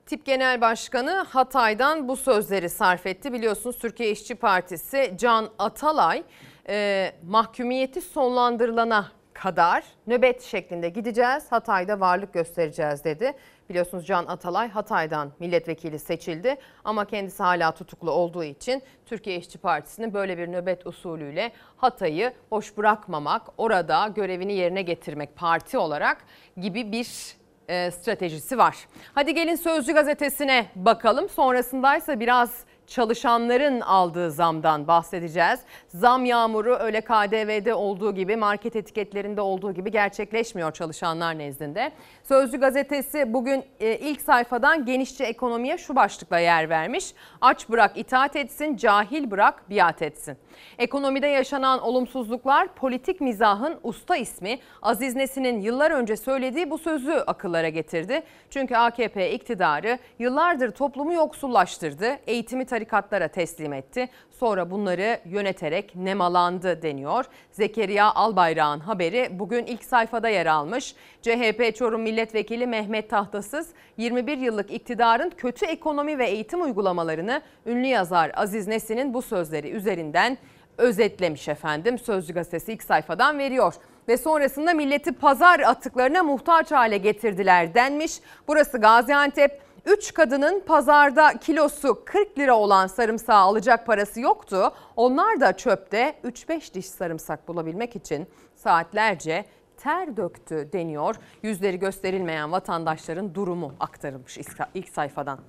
Tip 0.05 0.25
Genel 0.25 0.61
Başkanı 0.61 1.11
Hatay'dan 1.11 2.07
bu 2.07 2.15
sözleri 2.15 2.69
sarf 2.69 3.05
etti. 3.05 3.33
Biliyorsunuz 3.33 3.77
Türkiye 3.77 4.11
İşçi 4.11 4.35
Partisi 4.35 5.13
Can 5.17 5.49
Atalay 5.59 6.23
e, 6.69 7.11
mahkumiyeti 7.27 8.01
sonlandırılana 8.01 9.11
kadar 9.33 9.83
nöbet 10.07 10.43
şeklinde 10.43 10.89
gideceğiz. 10.89 11.43
Hatay'da 11.49 11.99
varlık 11.99 12.33
göstereceğiz 12.33 13.03
dedi. 13.03 13.33
Biliyorsunuz 13.69 14.07
Can 14.07 14.25
Atalay 14.25 14.69
Hatay'dan 14.69 15.31
milletvekili 15.39 15.99
seçildi 15.99 16.57
ama 16.83 17.05
kendisi 17.05 17.43
hala 17.43 17.71
tutuklu 17.71 18.11
olduğu 18.11 18.43
için 18.43 18.83
Türkiye 19.05 19.37
İşçi 19.37 19.57
Partisi'nin 19.57 20.13
böyle 20.13 20.37
bir 20.37 20.47
nöbet 20.47 20.87
usulüyle 20.87 21.51
Hatay'ı 21.77 22.33
boş 22.51 22.77
bırakmamak, 22.77 23.41
orada 23.57 24.07
görevini 24.07 24.53
yerine 24.53 24.81
getirmek 24.81 25.35
parti 25.35 25.77
olarak 25.77 26.17
gibi 26.57 26.91
bir 26.91 27.37
e, 27.67 27.91
stratejisi 27.91 28.57
var. 28.57 28.77
Hadi 29.15 29.33
gelin 29.33 29.55
Sözcü 29.55 29.93
gazetesine 29.93 30.65
bakalım. 30.75 31.29
Sonrasındaysa 31.29 32.19
biraz 32.19 32.65
çalışanların 32.87 33.81
aldığı 33.81 34.31
zamdan 34.31 34.87
bahsedeceğiz. 34.87 35.59
Zam 35.87 36.25
yağmuru 36.25 36.75
öyle 36.75 37.01
KDV'de 37.01 37.73
olduğu 37.73 38.15
gibi 38.15 38.35
market 38.35 38.75
etiketlerinde 38.75 39.41
olduğu 39.41 39.73
gibi 39.73 39.91
gerçekleşmiyor 39.91 40.71
çalışanlar 40.71 41.37
nezdinde. 41.37 41.91
Sözcü 42.23 42.59
gazetesi 42.59 43.33
bugün 43.33 43.63
e, 43.79 43.97
ilk 43.97 44.21
sayfadan 44.21 44.85
genişçe 44.85 45.23
ekonomiye 45.23 45.77
şu 45.77 45.95
başlıkla 45.95 46.39
yer 46.39 46.69
vermiş. 46.69 47.13
Aç 47.41 47.69
bırak 47.69 47.97
itaat 47.97 48.35
etsin, 48.35 48.77
cahil 48.77 49.31
bırak 49.31 49.69
biat 49.69 50.01
etsin. 50.01 50.37
Ekonomide 50.77 51.27
yaşanan 51.27 51.81
olumsuzluklar 51.81 52.67
politik 52.67 53.21
mizahın 53.21 53.75
usta 53.83 54.15
ismi 54.15 54.59
Aziz 54.81 55.15
Nesin'in 55.15 55.59
yıllar 55.59 55.91
önce 55.91 56.17
söylediği 56.17 56.69
bu 56.69 56.77
sözü 56.77 57.13
akıllara 57.13 57.69
getirdi. 57.69 58.21
Çünkü 58.49 58.75
AKP 58.75 59.31
iktidarı 59.31 59.99
yıllardır 60.19 60.71
toplumu 60.71 61.13
yoksullaştırdı, 61.13 62.17
eğitimi 62.27 62.65
tarikatlara 62.77 63.27
teslim 63.27 63.73
etti. 63.73 64.09
Sonra 64.39 64.71
bunları 64.71 65.19
yöneterek 65.25 65.95
nemalandı 65.95 66.81
deniyor. 66.81 67.25
Zekeriya 67.51 68.13
Albayrak'ın 68.13 68.79
haberi 68.79 69.29
bugün 69.31 69.65
ilk 69.65 69.83
sayfada 69.83 70.29
yer 70.29 70.45
almış. 70.45 70.95
CHP 71.21 71.75
Çorum 71.75 72.01
Milletvekili 72.01 72.67
Mehmet 72.67 73.09
Tahtasız 73.09 73.69
21 73.97 74.37
yıllık 74.37 74.71
iktidarın 74.71 75.29
kötü 75.29 75.65
ekonomi 75.65 76.17
ve 76.17 76.27
eğitim 76.27 76.61
uygulamalarını 76.61 77.41
ünlü 77.65 77.87
yazar 77.87 78.31
Aziz 78.35 78.67
Nesin'in 78.67 79.13
bu 79.13 79.21
sözleri 79.21 79.69
üzerinden 79.69 80.37
özetlemiş 80.77 81.47
efendim. 81.47 81.99
Sözcü 81.99 82.33
gazetesi 82.33 82.73
ilk 82.73 82.83
sayfadan 82.83 83.39
veriyor 83.39 83.73
ve 84.07 84.17
sonrasında 84.17 84.73
milleti 84.73 85.11
pazar 85.11 85.59
atıklarına 85.59 86.23
muhtaç 86.23 86.71
hale 86.71 86.97
getirdiler 86.97 87.73
denmiş. 87.73 88.19
Burası 88.47 88.77
Gaziantep. 88.77 89.66
3 89.87 90.13
kadının 90.13 90.59
pazarda 90.59 91.39
kilosu 91.39 92.05
40 92.05 92.39
lira 92.39 92.55
olan 92.55 92.87
sarımsağı 92.87 93.37
alacak 93.37 93.85
parası 93.85 94.19
yoktu. 94.19 94.73
Onlar 94.95 95.39
da 95.39 95.57
çöpte 95.57 96.19
3-5 96.23 96.73
diş 96.73 96.85
sarımsak 96.85 97.47
bulabilmek 97.47 97.95
için 97.95 98.27
saatlerce 98.55 99.45
ter 99.77 100.17
döktü 100.17 100.69
deniyor. 100.73 101.15
Yüzleri 101.43 101.79
gösterilmeyen 101.79 102.51
vatandaşların 102.51 103.35
durumu 103.35 103.73
aktarılmış 103.79 104.37
ilk 104.73 104.89
sayfadan. 104.89 105.39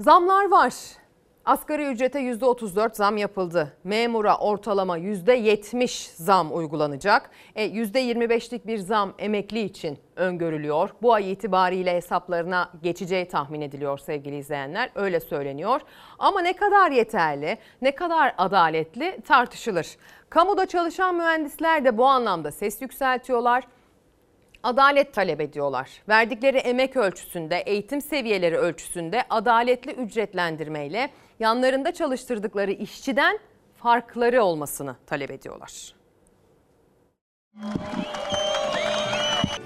Zamlar 0.00 0.50
var. 0.50 0.74
Asgari 1.44 1.86
ücrete 1.86 2.20
%34 2.20 2.94
zam 2.96 3.16
yapıldı. 3.16 3.72
Memura 3.84 4.36
ortalama 4.36 4.98
%70 4.98 6.10
zam 6.16 6.56
uygulanacak. 6.56 7.30
E, 7.54 7.66
%25'lik 7.66 8.66
bir 8.66 8.78
zam 8.78 9.14
emekli 9.18 9.60
için 9.60 9.98
öngörülüyor. 10.16 10.90
Bu 11.02 11.12
ay 11.12 11.32
itibariyle 11.32 11.94
hesaplarına 11.94 12.70
geçeceği 12.82 13.28
tahmin 13.28 13.60
ediliyor 13.60 13.98
sevgili 13.98 14.36
izleyenler. 14.36 14.90
Öyle 14.94 15.20
söyleniyor. 15.20 15.80
Ama 16.18 16.40
ne 16.40 16.52
kadar 16.52 16.90
yeterli, 16.90 17.58
ne 17.82 17.94
kadar 17.94 18.34
adaletli 18.38 19.20
tartışılır. 19.26 19.96
Kamuda 20.30 20.66
çalışan 20.66 21.14
mühendisler 21.14 21.84
de 21.84 21.98
bu 21.98 22.06
anlamda 22.06 22.52
ses 22.52 22.82
yükseltiyorlar 22.82 23.64
adalet 24.62 25.14
talep 25.14 25.40
ediyorlar. 25.40 25.90
Verdikleri 26.08 26.58
emek 26.58 26.96
ölçüsünde, 26.96 27.56
eğitim 27.56 28.00
seviyeleri 28.00 28.56
ölçüsünde 28.56 29.24
adaletli 29.30 29.92
ücretlendirmeyle 29.92 31.10
yanlarında 31.40 31.92
çalıştırdıkları 31.92 32.72
işçiden 32.72 33.38
farkları 33.76 34.42
olmasını 34.44 34.96
talep 35.06 35.30
ediyorlar. 35.30 35.94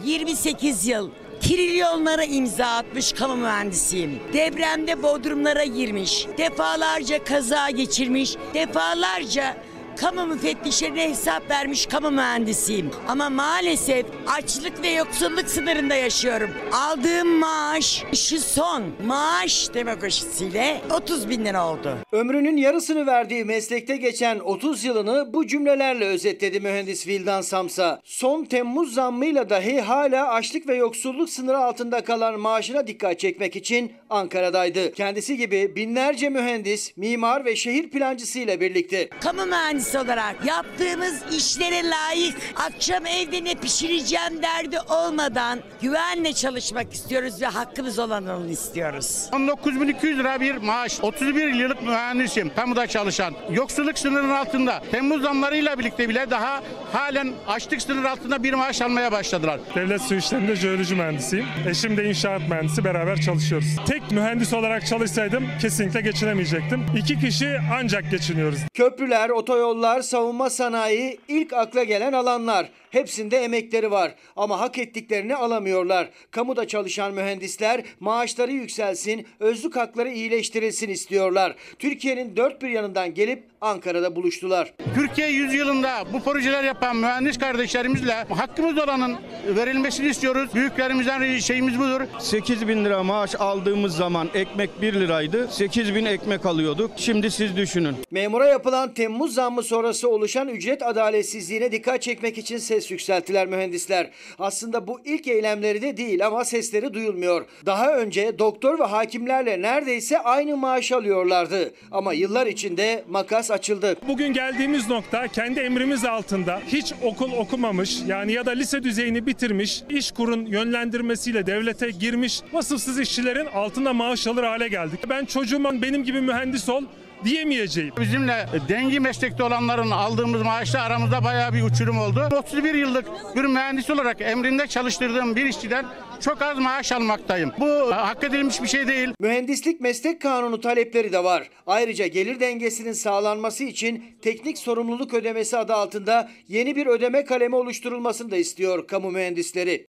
28 0.04 0.86
yıl 0.86 1.10
trilyonlara 1.40 2.24
imza 2.24 2.66
atmış 2.66 3.12
kamu 3.12 3.36
mühendisiyim. 3.36 4.20
Depremde 4.32 5.02
bodrumlara 5.02 5.64
girmiş, 5.64 6.26
defalarca 6.38 7.24
kaza 7.24 7.70
geçirmiş, 7.70 8.36
defalarca 8.54 9.56
kamu 9.96 10.26
müfettişlerine 10.26 11.08
hesap 11.08 11.50
vermiş 11.50 11.86
kamu 11.86 12.10
mühendisiyim. 12.10 12.90
Ama 13.08 13.30
maalesef 13.30 14.06
açlık 14.26 14.82
ve 14.82 14.88
yoksulluk 14.88 15.48
sınırında 15.48 15.94
yaşıyorum. 15.94 16.50
Aldığım 16.72 17.28
maaş 17.28 18.04
şu 18.14 18.40
son 18.40 18.82
maaş 19.06 19.74
demokrasisiyle 19.74 20.80
30 20.90 21.30
bin 21.30 21.44
lira 21.44 21.68
oldu. 21.68 21.96
Ömrünün 22.12 22.56
yarısını 22.56 23.06
verdiği 23.06 23.44
meslekte 23.44 23.96
geçen 23.96 24.38
30 24.38 24.84
yılını 24.84 25.32
bu 25.32 25.46
cümlelerle 25.46 26.04
özetledi 26.04 26.60
mühendis 26.60 27.06
Vildan 27.06 27.40
Samsa. 27.40 28.00
Son 28.04 28.44
Temmuz 28.44 28.94
zammıyla 28.94 29.50
dahi 29.50 29.80
hala 29.80 30.28
açlık 30.28 30.68
ve 30.68 30.76
yoksulluk 30.76 31.30
sınırı 31.30 31.58
altında 31.58 32.04
kalan 32.04 32.40
maaşına 32.40 32.86
dikkat 32.86 33.20
çekmek 33.20 33.56
için 33.56 33.92
Ankara'daydı. 34.10 34.92
Kendisi 34.92 35.36
gibi 35.36 35.76
binlerce 35.76 36.28
mühendis, 36.28 36.96
mimar 36.96 37.44
ve 37.44 37.56
şehir 37.56 37.90
plancısı 37.90 38.38
ile 38.38 38.60
birlikte. 38.60 39.08
Kamu 39.20 39.46
mühendisi 39.46 39.85
olarak 39.94 40.44
yaptığımız 40.44 41.22
işlere 41.36 41.90
layık 41.90 42.36
akşam 42.56 43.06
evde 43.06 43.44
ne 43.44 43.54
pişireceğim 43.54 44.42
derdi 44.42 44.78
olmadan 44.88 45.58
güvenle 45.82 46.32
çalışmak 46.32 46.92
istiyoruz 46.92 47.42
ve 47.42 47.46
hakkımız 47.46 47.98
olanını 47.98 48.50
istiyoruz. 48.50 49.28
19.200 49.32 50.18
lira 50.18 50.40
bir 50.40 50.56
maaş. 50.56 50.98
31 51.02 51.48
yıllık 51.54 51.82
mühendisim. 51.82 52.54
Kamuda 52.56 52.86
çalışan. 52.86 53.34
Yoksulluk 53.50 53.98
sınırının 53.98 54.34
altında. 54.34 54.82
Temmuz 54.90 55.22
zamlarıyla 55.22 55.78
birlikte 55.78 56.08
bile 56.08 56.30
daha 56.30 56.62
halen 56.92 57.32
açlık 57.48 57.82
sınırı 57.82 58.10
altında 58.10 58.42
bir 58.42 58.52
maaş 58.54 58.82
almaya 58.82 59.12
başladılar. 59.12 59.60
Devlet 59.74 60.02
su 60.02 60.14
işlerinde 60.14 60.56
jeoloji 60.56 60.94
mühendisiyim. 60.94 61.46
Eşim 61.68 61.96
de 61.96 62.04
inşaat 62.08 62.40
mühendisi. 62.48 62.84
Beraber 62.84 63.16
çalışıyoruz. 63.20 63.66
Tek 63.86 64.10
mühendis 64.10 64.52
olarak 64.52 64.86
çalışsaydım 64.86 65.46
kesinlikle 65.60 66.00
geçinemeyecektim. 66.00 66.86
İki 66.96 67.20
kişi 67.20 67.56
ancak 67.78 68.10
geçiniyoruz. 68.10 68.58
Köprüler, 68.74 69.28
otoyollar, 69.76 70.02
savunma 70.02 70.50
sanayi 70.50 71.18
ilk 71.28 71.52
akla 71.52 71.84
gelen 71.84 72.12
alanlar. 72.12 72.68
Hepsinde 72.96 73.36
emekleri 73.36 73.90
var 73.90 74.14
ama 74.36 74.60
hak 74.60 74.78
ettiklerini 74.78 75.36
alamıyorlar. 75.36 76.10
Kamuda 76.30 76.68
çalışan 76.68 77.14
mühendisler 77.14 77.84
maaşları 78.00 78.52
yükselsin, 78.52 79.26
özlük 79.40 79.76
hakları 79.76 80.08
iyileştirilsin 80.08 80.88
istiyorlar. 80.88 81.56
Türkiye'nin 81.78 82.36
dört 82.36 82.62
bir 82.62 82.68
yanından 82.68 83.14
gelip 83.14 83.44
Ankara'da 83.60 84.16
buluştular. 84.16 84.72
Türkiye 84.94 85.28
yüzyılında 85.28 86.04
bu 86.12 86.22
projeler 86.22 86.64
yapan 86.64 86.96
mühendis 86.96 87.38
kardeşlerimizle 87.38 88.12
hakkımız 88.12 88.78
olanın 88.78 89.16
verilmesini 89.56 90.08
istiyoruz. 90.08 90.54
Büyüklerimizden 90.54 91.38
şeyimiz 91.38 91.78
budur. 91.78 92.00
8 92.18 92.68
bin 92.68 92.84
lira 92.84 93.02
maaş 93.02 93.34
aldığımız 93.34 93.96
zaman 93.96 94.28
ekmek 94.34 94.82
1 94.82 94.94
liraydı. 94.94 95.48
8 95.50 95.94
bin 95.94 96.04
ekmek 96.04 96.46
alıyorduk. 96.46 96.90
Şimdi 96.96 97.30
siz 97.30 97.56
düşünün. 97.56 97.96
Memura 98.10 98.46
yapılan 98.46 98.94
Temmuz 98.94 99.34
zammı 99.34 99.62
sonrası 99.62 100.10
oluşan 100.10 100.48
ücret 100.48 100.82
adaletsizliğine 100.82 101.72
dikkat 101.72 102.02
çekmek 102.02 102.38
için 102.38 102.58
ses 102.58 102.85
yükselttiler 102.90 103.46
mühendisler. 103.46 104.10
Aslında 104.38 104.86
bu 104.86 105.00
ilk 105.04 105.28
eylemleri 105.28 105.82
de 105.82 105.96
değil 105.96 106.26
ama 106.26 106.44
sesleri 106.44 106.94
duyulmuyor. 106.94 107.46
Daha 107.66 107.96
önce 107.96 108.38
doktor 108.38 108.78
ve 108.78 108.84
hakimlerle 108.84 109.62
neredeyse 109.62 110.18
aynı 110.18 110.56
maaş 110.56 110.92
alıyorlardı. 110.92 111.72
Ama 111.90 112.12
yıllar 112.12 112.46
içinde 112.46 113.04
makas 113.08 113.50
açıldı. 113.50 113.96
Bugün 114.08 114.32
geldiğimiz 114.32 114.88
nokta 114.88 115.28
kendi 115.28 115.60
emrimiz 115.60 116.04
altında 116.04 116.60
hiç 116.66 116.92
okul 117.02 117.32
okumamış 117.32 117.98
yani 118.06 118.32
ya 118.32 118.46
da 118.46 118.50
lise 118.50 118.82
düzeyini 118.82 119.26
bitirmiş, 119.26 119.82
iş 119.90 120.10
kurun 120.10 120.46
yönlendirmesiyle 120.46 121.46
devlete 121.46 121.90
girmiş 121.90 122.40
vasıfsız 122.52 123.00
işçilerin 123.00 123.46
altında 123.46 123.92
maaş 123.92 124.26
alır 124.26 124.44
hale 124.44 124.68
geldik. 124.68 125.00
Ben 125.08 125.24
çocuğuma 125.24 125.82
benim 125.82 126.04
gibi 126.04 126.20
mühendis 126.20 126.68
ol 126.68 126.82
diyemeyeceğim. 127.24 127.92
Bizimle 128.00 128.46
dengi 128.68 129.00
meslekte 129.00 129.42
olanların 129.42 129.90
aldığımız 129.90 130.42
maaşla 130.42 130.82
aramızda 130.82 131.24
bayağı 131.24 131.52
bir 131.52 131.62
uçurum 131.62 131.98
oldu. 131.98 132.28
31 132.38 132.74
yıllık 132.74 133.06
bir 133.36 133.44
mühendis 133.44 133.90
olarak 133.90 134.20
emrinde 134.20 134.66
çalıştırdığım 134.66 135.36
bir 135.36 135.44
işçiden 135.44 135.86
çok 136.20 136.42
az 136.42 136.58
maaş 136.58 136.92
almaktayım. 136.92 137.52
Bu 137.58 137.96
hak 137.96 138.24
edilmiş 138.24 138.62
bir 138.62 138.68
şey 138.68 138.88
değil. 138.88 139.08
Mühendislik 139.20 139.80
meslek 139.80 140.20
kanunu 140.22 140.60
talepleri 140.60 141.12
de 141.12 141.24
var. 141.24 141.50
Ayrıca 141.66 142.06
gelir 142.06 142.40
dengesinin 142.40 142.92
sağlanması 142.92 143.64
için 143.64 144.04
teknik 144.22 144.58
sorumluluk 144.58 145.14
ödemesi 145.14 145.56
adı 145.56 145.74
altında 145.74 146.30
yeni 146.48 146.76
bir 146.76 146.86
ödeme 146.86 147.24
kalemi 147.24 147.56
oluşturulmasını 147.56 148.30
da 148.30 148.36
istiyor 148.36 148.86
kamu 148.86 149.10
mühendisleri. 149.10 149.86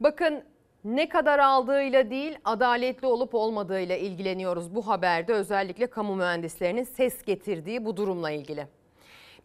Bakın 0.00 0.44
ne 0.84 1.08
kadar 1.08 1.38
aldığıyla 1.38 2.10
değil 2.10 2.38
adaletli 2.44 3.06
olup 3.06 3.34
olmadığıyla 3.34 3.96
ilgileniyoruz 3.96 4.74
bu 4.74 4.86
haberde 4.86 5.32
özellikle 5.32 5.86
kamu 5.86 6.16
mühendislerinin 6.16 6.84
ses 6.84 7.24
getirdiği 7.24 7.84
bu 7.84 7.96
durumla 7.96 8.30
ilgili. 8.30 8.66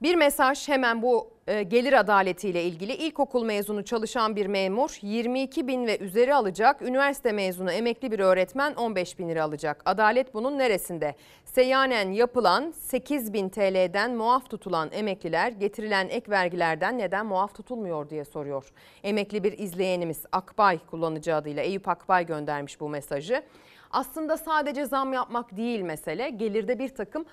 Bir 0.02 0.16
mesaj 0.16 0.68
hemen 0.68 1.02
bu 1.02 1.30
e, 1.48 1.64
gelir 1.64 1.94
adaletiyle 1.94 2.64
ilgili 2.64 2.94
ilkokul 2.94 3.46
mezunu 3.46 3.86
çalışan 3.86 4.36
bir 4.36 4.46
memur 4.46 4.98
22 5.02 5.68
bin 5.68 5.88
ve 5.88 5.98
üzeri 5.98 6.36
alacak. 6.36 6.82
Üniversite 6.82 7.32
mezunu 7.32 7.72
emekli 7.72 8.12
bir 8.12 8.20
öğretmen 8.20 8.74
15 8.74 9.20
bin 9.20 9.30
lira 9.30 9.44
alacak. 9.44 9.82
Adalet 9.86 10.34
bunun 10.34 10.58
neresinde? 10.58 11.16
Seyyanen 11.46 12.12
yapılan 12.12 12.72
8 12.72 13.34
bin 13.34 13.50
TL'den 13.50 14.12
muaf 14.12 14.50
tutulan 14.50 14.90
emekliler 14.92 15.52
getirilen 15.52 16.10
ek 16.10 16.32
vergilerden 16.32 16.98
neden 16.98 17.26
muaf 17.26 17.56
tutulmuyor 17.56 18.10
diye 18.10 18.26
soruyor. 18.26 18.72
Emekli 19.04 19.44
bir 19.44 19.58
izleyenimiz 19.58 20.26
Akbay 20.32 20.80
kullanıcı 20.86 21.36
adıyla 21.36 21.64
Eyüp 21.64 21.88
Akbay 21.88 22.26
göndermiş 22.26 22.80
bu 22.80 22.90
mesajı. 22.90 23.44
Aslında 23.92 24.38
sadece 24.38 24.86
zam 24.86 25.14
yapmak 25.14 25.58
değil 25.58 25.82
mesele 25.82 26.30
gelirde 26.30 26.80
bir 26.80 26.90
takım 26.90 27.26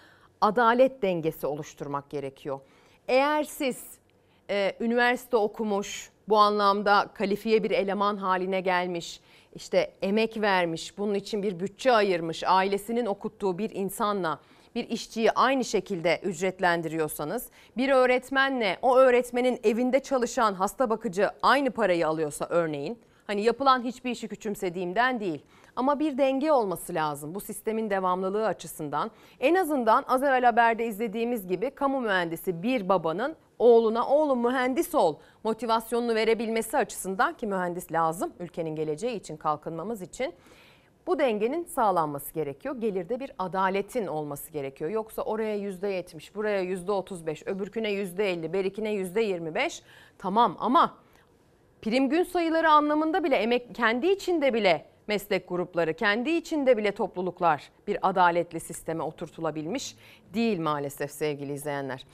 adalet 0.42 1.02
dengesi 1.02 1.46
oluşturmak 1.46 2.10
gerekiyor. 2.10 2.60
Eğer 3.08 3.44
siz 3.44 3.84
e, 4.50 4.72
üniversite 4.80 5.36
okumuş, 5.36 6.10
bu 6.28 6.38
anlamda 6.38 7.08
kalifiye 7.14 7.62
bir 7.62 7.70
eleman 7.70 8.16
haline 8.16 8.60
gelmiş, 8.60 9.20
işte 9.54 9.92
emek 10.02 10.40
vermiş, 10.40 10.98
bunun 10.98 11.14
için 11.14 11.42
bir 11.42 11.60
bütçe 11.60 11.92
ayırmış, 11.92 12.44
ailesinin 12.46 13.06
okuttuğu 13.06 13.58
bir 13.58 13.70
insanla 13.70 14.38
bir 14.74 14.88
işçiyi 14.88 15.32
aynı 15.32 15.64
şekilde 15.64 16.20
ücretlendiriyorsanız, 16.22 17.48
bir 17.76 17.88
öğretmenle 17.88 18.78
o 18.82 18.96
öğretmenin 18.96 19.60
evinde 19.64 20.00
çalışan 20.00 20.54
hasta 20.54 20.90
bakıcı 20.90 21.30
aynı 21.42 21.70
parayı 21.70 22.08
alıyorsa 22.08 22.46
örneğin, 22.50 22.98
hani 23.26 23.42
yapılan 23.42 23.82
hiçbir 23.82 24.10
işi 24.10 24.28
küçümsediğimden 24.28 25.20
değil. 25.20 25.42
Ama 25.76 26.00
bir 26.00 26.18
denge 26.18 26.52
olması 26.52 26.94
lazım 26.94 27.34
bu 27.34 27.40
sistemin 27.40 27.90
devamlılığı 27.90 28.46
açısından. 28.46 29.10
En 29.40 29.54
azından 29.54 30.04
az 30.08 30.22
evvel 30.22 30.44
haberde 30.44 30.86
izlediğimiz 30.86 31.46
gibi 31.46 31.70
kamu 31.70 32.00
mühendisi 32.00 32.62
bir 32.62 32.88
babanın 32.88 33.36
oğluna 33.58 34.08
oğlum 34.08 34.46
mühendis 34.46 34.94
ol 34.94 35.16
motivasyonunu 35.44 36.14
verebilmesi 36.14 36.76
açısından 36.76 37.34
ki 37.34 37.46
mühendis 37.46 37.92
lazım 37.92 38.32
ülkenin 38.40 38.76
geleceği 38.76 39.16
için 39.16 39.36
kalkınmamız 39.36 40.02
için. 40.02 40.34
Bu 41.06 41.18
dengenin 41.18 41.64
sağlanması 41.64 42.34
gerekiyor. 42.34 42.80
Gelirde 42.80 43.20
bir 43.20 43.32
adaletin 43.38 44.06
olması 44.06 44.52
gerekiyor. 44.52 44.90
Yoksa 44.90 45.22
oraya 45.22 45.56
%70, 45.58 46.34
buraya 46.34 46.64
%35, 46.64 47.50
öbürküne 47.50 47.92
%50, 47.92 48.52
berikine 48.52 48.94
%25 48.94 49.82
tamam 50.18 50.56
ama 50.60 50.96
prim 51.82 52.08
gün 52.08 52.22
sayıları 52.22 52.70
anlamında 52.70 53.24
bile 53.24 53.36
emek 53.36 53.74
kendi 53.74 54.06
içinde 54.06 54.54
bile 54.54 54.91
meslek 55.12 55.48
grupları, 55.48 55.94
kendi 55.94 56.30
içinde 56.30 56.76
bile 56.76 56.92
topluluklar 56.92 57.70
bir 57.86 57.98
adaletli 58.02 58.60
sisteme 58.60 59.02
oturtulabilmiş 59.02 59.96
değil 60.34 60.60
maalesef 60.60 61.10
sevgili 61.10 61.52
izleyenler. 61.52 62.06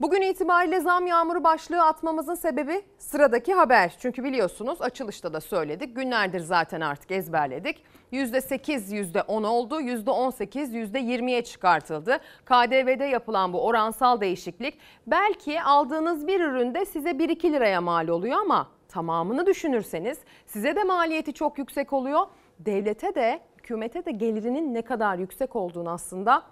Bugün 0.00 0.22
itibariyle 0.22 0.80
zam 0.80 1.06
yağmuru 1.06 1.44
başlığı 1.44 1.82
atmamızın 1.84 2.34
sebebi 2.34 2.82
sıradaki 2.98 3.54
haber. 3.54 3.92
Çünkü 3.98 4.24
biliyorsunuz 4.24 4.82
açılışta 4.82 5.32
da 5.32 5.40
söyledik. 5.40 5.96
Günlerdir 5.96 6.40
zaten 6.40 6.80
artık 6.80 7.10
ezberledik. 7.10 7.84
%8, 8.12 8.92
%10 8.92 9.46
oldu. 9.46 9.80
%18, 9.80 10.74
%20'ye 10.74 11.44
çıkartıldı. 11.44 12.18
KDV'de 12.44 13.04
yapılan 13.04 13.52
bu 13.52 13.66
oransal 13.66 14.20
değişiklik 14.20 14.78
belki 15.06 15.62
aldığınız 15.62 16.26
bir 16.26 16.40
üründe 16.40 16.84
size 16.84 17.10
1-2 17.10 17.52
liraya 17.52 17.80
mal 17.80 18.08
oluyor 18.08 18.38
ama 18.40 18.68
tamamını 18.88 19.46
düşünürseniz 19.46 20.18
size 20.46 20.76
de 20.76 20.84
maliyeti 20.84 21.32
çok 21.32 21.58
yüksek 21.58 21.92
oluyor. 21.92 22.26
Devlete 22.66 23.14
de 23.14 23.40
hükümete 23.58 24.04
de 24.04 24.10
gelirinin 24.10 24.74
ne 24.74 24.82
kadar 24.82 25.18
yüksek 25.18 25.56
olduğunu 25.56 25.90
aslında 25.90 26.42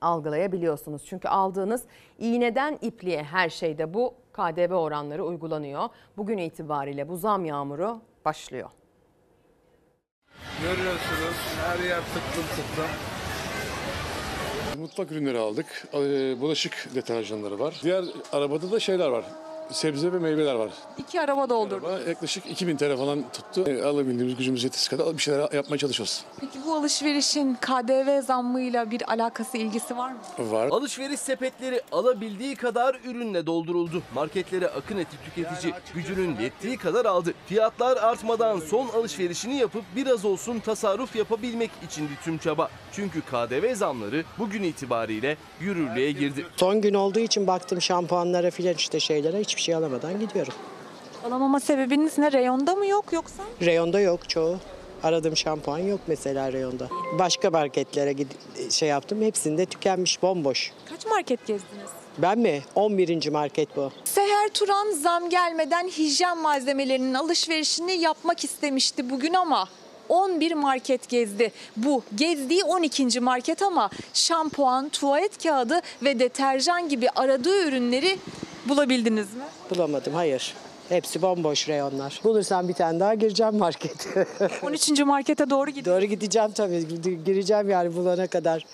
algılayabiliyorsunuz. 0.00 1.04
Çünkü 1.06 1.28
aldığınız 1.28 1.82
iğneden 2.18 2.78
ipliğe 2.82 3.22
her 3.22 3.48
şeyde 3.48 3.94
bu 3.94 4.14
KDV 4.32 4.72
oranları 4.72 5.24
uygulanıyor. 5.24 5.88
Bugün 6.16 6.38
itibariyle 6.38 7.08
bu 7.08 7.16
zam 7.16 7.44
yağmuru 7.44 8.00
başlıyor. 8.24 8.70
Görüyorsunuz 10.62 11.36
her 11.64 11.78
yer 11.88 11.98
tıklım 12.00 12.44
tıklım. 12.56 12.86
Mutfak 14.82 15.12
ürünleri 15.12 15.38
aldık. 15.38 15.66
Ee, 15.94 16.40
Bulaşık 16.40 16.88
deterjanları 16.94 17.58
var. 17.58 17.80
Diğer 17.82 18.04
arabada 18.32 18.72
da 18.72 18.80
şeyler 18.80 19.08
var. 19.08 19.24
Sebze 19.70 20.12
ve 20.12 20.18
meyveler 20.18 20.54
var. 20.54 20.70
İki 20.98 21.20
araba 21.20 21.48
doldurduk. 21.48 21.88
Araba 21.88 22.08
yaklaşık 22.08 22.46
2000 22.46 22.76
TL 22.76 22.96
falan 22.96 23.24
tuttu. 23.32 23.70
Ee, 23.70 23.82
Alabildiğimiz 23.82 24.36
gücümüz 24.36 24.64
yetisi 24.64 24.90
kadar 24.90 25.16
bir 25.16 25.22
şeyler 25.22 25.52
yapmaya 25.52 25.78
çalışıyoruz. 25.78 26.24
Peki 26.40 26.58
bu 26.66 26.74
alışverişin 26.74 27.54
KDV 27.54 28.22
zammıyla 28.22 28.90
bir 28.90 29.10
alakası, 29.10 29.56
ilgisi 29.58 29.96
var 29.96 30.12
mı? 30.12 30.18
Var. 30.38 30.68
Alışveriş 30.70 31.20
sepetleri 31.20 31.80
alabildiği 31.92 32.56
kadar 32.56 32.96
ürünle 33.04 33.46
dolduruldu. 33.46 34.02
Marketlere 34.14 34.68
akın 34.68 34.98
etti 34.98 35.16
tüketici. 35.24 35.74
Gücünün 35.94 36.36
yettiği 36.40 36.76
kadar 36.76 37.04
aldı. 37.04 37.34
Fiyatlar 37.46 37.96
artmadan 37.96 38.60
son 38.60 38.88
alışverişini 38.88 39.56
yapıp 39.56 39.84
biraz 39.96 40.24
olsun 40.24 40.58
tasarruf 40.60 41.16
yapabilmek 41.16 41.70
içindi 41.86 42.12
tüm 42.24 42.38
çaba. 42.38 42.68
Çünkü 42.92 43.20
KDV 43.20 43.74
zamları 43.74 44.24
bugün 44.38 44.62
itibariyle 44.62 45.36
yürürlüğe 45.60 46.12
girdi. 46.12 46.46
Son 46.56 46.80
gün 46.80 46.94
olduğu 46.94 47.18
için 47.20 47.46
baktım 47.46 47.80
şampuanlara 47.82 48.50
filan 48.50 48.74
işte 48.74 49.00
şeylere 49.00 49.40
hiçbir 49.56 49.62
şey 49.62 49.74
alamadan 49.74 50.20
gidiyorum. 50.20 50.52
Alamama 51.26 51.60
sebebiniz 51.60 52.18
ne? 52.18 52.32
Reyonda 52.32 52.74
mı 52.74 52.86
yok 52.86 53.04
yoksa? 53.12 53.42
Reyonda 53.62 54.00
yok 54.00 54.28
çoğu. 54.28 54.56
Aradığım 55.02 55.36
şampuan 55.36 55.78
yok 55.78 56.00
mesela 56.06 56.52
reyonda. 56.52 56.88
Başka 57.18 57.50
marketlere 57.50 58.12
gid- 58.12 58.70
şey 58.72 58.88
yaptım 58.88 59.22
hepsinde 59.22 59.66
tükenmiş 59.66 60.22
bomboş. 60.22 60.72
Kaç 60.90 61.06
market 61.06 61.46
gezdiniz? 61.46 61.90
Ben 62.18 62.38
mi? 62.38 62.62
11. 62.74 63.30
market 63.30 63.76
bu. 63.76 63.92
Seher 64.04 64.48
Turan 64.54 64.90
zam 64.90 65.30
gelmeden 65.30 65.88
hijyen 65.88 66.38
malzemelerinin 66.38 67.14
alışverişini 67.14 67.92
yapmak 67.92 68.44
istemişti 68.44 69.10
bugün 69.10 69.34
ama 69.34 69.68
11 70.08 70.52
market 70.54 71.08
gezdi. 71.08 71.52
Bu 71.76 72.02
gezdiği 72.14 72.64
12. 72.64 73.20
market 73.20 73.62
ama 73.62 73.90
şampuan, 74.14 74.88
tuvalet 74.88 75.42
kağıdı 75.42 75.80
ve 76.02 76.18
deterjan 76.18 76.88
gibi 76.88 77.08
aradığı 77.16 77.68
ürünleri 77.68 78.18
bulabildiniz 78.68 79.34
mi? 79.34 79.42
Bulamadım 79.70 80.14
hayır. 80.14 80.54
Hepsi 80.88 81.22
bomboş 81.22 81.68
reyonlar. 81.68 82.20
Bulursam 82.24 82.68
bir 82.68 82.72
tane 82.74 83.00
daha 83.00 83.14
gireceğim 83.14 83.56
markete. 83.56 84.26
13. 84.62 85.00
markete 85.00 85.50
doğru 85.50 85.70
gidiyor. 85.70 85.96
Doğru 85.96 86.04
gideceğim 86.06 86.50
tabii. 86.52 86.84
Gireceğim 87.24 87.70
yani 87.70 87.96
bulana 87.96 88.26
kadar. 88.26 88.64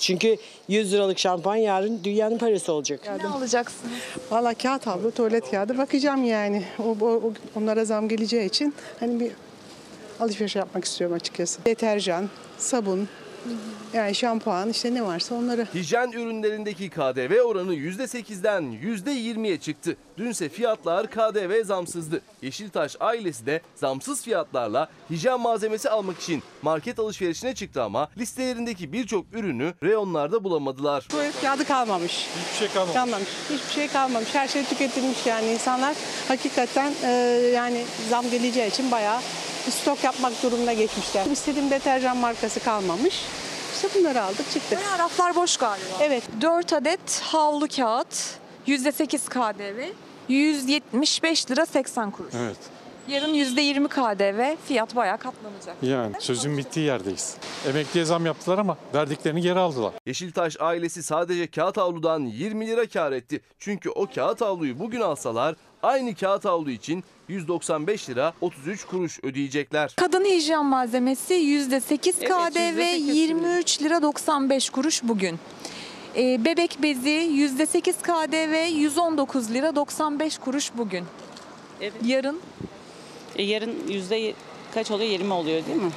Çünkü 0.00 0.36
100 0.68 0.92
liralık 0.92 1.18
şampuan 1.18 1.56
yarın 1.56 2.00
dünyanın 2.04 2.38
parası 2.38 2.72
olacak. 2.72 3.00
Ne 3.22 3.28
alacaksınız? 3.28 3.92
Valla 4.30 4.54
kağıt 4.54 4.86
havlu, 4.86 5.10
tuvalet 5.10 5.50
kağıdı 5.50 5.78
bakacağım 5.78 6.24
yani. 6.24 6.64
O, 6.78 6.96
o- 7.06 7.32
onlara 7.56 7.84
zam 7.84 8.08
geleceği 8.08 8.46
için 8.48 8.74
hani 9.00 9.20
bir 9.20 9.32
alışveriş 10.20 10.56
yapmak 10.56 10.84
istiyorum 10.84 11.16
açıkçası. 11.16 11.64
Deterjan, 11.64 12.28
sabun, 12.58 13.08
yani 13.94 14.14
şampuan 14.14 14.70
işte 14.70 14.94
ne 14.94 15.04
varsa 15.04 15.34
onları. 15.34 15.66
Hijyen 15.74 16.12
ürünlerindeki 16.12 16.90
KDV 16.90 17.40
oranı 17.40 17.74
%8'den 17.74 18.62
%20'ye 18.62 19.60
çıktı. 19.60 19.96
Dünse 20.18 20.48
fiyatlar 20.48 21.06
KDV 21.10 21.64
zamsızdı. 21.64 22.20
Yeşiltaş 22.42 22.96
ailesi 23.00 23.46
de 23.46 23.60
zamsız 23.74 24.22
fiyatlarla 24.22 24.88
hijyen 25.10 25.40
malzemesi 25.40 25.90
almak 25.90 26.20
için 26.20 26.42
market 26.62 26.98
alışverişine 26.98 27.54
çıktı 27.54 27.82
ama 27.82 28.08
listelerindeki 28.18 28.92
birçok 28.92 29.26
ürünü 29.32 29.74
reyonlarda 29.82 30.44
bulamadılar. 30.44 31.00
Tuvalet 31.00 31.40
kağıdı 31.40 31.64
kalmamış. 31.64 32.26
Hiçbir 32.52 32.66
şey 32.66 32.74
kalmamış. 32.94 33.28
Hiçbir 33.50 33.72
şey 33.74 33.88
kalmamış. 33.88 34.34
Her 34.34 34.48
şey 34.48 34.64
tüketilmiş 34.64 35.26
yani 35.26 35.46
insanlar 35.46 35.96
hakikaten 36.28 36.92
e, 37.04 37.10
yani 37.54 37.84
zam 38.10 38.30
geleceği 38.30 38.68
için 38.70 38.90
bayağı 38.90 39.20
stok 39.70 40.04
yapmak 40.04 40.42
durumuna 40.42 40.72
geçmişler. 40.72 41.26
İstediğim 41.26 41.70
deterjan 41.70 42.16
markası 42.16 42.60
kalmamış. 42.60 43.24
İşte 43.74 43.88
bunları 44.00 44.22
aldık 44.22 44.50
çıktık. 44.52 44.78
Bayağı 44.78 44.98
raflar 44.98 45.34
boş 45.34 45.56
galiba. 45.56 45.86
Evet. 46.00 46.22
4 46.40 46.72
adet 46.72 47.20
havlu 47.20 47.68
kağıt, 47.68 48.38
%8 48.66 49.28
KDV, 49.28 49.92
175 50.28 51.50
lira 51.50 51.66
80 51.66 52.10
kuruş. 52.10 52.34
Evet. 52.34 52.56
Yarın 53.08 53.34
%20 53.34 53.88
KDV, 53.88 54.56
fiyat 54.66 54.96
bayağı 54.96 55.18
katlanacak. 55.18 55.76
Yani 55.82 56.16
sözün 56.20 56.58
bittiği 56.58 56.86
yerdeyiz. 56.86 57.34
Emekliye 57.68 58.04
zam 58.04 58.26
yaptılar 58.26 58.58
ama 58.58 58.76
verdiklerini 58.94 59.40
geri 59.40 59.58
aldılar. 59.58 59.92
Yeşiltaş 60.06 60.56
ailesi 60.60 61.02
sadece 61.02 61.50
kağıt 61.50 61.76
havludan 61.76 62.20
20 62.20 62.66
lira 62.66 62.88
kar 62.88 63.12
etti. 63.12 63.40
Çünkü 63.58 63.90
o 63.90 64.06
kağıt 64.14 64.40
havluyu 64.40 64.78
bugün 64.78 65.00
alsalar 65.00 65.54
aynı 65.82 66.14
kağıt 66.14 66.44
havlu 66.44 66.70
için 66.70 67.04
195 67.28 68.08
lira 68.10 68.32
33 68.40 68.84
kuruş 68.84 69.18
ödeyecekler. 69.22 69.92
Kadın 69.96 70.24
hijyen 70.24 70.64
malzemesi 70.64 71.34
%8 71.34 72.12
KDV, 72.12 72.78
23 73.14 73.82
lira 73.82 74.02
95 74.02 74.70
kuruş 74.70 75.02
bugün. 75.02 75.38
Ee, 76.16 76.44
bebek 76.44 76.78
bezi 76.82 77.10
%8 77.10 77.92
KDV, 78.02 78.68
119 78.80 79.50
lira 79.50 79.76
95 79.76 80.38
kuruş 80.38 80.70
bugün. 80.76 81.04
Yarın 82.04 82.40
E, 83.36 83.42
yarın 83.42 83.74
yüzde 83.88 84.34
kaç 84.74 84.90
oluyor? 84.90 85.10
20 85.10 85.32
oluyor 85.32 85.66
değil 85.66 85.82
mi? 85.82 85.90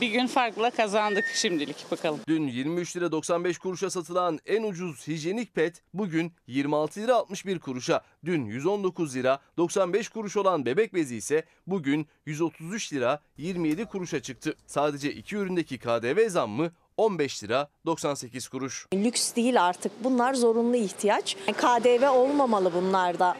Bir 0.00 0.08
gün 0.08 0.26
farkla 0.26 0.70
kazandık 0.70 1.24
şimdilik 1.34 1.90
bakalım. 1.90 2.20
Dün 2.28 2.46
23 2.46 2.96
lira 2.96 3.12
95 3.12 3.58
kuruşa 3.58 3.90
satılan 3.90 4.38
en 4.46 4.62
ucuz 4.62 5.08
hijyenik 5.08 5.54
pet 5.54 5.82
bugün 5.94 6.32
26 6.46 7.00
lira 7.00 7.14
61 7.16 7.58
kuruşa. 7.58 8.00
Dün 8.24 8.44
119 8.44 9.16
lira 9.16 9.38
95 9.56 10.08
kuruş 10.08 10.36
olan 10.36 10.66
bebek 10.66 10.94
bezi 10.94 11.16
ise 11.16 11.44
bugün 11.66 12.06
133 12.26 12.92
lira 12.92 13.20
27 13.36 13.84
kuruşa 13.84 14.22
çıktı. 14.22 14.56
Sadece 14.66 15.12
iki 15.12 15.36
üründeki 15.36 15.78
KDV 15.78 16.28
zammı 16.28 16.70
15 16.96 17.44
lira 17.44 17.68
98 17.86 18.48
kuruş. 18.48 18.86
Lüks 18.94 19.34
değil 19.36 19.66
artık. 19.66 19.92
Bunlar 20.04 20.34
zorunlu 20.34 20.76
ihtiyaç. 20.76 21.36
KDV 21.36 22.10
olmamalı 22.10 22.72
bunlarda. 22.74 23.36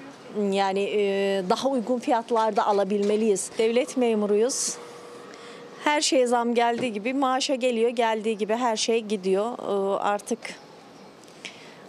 Yani 0.50 0.80
e, 0.80 1.42
daha 1.50 1.68
uygun 1.68 1.98
fiyatlarda 1.98 2.66
alabilmeliyiz. 2.66 3.50
Devlet 3.58 3.96
memuruyuz. 3.96 4.76
Her 5.84 6.00
şeye 6.00 6.26
zam 6.26 6.54
geldiği 6.54 6.92
gibi 6.92 7.14
maaşa 7.14 7.54
geliyor, 7.54 7.90
geldiği 7.90 8.38
gibi 8.38 8.54
her 8.54 8.76
şey 8.76 9.04
gidiyor. 9.04 9.52
E, 9.58 9.98
Artık 9.98 10.38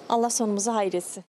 Allah 0.09 0.29
sonumuzu 0.29 0.73
hayretsin. 0.73 1.23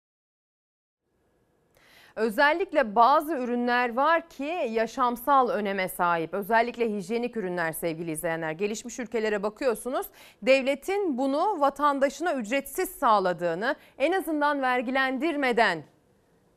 Özellikle 2.17 2.95
bazı 2.95 3.37
ürünler 3.37 3.97
var 3.97 4.29
ki 4.29 4.69
yaşamsal 4.71 5.49
öneme 5.49 5.89
sahip. 5.89 6.35
Özellikle 6.35 6.93
hijyenik 6.97 7.37
ürünler 7.37 7.73
sevgili 7.73 8.11
izleyenler. 8.11 8.53
Gelişmiş 8.53 8.99
ülkelere 8.99 9.43
bakıyorsunuz. 9.43 10.07
Devletin 10.43 11.19
bunu 11.19 11.61
vatandaşına 11.61 12.35
ücretsiz 12.35 12.89
sağladığını, 12.89 13.77
en 13.99 14.13
azından 14.13 14.63
vergilendirmeden 14.63 15.85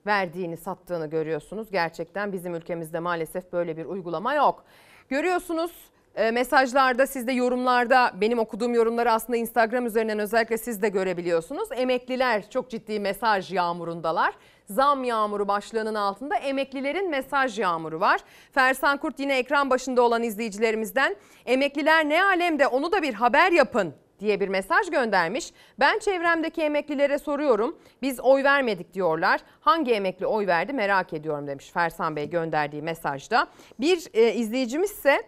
verdiğini, 0.06 0.58
sattığını 0.58 1.08
görüyorsunuz. 1.10 1.72
Gerçekten 1.72 2.34
bizim 2.34 2.56
ülkemizde 2.56 3.00
maalesef 3.00 3.54
böyle 3.54 3.78
bir 3.78 3.86
uygulama 3.86 4.34
yok. 4.34 4.64
Görüyorsunuz 5.10 5.72
e, 6.16 6.32
mesajlarda 6.32 7.08
siz 7.08 7.28
de 7.28 7.32
yorumlarda 7.32 8.12
benim 8.22 8.40
okuduğum 8.40 8.74
yorumları 8.74 9.12
aslında 9.12 9.38
Instagram 9.38 9.86
üzerinden 9.86 10.20
özellikle 10.20 10.58
siz 10.58 10.82
de 10.82 10.90
görebiliyorsunuz. 10.90 11.70
Emekliler 11.72 12.50
çok 12.50 12.70
ciddi 12.70 13.00
mesaj 13.00 13.54
yağmurundalar. 13.54 14.34
Zam 14.66 15.04
yağmuru 15.04 15.48
başlığının 15.48 15.96
altında 15.96 16.36
emeklilerin 16.36 17.10
mesaj 17.10 17.60
yağmuru 17.60 18.00
var. 18.00 18.20
Fersan 18.52 18.98
Kurt 18.98 19.20
yine 19.20 19.38
ekran 19.38 19.70
başında 19.70 20.02
olan 20.02 20.24
izleyicilerimizden 20.24 21.16
emekliler 21.46 22.10
ne 22.10 22.24
alemde 22.24 22.68
onu 22.68 22.92
da 22.92 23.02
bir 23.02 23.14
haber 23.14 23.52
yapın 23.52 23.94
diye 24.20 24.40
bir 24.40 24.48
mesaj 24.48 24.90
göndermiş. 24.90 25.54
Ben 25.80 26.00
çevremdeki 26.00 26.62
emeklilere 26.62 27.20
soruyorum. 27.20 27.78
Biz 28.02 28.20
oy 28.20 28.44
vermedik 28.44 28.94
diyorlar. 28.94 29.42
Hangi 29.60 29.94
emekli 29.94 30.26
oy 30.26 30.48
verdi 30.48 30.74
merak 30.74 31.14
ediyorum 31.14 31.48
demiş 31.48 31.72
Fersan 31.72 32.16
Bey 32.16 32.30
gönderdiği 32.30 32.82
mesajda. 32.82 33.48
Bir 33.80 34.08
e, 34.14 34.34
izleyicimiz 34.34 34.92
ise 34.92 35.24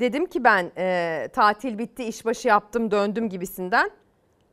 dedim 0.00 0.26
ki 0.26 0.44
ben 0.44 0.72
e, 0.78 1.28
tatil 1.32 1.78
bitti 1.78 2.04
işbaşı 2.04 2.48
yaptım 2.48 2.90
döndüm 2.90 3.28
gibisinden 3.28 3.90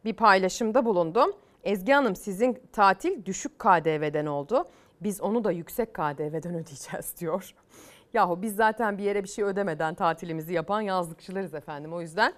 bir 0.06 0.14
paylaşımda 0.14 0.86
bulundum. 0.86 1.34
Ezgi 1.64 1.94
Hanım 1.94 2.16
sizin 2.16 2.62
tatil 2.72 3.26
düşük 3.26 3.60
KDV'den 3.60 4.26
oldu. 4.26 4.66
Biz 5.02 5.22
onu 5.22 5.44
da 5.44 5.52
yüksek 5.52 5.94
KDV'den 5.94 6.56
ödeyeceğiz 6.56 7.16
diyor. 7.20 7.54
Yahu 8.14 8.42
biz 8.42 8.56
zaten 8.56 8.98
bir 8.98 9.04
yere 9.04 9.24
bir 9.24 9.30
şey 9.30 9.44
ödemeden 9.44 9.96
tatilimizi 9.96 10.54
yapan 10.54 10.82
yazlıkçılarız 10.82 11.54
efendim. 11.54 11.94
O 11.94 12.02
yüzden 12.02 12.34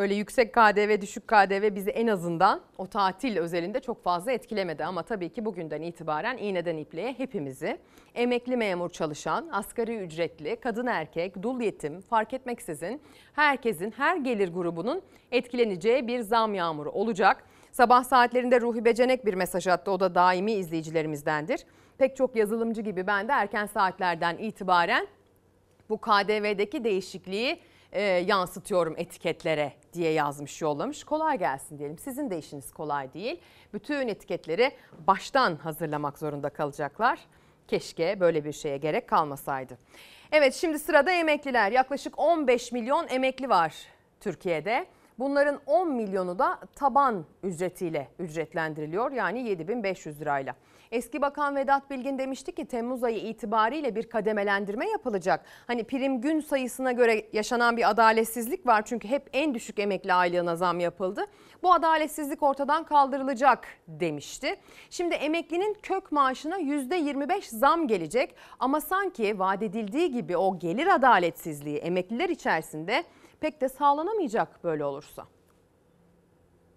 öyle 0.00 0.14
yüksek 0.14 0.52
KDV, 0.52 1.00
düşük 1.00 1.28
KDV 1.28 1.74
bizi 1.74 1.90
en 1.90 2.06
azından 2.06 2.60
o 2.78 2.86
tatil 2.86 3.36
özelinde 3.36 3.80
çok 3.80 4.04
fazla 4.04 4.32
etkilemedi. 4.32 4.84
Ama 4.84 5.02
tabii 5.02 5.28
ki 5.28 5.44
bugünden 5.44 5.82
itibaren 5.82 6.36
iğneden 6.36 6.76
ipliğe 6.76 7.12
hepimizi 7.12 7.78
emekli 8.14 8.56
memur 8.56 8.90
çalışan, 8.90 9.48
asgari 9.52 9.96
ücretli, 9.96 10.56
kadın 10.56 10.86
erkek, 10.86 11.42
dul 11.42 11.60
yetim 11.60 12.00
fark 12.00 12.34
etmeksizin 12.34 13.00
herkesin, 13.32 13.94
her 13.96 14.16
gelir 14.16 14.48
grubunun 14.48 15.02
etkileneceği 15.32 16.06
bir 16.06 16.20
zam 16.20 16.54
yağmuru 16.54 16.90
olacak. 16.90 17.44
Sabah 17.72 18.04
saatlerinde 18.04 18.60
Ruhi 18.60 18.84
Becenek 18.84 19.26
bir 19.26 19.34
mesaj 19.34 19.66
attı. 19.66 19.90
O 19.90 20.00
da 20.00 20.14
daimi 20.14 20.52
izleyicilerimizdendir. 20.52 21.60
Pek 21.98 22.16
çok 22.16 22.36
yazılımcı 22.36 22.82
gibi 22.82 23.06
ben 23.06 23.28
de 23.28 23.32
erken 23.32 23.66
saatlerden 23.66 24.36
itibaren 24.38 25.06
bu 25.90 25.98
KDV'deki 25.98 26.84
değişikliği 26.84 27.60
e, 27.92 28.02
yansıtıyorum 28.02 28.94
etiketlere 28.96 29.72
diye 29.92 30.12
yazmış 30.12 30.62
yollamış. 30.62 31.04
Kolay 31.04 31.38
gelsin 31.38 31.78
diyelim. 31.78 31.98
Sizin 31.98 32.30
de 32.30 32.38
işiniz 32.38 32.72
kolay 32.72 33.12
değil. 33.12 33.40
Bütün 33.74 34.08
etiketleri 34.08 34.72
baştan 35.06 35.56
hazırlamak 35.56 36.18
zorunda 36.18 36.48
kalacaklar. 36.50 37.18
Keşke 37.68 38.20
böyle 38.20 38.44
bir 38.44 38.52
şeye 38.52 38.76
gerek 38.76 39.08
kalmasaydı. 39.08 39.78
Evet 40.32 40.54
şimdi 40.54 40.78
sırada 40.78 41.12
emekliler. 41.12 41.72
Yaklaşık 41.72 42.18
15 42.18 42.72
milyon 42.72 43.06
emekli 43.08 43.48
var 43.48 43.74
Türkiye'de. 44.20 44.86
Bunların 45.18 45.60
10 45.66 45.92
milyonu 45.92 46.38
da 46.38 46.58
taban 46.74 47.24
ücretiyle 47.42 48.08
ücretlendiriliyor. 48.18 49.12
Yani 49.12 49.48
7500 49.48 50.20
lirayla. 50.20 50.54
Eski 50.92 51.22
Bakan 51.22 51.56
Vedat 51.56 51.90
Bilgin 51.90 52.18
demişti 52.18 52.52
ki 52.52 52.64
Temmuz 52.64 53.04
ayı 53.04 53.18
itibariyle 53.18 53.94
bir 53.94 54.08
kademelendirme 54.08 54.88
yapılacak. 54.90 55.44
Hani 55.66 55.84
prim 55.84 56.20
gün 56.20 56.40
sayısına 56.40 56.92
göre 56.92 57.26
yaşanan 57.32 57.76
bir 57.76 57.90
adaletsizlik 57.90 58.66
var. 58.66 58.82
Çünkü 58.84 59.08
hep 59.08 59.30
en 59.32 59.54
düşük 59.54 59.78
emekli 59.78 60.12
aylığına 60.12 60.56
zam 60.56 60.80
yapıldı. 60.80 61.24
Bu 61.62 61.72
adaletsizlik 61.72 62.42
ortadan 62.42 62.84
kaldırılacak 62.84 63.66
demişti. 63.88 64.56
Şimdi 64.90 65.14
emeklinin 65.14 65.76
kök 65.82 66.12
maaşına 66.12 66.58
%25 66.60 67.56
zam 67.58 67.86
gelecek. 67.86 68.34
Ama 68.58 68.80
sanki 68.80 69.38
vaat 69.38 69.62
edildiği 69.62 70.12
gibi 70.12 70.36
o 70.36 70.58
gelir 70.58 70.86
adaletsizliği 70.86 71.78
emekliler 71.78 72.28
içerisinde 72.28 73.04
pek 73.40 73.60
de 73.60 73.68
sağlanamayacak 73.68 74.64
böyle 74.64 74.84
olursa. 74.84 75.26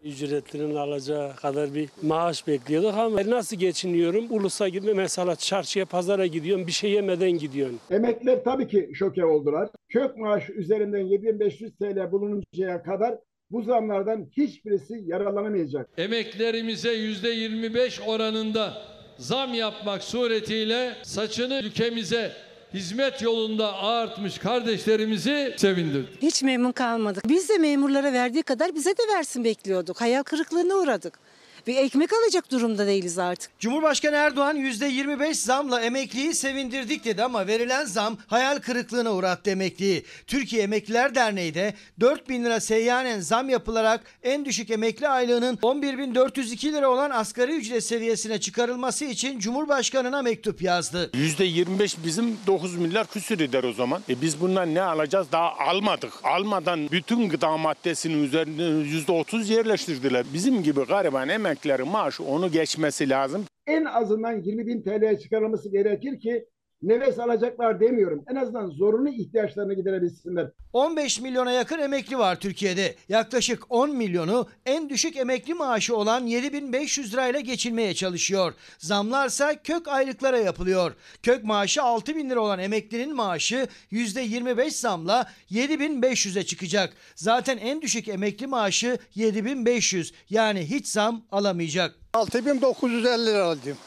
Ücretlerin 0.04 0.76
alacağı 0.76 1.36
kadar 1.36 1.74
bir 1.74 1.90
maaş 2.02 2.48
bekliyorduk 2.48 2.94
ama 2.94 3.30
nasıl 3.30 3.56
geçiniyorum? 3.56 4.26
Ulus'a 4.30 4.68
gibi 4.68 4.94
mesela 4.94 5.36
çarşıya 5.36 5.86
pazara 5.86 6.26
gidiyorum 6.26 6.68
bir 6.68 6.72
şey 6.72 6.92
yemeden 6.92 7.32
gidiyorum. 7.32 7.80
Emekliler 7.92 8.44
tabii 8.44 8.68
ki 8.68 8.90
şoke 8.94 9.26
oldular. 9.26 9.70
Kök 9.90 10.18
maaş 10.18 10.50
üzerinden 10.50 11.00
7500 11.08 11.72
TL 11.76 12.12
bulununcaya 12.12 12.84
kadar 12.84 13.16
bu 13.52 13.62
zamlardan 13.62 14.30
hiçbirisi 14.38 15.04
yararlanamayacak. 15.06 15.90
Emeklerimize 15.98 16.94
yüzde 16.94 17.30
25 17.30 18.02
oranında 18.08 18.74
zam 19.18 19.54
yapmak 19.54 20.04
suretiyle 20.04 20.94
saçını 21.04 21.62
ülkemize 21.64 22.32
hizmet 22.74 23.22
yolunda 23.22 23.74
ağartmış 23.74 24.38
kardeşlerimizi 24.38 25.54
sevindirdik. 25.58 26.22
Hiç 26.22 26.44
memnun 26.44 26.72
kalmadık. 26.72 27.30
Biz 27.30 27.50
de 27.50 27.58
memurlara 27.58 28.14
verdiği 28.14 28.44
kadar 28.44 28.76
bize 28.76 28.92
de 28.92 29.08
versin 29.16 29.44
bekliyorduk. 29.44 30.02
Hayal 30.02 30.24
kırıklığına 30.24 30.76
uğradık. 30.76 31.20
Bir 31.68 31.78
ekmek 31.78 32.10
alacak 32.14 32.52
durumda 32.52 32.88
değiliz 32.88 33.20
artık. 33.20 33.60
Cumhurbaşkanı 33.60 34.16
Erdoğan 34.16 34.58
%25 34.58 35.34
zamla 35.34 35.82
emekliyi 35.82 36.34
sevindirdik 36.34 37.06
dedi 37.06 37.24
ama 37.24 37.48
verilen 37.48 37.86
zam 37.86 38.18
hayal 38.28 38.60
kırıklığına 38.60 39.14
uğrattı 39.14 39.50
emekliyi. 39.50 40.06
Türkiye 40.28 40.64
Emekliler 40.64 41.16
Derneği 41.16 41.54
de 41.54 41.74
4 42.00 42.30
bin 42.30 42.44
lira 42.44 42.60
seyyanen 42.60 43.20
zam 43.20 43.50
yapılarak 43.50 44.02
en 44.24 44.46
düşük 44.46 44.70
emekli 44.70 45.08
aylığının 45.08 45.56
11.402 45.56 46.74
lira 46.74 46.90
olan 46.90 47.10
asgari 47.12 47.52
ücret 47.56 47.84
seviyesine 47.84 48.40
çıkarılması 48.40 49.06
için 49.06 49.40
Cumhurbaşkanına 49.40 50.22
mektup 50.22 50.62
yazdı. 50.62 51.12
%25 51.14 51.96
bizim 52.06 52.38
9 52.48 52.76
milyar 52.76 53.08
küsür 53.08 53.40
eder 53.40 53.64
o 53.64 53.74
zaman. 53.74 54.02
E 54.10 54.22
biz 54.22 54.42
bundan 54.42 54.74
ne 54.76 54.82
alacağız? 54.82 55.28
Daha 55.32 55.54
almadık. 55.58 56.14
Almadan 56.24 56.92
bütün 56.92 57.30
gıda 57.30 57.58
maddesinin 57.58 58.24
üzerine 58.24 58.64
%30 58.64 59.54
yerleştirdiler. 59.54 60.26
Bizim 60.34 60.64
gibi 60.64 60.86
gariban 60.86 61.30
emeklilerin 61.54 61.88
maaşı 61.88 62.24
onu 62.24 62.52
geçmesi 62.52 63.10
lazım. 63.10 63.46
En 63.68 63.86
azından 63.86 64.32
20 64.42 64.68
bin 64.68 64.82
TL'ye 64.82 65.20
çıkarılması 65.20 65.70
gerekir 65.70 66.20
ki 66.20 66.46
nefes 66.84 67.20
alacaklar 67.20 67.80
demiyorum. 67.80 68.24
En 68.32 68.36
azından 68.36 68.70
zorunlu 68.70 69.10
ihtiyaçlarını 69.10 69.74
giderebilsinler. 69.74 70.48
15 70.74 71.20
milyona 71.22 71.52
yakın 71.52 71.80
emekli 71.80 72.18
var 72.18 72.40
Türkiye'de. 72.40 72.96
Yaklaşık 73.10 73.64
10 73.70 73.96
milyonu 73.96 74.48
en 74.66 74.90
düşük 74.90 75.18
emekli 75.18 75.54
maaşı 75.54 75.96
olan 75.96 76.26
7500 76.26 77.14
lirayla 77.14 77.40
geçinmeye 77.40 77.94
çalışıyor. 77.94 78.54
Zamlarsa 78.78 79.62
kök 79.64 79.88
aylıklara 79.88 80.38
yapılıyor. 80.38 80.92
Kök 81.24 81.44
maaşı 81.44 81.84
6000 81.84 82.30
lira 82.30 82.40
olan 82.40 82.60
emeklinin 82.60 83.16
maaşı 83.16 83.68
%25 83.92 84.70
zamla 84.70 85.32
7500'e 85.52 86.44
çıkacak. 86.44 86.94
Zaten 87.16 87.58
en 87.58 87.82
düşük 87.82 88.08
emekli 88.08 88.48
maaşı 88.48 88.98
7500 89.16 90.14
yani 90.30 90.60
hiç 90.70 90.88
zam 90.88 91.22
alamayacak. 91.32 91.96
6950 92.14 93.26
lira 93.26 93.44
aldım. 93.44 93.78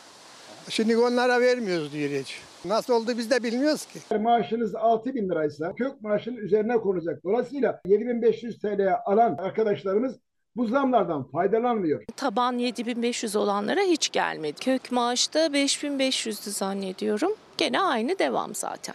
Şimdi 0.69 0.97
onlara 0.97 1.41
vermiyoruz 1.41 1.93
diyor 1.93 2.11
hiç. 2.11 2.46
Nasıl 2.69 2.93
oldu 2.93 3.19
biz 3.19 3.31
de 3.31 3.43
bilmiyoruz 3.43 3.87
ki. 3.87 4.19
Maaşınız 4.19 4.75
6 4.75 5.15
bin 5.15 5.29
liraysa 5.29 5.75
kök 5.75 6.03
maaşın 6.03 6.37
üzerine 6.37 6.77
konacak. 6.77 7.25
Dolayısıyla 7.25 7.81
7500 7.87 8.59
TL 8.59 8.95
alan 9.05 9.37
arkadaşlarımız 9.39 10.19
bu 10.57 10.67
zamlardan 10.67 11.25
faydalanmıyor. 11.25 12.05
Taban 12.17 12.59
7500 12.59 13.37
olanlara 13.37 13.81
hiç 13.81 14.13
gelmedi. 14.13 14.61
Kök 14.61 14.93
maaşta 14.93 15.47
5500'dü 15.47 16.51
zannediyorum. 16.51 17.33
Gene 17.59 17.81
aynı 17.81 18.19
devam 18.19 18.55
zaten. 18.55 18.95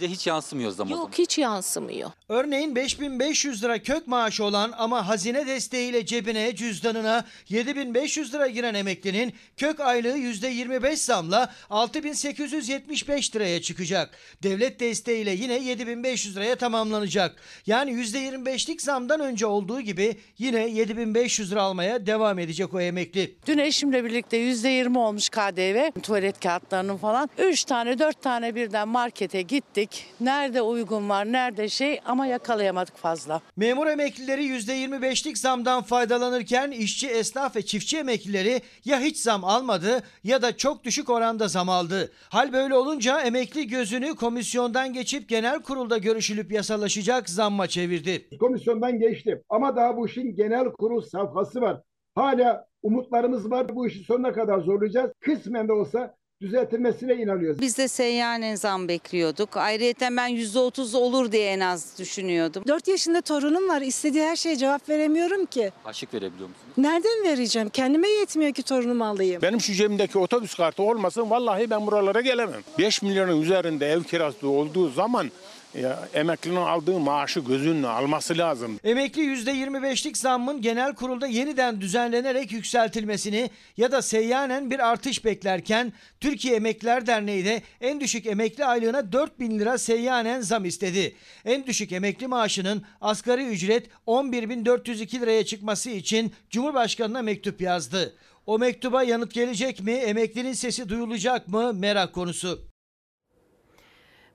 Size 0.00 0.12
hiç 0.12 0.26
yansımıyor 0.26 0.70
zam 0.70 0.86
o 0.86 0.90
zaman. 0.90 1.02
Yok 1.02 1.18
hiç 1.18 1.38
yansımıyor. 1.38 2.10
Örneğin 2.28 2.76
5500 2.76 3.64
lira 3.64 3.82
kök 3.82 4.06
maaşı 4.06 4.44
olan 4.44 4.72
ama 4.78 5.08
hazine 5.08 5.46
desteğiyle 5.46 6.06
cebine, 6.06 6.56
cüzdanına 6.56 7.24
7500 7.48 8.34
lira 8.34 8.46
giren 8.46 8.74
emeklinin 8.74 9.32
kök 9.56 9.80
aylığı 9.80 10.18
%25 10.18 10.96
zamla 10.96 11.52
6875 11.70 13.36
liraya 13.36 13.62
çıkacak. 13.62 14.10
Devlet 14.42 14.80
desteğiyle 14.80 15.30
yine 15.30 15.54
7500 15.54 16.36
liraya 16.36 16.56
tamamlanacak. 16.56 17.42
Yani 17.66 17.90
%25'lik 17.90 18.82
zamdan 18.82 19.20
önce 19.20 19.46
olduğu 19.46 19.80
gibi 19.80 20.16
yine 20.38 20.68
7500 20.68 21.52
lira 21.52 21.62
almaya 21.62 22.06
devam 22.06 22.38
edecek 22.38 22.74
o 22.74 22.80
emekli. 22.80 23.34
Dün 23.46 23.58
eşimle 23.58 24.04
birlikte 24.04 24.36
%20 24.38 24.98
olmuş 24.98 25.28
KDV 25.28 26.00
tuvalet 26.02 26.40
kağıtlarının 26.40 26.96
falan. 26.96 27.30
3 27.38 27.64
tane 27.64 27.98
4 27.98 28.22
tane 28.22 28.54
birden 28.54 28.88
markete 28.88 29.42
gittik. 29.42 29.89
Nerede 30.20 30.62
uygun 30.62 31.08
var 31.08 31.32
nerede 31.32 31.68
şey 31.68 32.00
ama 32.04 32.26
yakalayamadık 32.26 32.96
fazla. 32.96 33.40
Memur 33.56 33.86
emeklileri 33.86 34.44
%25'lik 34.46 35.38
zamdan 35.38 35.82
faydalanırken 35.82 36.70
işçi, 36.70 37.08
esnaf 37.08 37.56
ve 37.56 37.62
çiftçi 37.62 37.98
emeklileri 37.98 38.60
ya 38.84 39.00
hiç 39.00 39.16
zam 39.18 39.44
almadı 39.44 40.02
ya 40.24 40.42
da 40.42 40.56
çok 40.56 40.84
düşük 40.84 41.10
oranda 41.10 41.48
zam 41.48 41.68
aldı. 41.68 42.12
Hal 42.28 42.52
böyle 42.52 42.74
olunca 42.74 43.20
emekli 43.20 43.66
gözünü 43.66 44.16
komisyondan 44.16 44.92
geçip 44.92 45.28
genel 45.28 45.62
kurulda 45.62 45.98
görüşülüp 45.98 46.52
yasalaşacak 46.52 47.30
zamma 47.30 47.66
çevirdi. 47.66 48.38
Komisyondan 48.38 48.98
geçti 48.98 49.42
ama 49.48 49.76
daha 49.76 49.96
bu 49.96 50.06
işin 50.06 50.36
genel 50.36 50.64
kurul 50.72 51.00
safhası 51.00 51.60
var. 51.60 51.80
Hala 52.14 52.66
umutlarımız 52.82 53.50
var. 53.50 53.74
Bu 53.74 53.86
işi 53.86 54.04
sonuna 54.04 54.32
kadar 54.32 54.58
zorlayacağız. 54.60 55.10
Kısmen 55.20 55.68
de 55.68 55.72
olsa 55.72 56.14
düzeltilmesine 56.40 57.14
inanıyoruz. 57.14 57.60
Biz 57.60 57.78
de 57.78 57.88
seyyanen 57.88 58.54
zam 58.54 58.88
bekliyorduk. 58.88 59.56
Ayrıca 59.56 60.08
ben 60.16 60.30
%30 60.30 60.96
olur 60.96 61.32
diye 61.32 61.52
en 61.52 61.60
az 61.60 61.98
düşünüyordum. 61.98 62.64
4 62.68 62.88
yaşında 62.88 63.20
torunum 63.20 63.68
var. 63.68 63.80
İstediği 63.82 64.22
her 64.24 64.36
şeye 64.36 64.56
cevap 64.56 64.88
veremiyorum 64.88 65.46
ki. 65.46 65.72
Aşık 65.84 66.14
verebiliyor 66.14 66.48
musunuz? 66.48 66.72
Nereden 66.76 67.24
vereceğim? 67.24 67.68
Kendime 67.68 68.08
yetmiyor 68.08 68.52
ki 68.52 68.62
torunumu 68.62 69.04
alayım. 69.04 69.42
Benim 69.42 69.60
şu 69.60 69.72
cebimdeki 69.72 70.18
otobüs 70.18 70.54
kartı 70.54 70.82
olmasın 70.82 71.30
vallahi 71.30 71.70
ben 71.70 71.86
buralara 71.86 72.20
gelemem. 72.20 72.60
5 72.78 73.02
milyonun 73.02 73.42
üzerinde 73.42 73.86
ev 73.92 74.02
kirası 74.02 74.48
olduğu 74.48 74.88
zaman 74.90 75.30
ya, 75.74 76.08
emeklinin 76.14 76.56
aldığı 76.56 76.98
maaşı 76.98 77.40
gözünün 77.40 77.82
alması 77.82 78.38
lazım. 78.38 78.80
Emekli 78.84 79.22
%25'lik 79.22 80.16
zammın 80.16 80.62
genel 80.62 80.94
kurulda 80.94 81.26
yeniden 81.26 81.80
düzenlenerek 81.80 82.52
yükseltilmesini 82.52 83.50
ya 83.76 83.92
da 83.92 84.02
seyyanen 84.02 84.70
bir 84.70 84.90
artış 84.90 85.24
beklerken 85.24 85.92
Türkiye 86.20 86.56
Emekliler 86.56 87.06
Derneği 87.06 87.44
de 87.44 87.62
en 87.80 88.00
düşük 88.00 88.26
emekli 88.26 88.64
aylığına 88.64 89.12
4 89.12 89.40
bin 89.40 89.58
lira 89.58 89.78
seyyanen 89.78 90.40
zam 90.40 90.64
istedi. 90.64 91.14
En 91.44 91.66
düşük 91.66 91.92
emekli 91.92 92.26
maaşının 92.26 92.82
asgari 93.00 93.46
ücret 93.46 93.86
11.402 94.06 95.20
liraya 95.20 95.44
çıkması 95.44 95.90
için 95.90 96.32
Cumhurbaşkanı'na 96.50 97.22
mektup 97.22 97.60
yazdı. 97.60 98.14
O 98.46 98.58
mektuba 98.58 99.02
yanıt 99.02 99.34
gelecek 99.34 99.80
mi? 99.80 99.92
Emeklinin 99.92 100.52
sesi 100.52 100.88
duyulacak 100.88 101.48
mı? 101.48 101.72
Merak 101.72 102.12
konusu. 102.12 102.69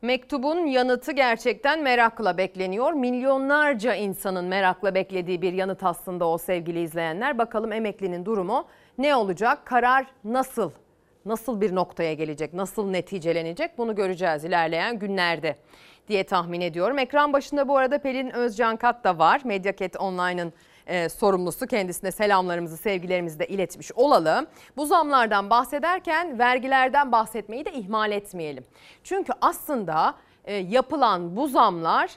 Mektubun 0.05 0.65
yanıtı 0.65 1.11
gerçekten 1.11 1.83
merakla 1.83 2.37
bekleniyor. 2.37 2.93
Milyonlarca 2.93 3.95
insanın 3.95 4.45
merakla 4.45 4.95
beklediği 4.95 5.41
bir 5.41 5.53
yanıt 5.53 5.83
aslında 5.83 6.27
o 6.27 6.37
sevgili 6.37 6.81
izleyenler. 6.81 7.37
Bakalım 7.37 7.71
emeklinin 7.71 8.25
durumu 8.25 8.67
ne 8.97 9.15
olacak? 9.15 9.65
Karar 9.65 10.05
nasıl? 10.23 10.71
Nasıl 11.25 11.61
bir 11.61 11.75
noktaya 11.75 12.13
gelecek? 12.13 12.53
Nasıl 12.53 12.89
neticelenecek? 12.89 13.77
Bunu 13.77 13.95
göreceğiz 13.95 14.43
ilerleyen 14.43 14.99
günlerde 14.99 15.55
diye 16.07 16.23
tahmin 16.23 16.61
ediyorum. 16.61 16.99
Ekran 16.99 17.33
başında 17.33 17.67
bu 17.67 17.77
arada 17.77 17.97
Pelin 17.97 18.29
Özcan 18.29 18.77
Kat 18.77 19.03
da 19.03 19.19
var. 19.19 19.41
Medyaket 19.43 19.95
Online'ın 19.99 20.53
e, 20.87 21.09
sorumlusu 21.09 21.67
kendisine 21.67 22.11
selamlarımızı 22.11 22.77
sevgilerimizi 22.77 23.39
de 23.39 23.47
iletmiş 23.47 23.91
olalım. 23.91 24.47
Bu 24.77 24.85
zamlardan 24.85 25.49
bahsederken 25.49 26.39
vergilerden 26.39 27.11
bahsetmeyi 27.11 27.65
de 27.65 27.71
ihmal 27.71 28.11
etmeyelim. 28.11 28.63
Çünkü 29.03 29.33
aslında 29.41 30.15
e, 30.45 30.55
yapılan 30.55 31.35
bu 31.35 31.47
zamlar 31.47 32.09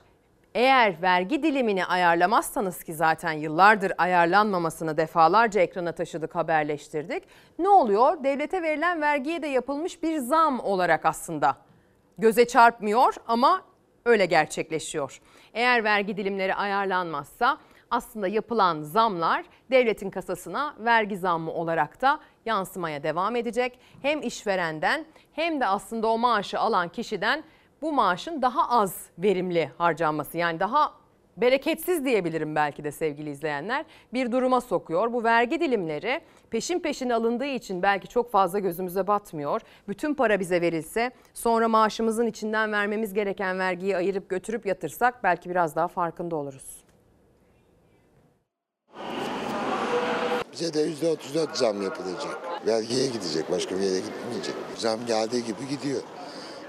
eğer 0.54 1.02
vergi 1.02 1.42
dilimini 1.42 1.84
ayarlamazsanız 1.84 2.84
ki 2.84 2.94
zaten 2.94 3.32
yıllardır 3.32 3.92
ayarlanmamasını 3.98 4.96
defalarca 4.96 5.60
ekrana 5.60 5.92
taşıdık, 5.92 6.34
haberleştirdik. 6.34 7.22
Ne 7.58 7.68
oluyor? 7.68 8.24
Devlete 8.24 8.62
verilen 8.62 9.02
vergiye 9.02 9.42
de 9.42 9.46
yapılmış 9.46 10.02
bir 10.02 10.18
zam 10.18 10.60
olarak 10.60 11.06
aslında 11.06 11.56
göze 12.18 12.46
çarpmıyor 12.46 13.14
ama 13.26 13.62
öyle 14.04 14.26
gerçekleşiyor. 14.26 15.20
Eğer 15.54 15.84
vergi 15.84 16.16
dilimleri 16.16 16.54
ayarlanmazsa 16.54 17.58
aslında 17.90 18.28
yapılan 18.28 18.82
zamlar 18.82 19.44
devletin 19.70 20.10
kasasına 20.10 20.74
vergi 20.78 21.16
zammı 21.16 21.52
olarak 21.52 22.00
da 22.00 22.20
yansımaya 22.46 23.02
devam 23.02 23.36
edecek. 23.36 23.78
Hem 24.02 24.22
işverenden 24.22 25.06
hem 25.32 25.60
de 25.60 25.66
aslında 25.66 26.06
o 26.08 26.18
maaşı 26.18 26.58
alan 26.58 26.88
kişiden 26.88 27.44
bu 27.82 27.92
maaşın 27.92 28.42
daha 28.42 28.70
az 28.70 29.06
verimli 29.18 29.70
harcanması 29.78 30.38
yani 30.38 30.60
daha 30.60 30.92
bereketsiz 31.36 32.04
diyebilirim 32.04 32.54
belki 32.54 32.84
de 32.84 32.92
sevgili 32.92 33.30
izleyenler 33.30 33.84
bir 34.12 34.32
duruma 34.32 34.60
sokuyor. 34.60 35.12
Bu 35.12 35.24
vergi 35.24 35.60
dilimleri 35.60 36.20
peşin 36.50 36.80
peşin 36.80 37.10
alındığı 37.10 37.44
için 37.44 37.82
belki 37.82 38.08
çok 38.08 38.30
fazla 38.30 38.58
gözümüze 38.58 39.06
batmıyor. 39.06 39.60
Bütün 39.88 40.14
para 40.14 40.40
bize 40.40 40.60
verilse 40.60 41.10
sonra 41.34 41.68
maaşımızın 41.68 42.26
içinden 42.26 42.72
vermemiz 42.72 43.14
gereken 43.14 43.58
vergiyi 43.58 43.96
ayırıp 43.96 44.28
götürüp 44.28 44.66
yatırsak 44.66 45.24
belki 45.24 45.50
biraz 45.50 45.76
daha 45.76 45.88
farkında 45.88 46.36
oluruz. 46.36 46.87
Bize 50.52 50.74
de 50.74 50.80
yüzde 50.80 51.08
otuz 51.08 51.34
dört 51.34 51.56
zam 51.56 51.82
yapılacak. 51.82 52.38
Vergiye 52.66 53.06
gidecek, 53.06 53.50
başka 53.50 53.76
bir 53.76 53.80
yere 53.80 53.98
gitmeyecek. 54.00 54.54
Zam 54.76 55.06
geldiği 55.06 55.44
gibi 55.44 55.68
gidiyor. 55.70 56.00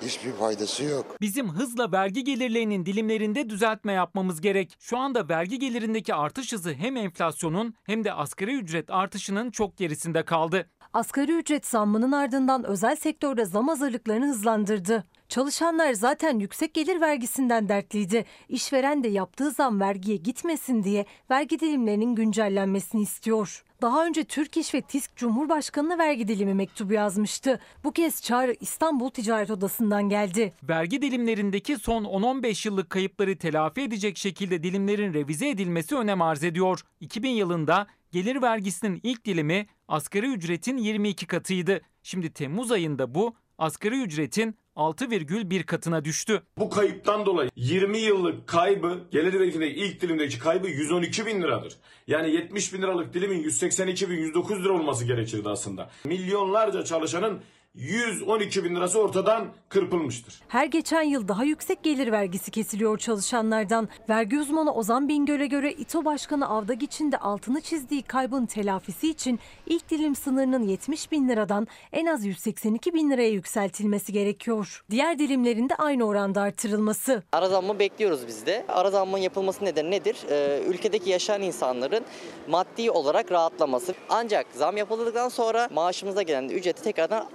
Hiçbir 0.01 0.31
faydası 0.31 0.83
yok. 0.83 1.05
Bizim 1.21 1.49
hızla 1.49 1.91
vergi 1.91 2.23
gelirlerinin 2.23 2.85
dilimlerinde 2.85 3.49
düzeltme 3.49 3.93
yapmamız 3.93 4.41
gerek. 4.41 4.75
Şu 4.79 4.97
anda 4.97 5.29
vergi 5.29 5.59
gelirindeki 5.59 6.13
artış 6.13 6.53
hızı 6.53 6.73
hem 6.73 6.97
enflasyonun 6.97 7.73
hem 7.83 8.03
de 8.03 8.13
asgari 8.13 8.55
ücret 8.55 8.89
artışının 8.91 9.51
çok 9.51 9.77
gerisinde 9.77 10.25
kaldı. 10.25 10.69
Asgari 10.93 11.31
ücret 11.31 11.65
zammının 11.65 12.11
ardından 12.11 12.63
özel 12.63 12.95
sektörde 12.95 13.45
zam 13.45 13.67
hazırlıklarını 13.67 14.27
hızlandırdı. 14.27 15.03
Çalışanlar 15.29 15.93
zaten 15.93 16.39
yüksek 16.39 16.73
gelir 16.73 17.01
vergisinden 17.01 17.69
dertliydi. 17.69 18.25
İşveren 18.49 19.03
de 19.03 19.07
yaptığı 19.07 19.51
zam 19.51 19.79
vergiye 19.79 20.17
gitmesin 20.17 20.83
diye 20.83 21.05
vergi 21.31 21.59
dilimlerinin 21.59 22.15
güncellenmesini 22.15 23.01
istiyor. 23.01 23.63
Daha 23.81 24.05
önce 24.05 24.23
Türk 24.23 24.57
İş 24.57 24.73
ve 24.73 24.81
TİSK 24.81 25.15
Cumhurbaşkanı'na 25.15 25.97
vergi 25.97 26.27
dilimi 26.27 26.53
mektubu 26.53 26.93
yazmıştı. 26.93 27.59
Bu 27.83 27.91
kez 27.91 28.21
çağrı 28.21 28.55
İstanbul 28.59 29.09
Ticaret 29.09 29.51
Odası'ndan 29.51 30.09
geldi. 30.09 30.53
Vergi 30.63 31.01
dilimlerindeki 31.01 31.77
son 31.77 32.03
10-15 32.03 32.67
yıllık 32.67 32.89
kayıpları 32.89 33.37
telafi 33.37 33.81
edecek 33.81 34.17
şekilde 34.17 34.63
dilimlerin 34.63 35.13
revize 35.13 35.49
edilmesi 35.49 35.95
önem 35.95 36.21
arz 36.21 36.43
ediyor. 36.43 36.81
2000 36.99 37.29
yılında 37.29 37.87
gelir 38.11 38.41
vergisinin 38.41 38.99
ilk 39.03 39.25
dilimi 39.25 39.67
asgari 39.87 40.27
ücretin 40.27 40.77
22 40.77 41.27
katıydı. 41.27 41.81
Şimdi 42.03 42.33
Temmuz 42.33 42.71
ayında 42.71 43.15
bu 43.15 43.35
asgari 43.59 44.01
ücretin 44.01 44.55
6,1 44.75 45.63
katına 45.63 46.05
düştü. 46.05 46.41
Bu 46.57 46.69
kayıptan 46.69 47.25
dolayı 47.25 47.49
20 47.55 47.97
yıllık 47.97 48.47
kaybı 48.47 48.99
gelir 49.11 49.39
vergisinde 49.39 49.71
ilk 49.71 50.01
dilimdeki 50.01 50.39
kaybı 50.39 50.67
112 50.67 51.25
bin 51.25 51.41
liradır. 51.41 51.73
Yani 52.07 52.31
70 52.31 52.73
bin 52.73 52.81
liralık 52.81 53.13
dilimin 53.13 53.43
182 53.43 54.09
bin 54.09 54.17
109 54.17 54.63
lira 54.63 54.73
olması 54.73 55.05
gerekirdi 55.05 55.49
aslında. 55.49 55.89
Milyonlarca 56.05 56.83
çalışanın 56.83 57.39
112 57.79 58.63
bin 58.63 58.75
lirası 58.75 58.99
ortadan 58.99 59.47
kırpılmıştır. 59.69 60.41
Her 60.47 60.65
geçen 60.65 61.01
yıl 61.01 61.27
daha 61.27 61.43
yüksek 61.43 61.83
gelir 61.83 62.11
vergisi 62.11 62.51
kesiliyor 62.51 62.97
çalışanlardan. 62.97 63.89
Vergi 64.09 64.39
uzmanı 64.39 64.73
Ozan 64.73 65.07
Bingöl'e 65.07 65.47
göre 65.47 65.71
İTO 65.73 66.05
Başkanı 66.05 66.49
Avdagiç'in 66.49 67.11
de 67.11 67.17
altını 67.17 67.61
çizdiği 67.61 68.01
kaybın 68.01 68.45
telafisi 68.45 69.09
için 69.09 69.39
ilk 69.65 69.89
dilim 69.89 70.15
sınırının 70.15 70.63
70 70.63 71.11
bin 71.11 71.29
liradan 71.29 71.67
en 71.93 72.05
az 72.05 72.25
182 72.25 72.93
bin 72.93 73.11
liraya 73.11 73.29
yükseltilmesi 73.29 74.13
gerekiyor. 74.13 74.83
Diğer 74.91 75.19
dilimlerin 75.19 75.69
de 75.69 75.75
aynı 75.75 76.03
oranda 76.03 76.41
artırılması. 76.41 77.23
Ara 77.31 77.49
zammı 77.49 77.79
bekliyoruz 77.79 78.27
biz 78.27 78.45
de. 78.45 78.65
Ara 78.67 78.91
zammın 78.91 79.17
yapılması 79.17 79.65
nedeni 79.65 79.91
nedir? 79.91 80.17
Ee, 80.29 80.61
ülkedeki 80.67 81.09
yaşayan 81.09 81.41
insanların 81.41 82.05
maddi 82.47 82.91
olarak 82.91 83.31
rahatlaması. 83.31 83.93
Ancak 84.09 84.47
zam 84.53 84.77
yapıldıktan 84.77 85.29
sonra 85.29 85.69
maaşımıza 85.73 86.21
gelen 86.21 86.49
ücreti 86.49 86.83
tekrardan 86.83 87.25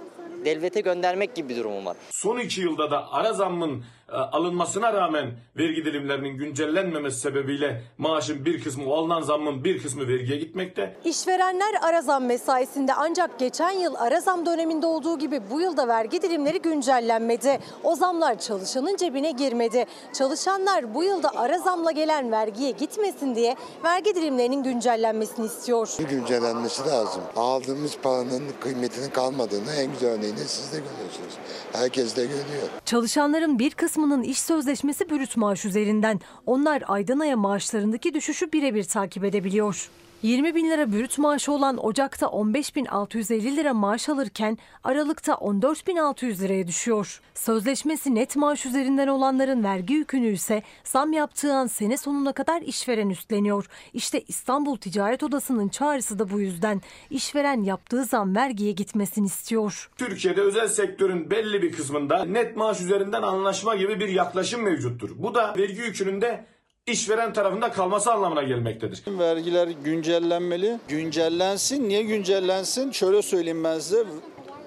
devlete 0.45 0.81
göndermek 0.81 1.35
gibi 1.35 1.49
bir 1.49 1.55
durumu 1.57 1.85
var. 1.85 1.97
Son 2.11 2.37
iki 2.39 2.61
yılda 2.61 2.91
da 2.91 3.11
ara 3.11 3.33
zammın 3.33 3.83
alınmasına 4.11 4.93
rağmen 4.93 5.31
vergi 5.57 5.85
dilimlerinin 5.85 6.37
güncellenmemesi 6.37 7.19
sebebiyle 7.19 7.81
maaşın 7.97 8.45
bir 8.45 8.63
kısmı, 8.63 8.85
o 8.89 8.93
alınan 8.97 9.21
zammın 9.21 9.63
bir 9.63 9.81
kısmı 9.81 10.07
vergiye 10.07 10.37
gitmekte. 10.37 10.97
İşverenler 11.05 11.75
ara 11.81 12.01
zam 12.01 12.25
mesaisinde 12.25 12.93
ancak 12.93 13.39
geçen 13.39 13.71
yıl 13.71 13.95
ara 13.95 14.21
zam 14.21 14.45
döneminde 14.45 14.85
olduğu 14.85 15.19
gibi 15.19 15.41
bu 15.51 15.61
yılda 15.61 15.87
vergi 15.87 16.21
dilimleri 16.21 16.61
güncellenmedi. 16.61 17.59
O 17.83 17.95
zamlar 17.95 18.39
çalışanın 18.39 18.95
cebine 18.97 19.31
girmedi. 19.31 19.85
Çalışanlar 20.13 20.93
bu 20.93 21.03
yılda 21.03 21.29
ara 21.35 21.57
zamla 21.57 21.91
gelen 21.91 22.31
vergiye 22.31 22.71
gitmesin 22.71 23.35
diye 23.35 23.55
vergi 23.83 24.15
dilimlerinin 24.15 24.63
güncellenmesini 24.63 25.45
istiyor. 25.45 25.89
Güncellenmesi 26.09 26.81
lazım. 26.89 27.21
Aldığımız 27.35 27.97
paranın 28.03 28.43
kıymetinin 28.59 29.09
kalmadığını 29.09 29.71
en 29.77 29.91
güzel 29.91 30.09
örneğini 30.09 30.37
siz 30.39 30.73
de 30.73 30.77
görüyorsunuz. 30.77 31.33
Herkes 31.73 32.15
de 32.15 32.21
görüyor. 32.21 32.67
Çalışanların 32.85 33.59
bir 33.59 33.71
kısmının 33.95 34.23
iş 34.23 34.39
sözleşmesi 34.39 35.09
brüt 35.09 35.37
maaş 35.37 35.65
üzerinden. 35.65 36.19
Onlar 36.45 36.83
aydan 36.87 37.19
aya 37.19 37.37
maaşlarındaki 37.37 38.13
düşüşü 38.13 38.51
birebir 38.51 38.83
takip 38.83 39.23
edebiliyor. 39.23 39.89
20 40.25 40.55
bin 40.55 40.69
lira 40.69 40.91
brüt 40.91 41.17
maaşı 41.17 41.51
olan 41.51 41.85
Ocak'ta 41.85 42.25
15.650 42.25 43.55
lira 43.55 43.73
maaş 43.73 44.09
alırken 44.09 44.57
Aralık'ta 44.83 45.33
14.600 45.33 46.41
liraya 46.41 46.67
düşüyor. 46.67 47.21
Sözleşmesi 47.33 48.15
net 48.15 48.35
maaş 48.35 48.65
üzerinden 48.65 49.07
olanların 49.07 49.63
vergi 49.63 49.93
yükünü 49.93 50.27
ise 50.27 50.63
zam 50.83 51.13
yaptığı 51.13 51.53
an 51.53 51.67
sene 51.67 51.97
sonuna 51.97 52.33
kadar 52.33 52.61
işveren 52.61 53.09
üstleniyor. 53.09 53.65
İşte 53.93 54.21
İstanbul 54.27 54.77
Ticaret 54.77 55.23
Odası'nın 55.23 55.69
çağrısı 55.69 56.19
da 56.19 56.29
bu 56.29 56.39
yüzden. 56.39 56.81
İşveren 57.09 57.63
yaptığı 57.63 58.05
zam 58.05 58.35
vergiye 58.35 58.71
gitmesini 58.71 59.25
istiyor. 59.25 59.89
Türkiye'de 59.97 60.41
özel 60.41 60.67
sektörün 60.67 61.31
belli 61.31 61.61
bir 61.61 61.71
kısmında 61.71 62.25
net 62.25 62.57
maaş 62.57 62.81
üzerinden 62.81 63.21
anlaşma 63.21 63.75
gibi 63.75 63.99
bir 63.99 64.09
yaklaşım 64.09 64.61
mevcuttur. 64.61 65.11
Bu 65.15 65.35
da 65.35 65.53
vergi 65.57 65.81
yükünün 65.81 66.21
de 66.21 66.54
işveren 66.91 67.33
tarafında 67.33 67.71
kalması 67.71 68.13
anlamına 68.13 68.43
gelmektedir. 68.43 69.03
Vergiler 69.07 69.67
güncellenmeli. 69.67 70.79
Güncellensin. 70.87 71.89
Niye 71.89 72.03
güncellensin? 72.03 72.91
Şöyle 72.91 73.21
söyleyeyim 73.21 73.63
ben 73.63 73.79
size. 73.79 74.03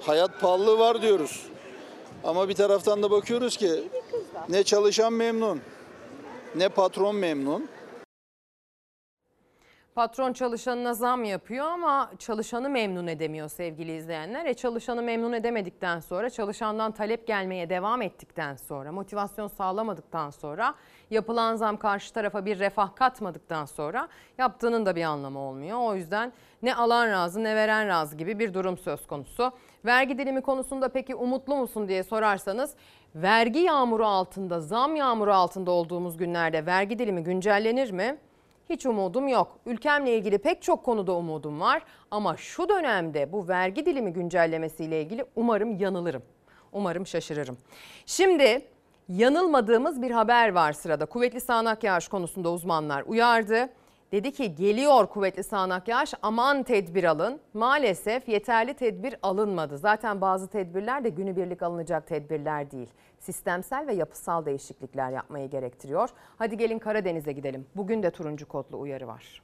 Hayat 0.00 0.40
pahalılığı 0.40 0.78
var 0.78 1.02
diyoruz. 1.02 1.46
Ama 2.24 2.48
bir 2.48 2.54
taraftan 2.54 3.02
da 3.02 3.10
bakıyoruz 3.10 3.56
ki 3.56 3.70
ne 4.48 4.62
çalışan 4.62 5.12
memnun, 5.12 5.60
ne 6.54 6.68
patron 6.68 7.16
memnun. 7.16 7.68
Patron 9.98 10.32
çalışanına 10.32 10.94
zam 10.94 11.24
yapıyor 11.24 11.66
ama 11.66 12.10
çalışanı 12.18 12.70
memnun 12.70 13.06
edemiyor 13.06 13.48
sevgili 13.48 13.96
izleyenler. 13.96 14.46
E 14.46 14.54
çalışanı 14.54 15.02
memnun 15.02 15.32
edemedikten 15.32 16.00
sonra, 16.00 16.30
çalışandan 16.30 16.92
talep 16.92 17.26
gelmeye 17.26 17.70
devam 17.70 18.02
ettikten 18.02 18.56
sonra, 18.56 18.92
motivasyon 18.92 19.48
sağlamadıktan 19.48 20.30
sonra, 20.30 20.74
yapılan 21.10 21.56
zam 21.56 21.76
karşı 21.76 22.12
tarafa 22.14 22.46
bir 22.46 22.58
refah 22.58 22.94
katmadıktan 22.94 23.64
sonra 23.64 24.08
yaptığının 24.38 24.86
da 24.86 24.96
bir 24.96 25.04
anlamı 25.04 25.38
olmuyor. 25.38 25.78
O 25.80 25.94
yüzden 25.94 26.32
ne 26.62 26.74
alan 26.74 27.08
razı 27.08 27.44
ne 27.44 27.56
veren 27.56 27.88
razı 27.88 28.16
gibi 28.16 28.38
bir 28.38 28.54
durum 28.54 28.78
söz 28.78 29.06
konusu. 29.06 29.52
Vergi 29.84 30.18
dilimi 30.18 30.40
konusunda 30.40 30.88
peki 30.88 31.14
umutlu 31.14 31.56
musun 31.56 31.88
diye 31.88 32.02
sorarsanız 32.02 32.74
vergi 33.14 33.58
yağmuru 33.58 34.06
altında, 34.06 34.60
zam 34.60 34.96
yağmuru 34.96 35.34
altında 35.34 35.70
olduğumuz 35.70 36.16
günlerde 36.16 36.66
vergi 36.66 36.98
dilimi 36.98 37.22
güncellenir 37.22 37.90
mi? 37.90 38.18
Hiç 38.70 38.86
umudum 38.86 39.28
yok. 39.28 39.58
Ülkemle 39.66 40.16
ilgili 40.16 40.38
pek 40.38 40.62
çok 40.62 40.84
konuda 40.84 41.12
umudum 41.12 41.60
var 41.60 41.82
ama 42.10 42.36
şu 42.36 42.68
dönemde 42.68 43.32
bu 43.32 43.48
vergi 43.48 43.86
dilimi 43.86 44.12
güncellemesiyle 44.12 45.02
ilgili 45.02 45.24
umarım 45.36 45.78
yanılırım. 45.78 46.22
Umarım 46.72 47.06
şaşırırım. 47.06 47.58
Şimdi 48.06 48.62
yanılmadığımız 49.08 50.02
bir 50.02 50.10
haber 50.10 50.52
var 50.52 50.72
sırada. 50.72 51.06
Kuvvetli 51.06 51.40
sağanak 51.40 51.84
yağış 51.84 52.08
konusunda 52.08 52.50
uzmanlar 52.50 53.02
uyardı. 53.06 53.68
Dedi 54.12 54.32
ki 54.32 54.54
geliyor 54.54 55.06
kuvvetli 55.06 55.44
sağanak 55.44 55.88
yağış 55.88 56.14
aman 56.22 56.62
tedbir 56.62 57.04
alın. 57.04 57.40
Maalesef 57.54 58.28
yeterli 58.28 58.74
tedbir 58.74 59.16
alınmadı. 59.22 59.78
Zaten 59.78 60.20
bazı 60.20 60.48
tedbirler 60.48 61.04
de 61.04 61.08
günübirlik 61.08 61.62
alınacak 61.62 62.06
tedbirler 62.06 62.70
değil. 62.70 62.88
Sistemsel 63.18 63.86
ve 63.86 63.94
yapısal 63.94 64.46
değişiklikler 64.46 65.10
yapmayı 65.10 65.50
gerektiriyor. 65.50 66.10
Hadi 66.38 66.56
gelin 66.56 66.78
Karadeniz'e 66.78 67.32
gidelim. 67.32 67.66
Bugün 67.76 68.02
de 68.02 68.10
turuncu 68.10 68.48
kodlu 68.48 68.78
uyarı 68.80 69.06
var. 69.06 69.42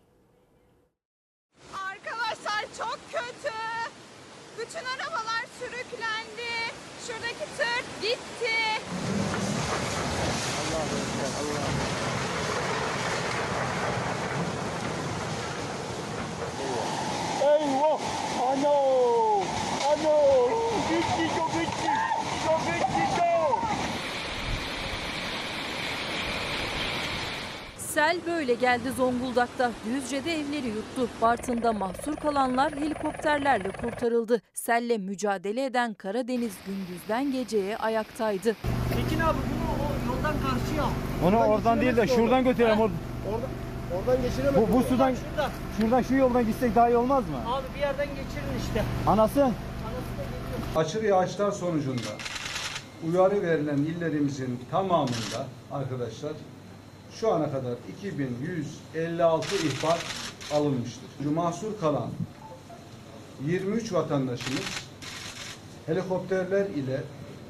Arkadaşlar 1.91 2.63
çok 2.79 2.99
kötü. 3.13 3.55
Bütün 4.59 4.85
arabalar 4.85 5.45
sürüklendi. 5.59 6.53
Şuradaki 7.07 7.45
tır 7.57 8.03
gitti. 8.03 8.44
Ano! 18.65 19.41
Ano! 19.93 20.17
Gitti, 20.89 21.37
çok 21.37 21.53
gitti! 21.53 21.91
Çok 22.47 22.61
gitti, 22.67 23.03
çok! 23.17 23.59
Sel 27.77 28.17
böyle 28.27 28.55
geldi 28.55 28.91
Zonguldak'ta. 28.97 29.71
Düzce'de 29.87 30.33
evleri 30.33 30.67
yuttu. 30.67 31.09
Bartın'da 31.23 31.73
mahsur 31.73 32.17
kalanlar 32.17 32.73
helikopterlerle 32.73 33.69
kurtarıldı. 33.71 34.43
Selle 34.55 34.99
mücadele 34.99 35.65
eden 35.65 35.95
Karadeniz 35.95 36.53
gündüzden 36.67 37.33
geceye 37.33 37.77
ayaktaydı. 37.77 38.57
Tekin 38.95 39.21
abi 39.21 39.39
bunu 39.39 39.71
o 39.85 40.15
yoldan 40.17 40.35
karşıya. 40.43 40.85
Onu 41.25 41.37
oradan 41.53 41.81
değil 41.81 41.97
de 41.97 42.07
şuradan 42.07 42.45
götürelim. 42.45 42.81
Or 42.81 42.91
Orada, 43.33 43.47
oradan 43.99 44.23
geçiremedim. 44.23 44.69
bu, 44.73 44.77
bu 44.79 44.83
sudan 44.83 45.15
Şuradan. 45.15 45.51
şuradan 45.81 46.03
şu 46.03 46.15
yoldan 46.15 46.47
gitsek 46.47 46.75
daha 46.75 46.89
iyi 46.89 46.97
olmaz 46.97 47.25
mı? 47.29 47.37
Abi 47.55 47.67
bir 47.75 47.81
yerden 47.81 48.07
geçirin 48.09 48.59
işte. 48.69 48.85
Anası? 49.07 49.51
Aşırı 50.77 51.07
yağışlar 51.07 51.51
sonucunda 51.53 52.11
uyarı 53.09 53.43
verilen 53.43 53.77
illerimizin 53.79 54.61
tamamında 54.71 55.47
arkadaşlar 55.73 56.33
şu 57.21 57.33
ana 57.33 57.53
kadar 57.53 57.73
2156 57.99 59.57
ihbar 59.57 59.99
alınmıştır. 60.55 61.05
Mahsur 61.35 61.81
kalan 61.81 62.09
23 63.47 63.93
vatandaşımız 63.93 64.61
helikopterler 65.87 66.67
ile 66.67 67.01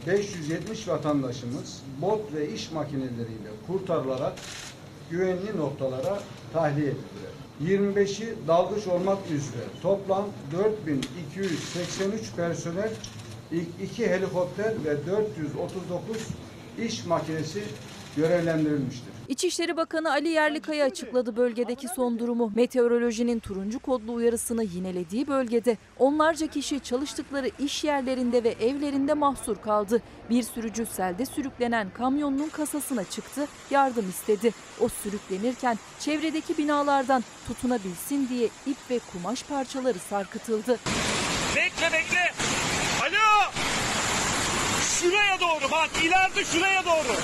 570 0.07 0.89
vatandaşımız 0.89 1.83
bot 2.03 2.33
ve 2.35 2.49
iş 2.53 2.71
makineleriyle 2.71 3.51
kurtarılarak 3.67 4.33
güvenli 5.11 5.57
noktalara 5.57 6.19
tahliye 6.53 6.87
edildiler. 6.87 7.35
25'i 7.63 8.35
dalgıç 8.49 8.87
olmak 8.87 9.19
üzere 9.27 9.65
toplam 9.83 10.25
4283 10.53 12.33
personel, 12.37 12.91
2 13.83 14.07
helikopter 14.07 14.73
ve 14.85 15.07
439 15.07 16.17
iş 16.79 17.07
makinesi 17.07 17.63
görevlendirilmiştir. 18.17 19.14
İçişleri 19.29 19.77
Bakanı 19.77 20.11
Ali 20.11 20.29
Yerlikaya 20.29 20.87
açıkladı 20.87 21.37
bölgedeki 21.37 21.89
son 21.89 22.19
durumu. 22.19 22.53
Meteorolojinin 22.55 23.39
turuncu 23.39 23.79
kodlu 23.79 24.13
uyarısını 24.13 24.65
yinelediği 24.65 25.27
bölgede 25.27 25.77
onlarca 25.99 26.47
kişi 26.47 26.81
çalıştıkları 26.81 27.51
iş 27.59 27.85
yerlerinde 27.85 28.45
ve 28.45 28.49
evlerinde 28.49 29.15
mahsur 29.15 29.57
kaldı. 29.57 30.03
Bir 30.31 30.43
sürücü 30.43 30.87
selde 30.87 31.27
sürüklenen 31.27 31.91
kamyonunun 31.91 32.49
kasasına 32.49 33.05
çıktı, 33.05 33.47
yardım 33.71 34.09
istedi. 34.11 34.53
O 34.81 34.89
sürüklenirken 34.89 35.79
çevredeki 36.01 36.59
binalardan 36.59 37.25
tutunabilsin 37.47 38.29
diye 38.29 38.49
ip 38.67 38.77
ve 38.91 38.99
kumaş 39.13 39.43
parçaları 39.43 39.99
sarkıtıldı. 39.99 40.79
Bekle 41.57 41.93
bekle. 41.93 42.33
Alo. 43.03 43.51
Şuraya 45.01 45.41
doğru 45.41 45.71
bak 45.71 45.91
ileride 46.05 46.45
şuraya 46.45 46.85
doğru. 46.85 47.17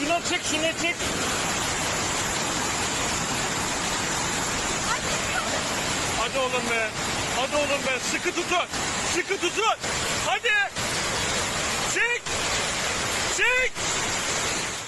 Şuna 0.00 0.20
çek 0.24 0.40
şuna 0.50 0.72
çek. 0.82 0.96
Hadi 6.20 6.38
oğlum 6.38 6.70
be. 6.70 6.88
Hadi 7.36 7.56
oğlum 7.56 7.86
be. 7.86 7.98
Sıkı 8.10 8.30
tutun. 8.34 8.66
Sıkı 9.14 9.40
tutun. 9.40 9.76
Hadi. 10.26 10.48
Çek. 11.94 12.22
Çek. 13.36 13.72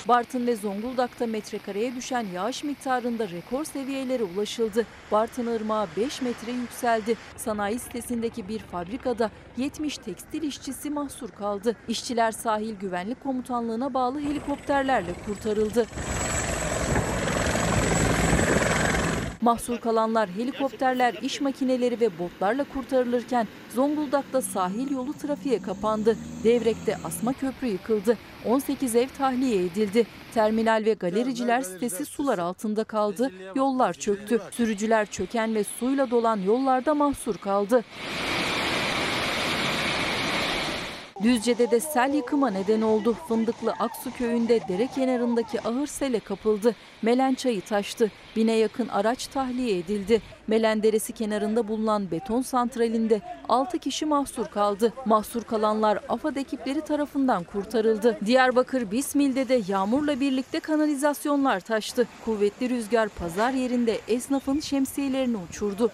Bartın 0.08 0.46
ve 0.46 0.56
Zonguldak'ta 0.56 1.26
metrekareye 1.26 1.96
düşen 1.96 2.26
yağış 2.34 2.64
miktarında 2.64 3.28
rekor 3.28 3.64
seviyelere 3.64 4.22
ulaşıldı. 4.22 4.86
Bartın 5.12 5.46
Irmağı 5.46 5.86
5 5.96 6.22
metre 6.22 6.52
yükseldi. 6.52 7.16
Sanayi 7.36 7.78
sitesindeki 7.78 8.48
bir 8.48 8.58
fabrikada 8.58 9.30
70 9.56 9.98
tekstil 9.98 10.42
işçisi 10.42 10.90
mahsur 10.90 11.30
kaldı. 11.30 11.76
İşçiler 11.88 12.32
sahil 12.32 12.74
güvenlik 12.74 13.22
komutanlığına 13.22 13.94
bağlı 13.94 14.20
helikopterlerle 14.20 15.12
kurtarıldı. 15.26 15.86
Mahsur 19.42 19.78
kalanlar 19.78 20.28
helikopterler, 20.28 21.14
iş 21.22 21.40
makineleri 21.40 22.00
ve 22.00 22.18
botlarla 22.18 22.64
kurtarılırken 22.64 23.48
Zonguldak'ta 23.74 24.42
sahil 24.42 24.90
yolu 24.90 25.12
trafiğe 25.12 25.62
kapandı. 25.62 26.16
Devrek'te 26.44 26.96
asma 27.04 27.32
köprü 27.32 27.66
yıkıldı. 27.66 28.18
18 28.44 28.96
ev 28.96 29.08
tahliye 29.08 29.64
edildi. 29.64 30.06
Terminal 30.34 30.84
ve 30.84 30.94
galericiler 30.94 31.62
sitesi 31.62 32.06
sular 32.06 32.38
altında 32.38 32.84
kaldı. 32.84 33.30
Yollar 33.54 33.92
çöktü. 33.92 34.40
Sürücüler 34.50 35.06
çöken 35.06 35.54
ve 35.54 35.64
suyla 35.64 36.10
dolan 36.10 36.36
yollarda 36.36 36.94
mahsur 36.94 37.36
kaldı. 37.36 37.84
Düzce'de 41.22 41.70
de 41.70 41.80
sel 41.80 42.14
yıkıma 42.14 42.50
neden 42.50 42.82
oldu. 42.82 43.16
Fındıklı 43.28 43.72
Aksu 43.78 44.12
köyünde 44.12 44.60
dere 44.68 44.86
kenarındaki 44.86 45.60
ahır 45.60 45.86
sele 45.86 46.20
kapıldı. 46.20 46.74
Melen 47.02 47.34
çayı 47.34 47.60
taştı. 47.60 48.10
Bine 48.36 48.52
yakın 48.52 48.88
araç 48.88 49.26
tahliye 49.26 49.78
edildi. 49.78 50.22
Melen 50.46 50.82
Deresi 50.82 51.12
kenarında 51.12 51.68
bulunan 51.68 52.10
beton 52.10 52.42
santralinde 52.42 53.20
6 53.48 53.78
kişi 53.78 54.06
mahsur 54.06 54.46
kaldı. 54.46 54.92
Mahsur 55.04 55.42
kalanlar 55.42 55.98
AFAD 56.08 56.36
ekipleri 56.36 56.80
tarafından 56.80 57.44
kurtarıldı. 57.44 58.18
Diyarbakır 58.26 58.90
Bismil'de 58.90 59.48
de 59.48 59.62
yağmurla 59.68 60.20
birlikte 60.20 60.60
kanalizasyonlar 60.60 61.60
taştı. 61.60 62.08
Kuvvetli 62.24 62.68
rüzgar 62.70 63.08
pazar 63.08 63.50
yerinde 63.50 64.00
esnafın 64.08 64.60
şemsiyelerini 64.60 65.36
uçurdu. 65.36 65.90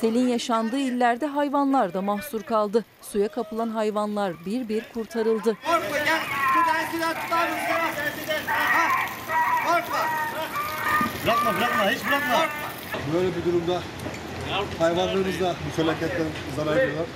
Selin 0.00 0.28
yaşandığı 0.28 0.78
illerde 0.78 1.26
hayvanlar 1.26 1.94
da 1.94 2.02
mahsur 2.02 2.42
kaldı. 2.42 2.84
Suya 3.02 3.28
kapılan 3.28 3.68
hayvanlar 3.68 4.32
bir 4.46 4.68
bir 4.68 4.82
kurtarıldı. 4.94 5.56
Korkma 5.66 5.98
gel. 5.98 6.20
Şuradan 6.54 6.90
şuradan 6.92 7.14
tutar 7.14 7.48
mısın? 7.48 7.74
Korkma. 9.66 9.98
Bırakma 11.24 11.54
bırakma 11.58 11.90
hiç 11.90 12.06
bırakma. 12.08 12.46
Böyle 13.14 13.28
bir 13.28 13.44
durumda 13.44 13.80
hayvanlarımız 14.78 15.40
da 15.40 15.54
bu 15.66 15.76
felaketten 15.76 16.26
zarar 16.56 16.76
görüyorlar. 16.76 17.06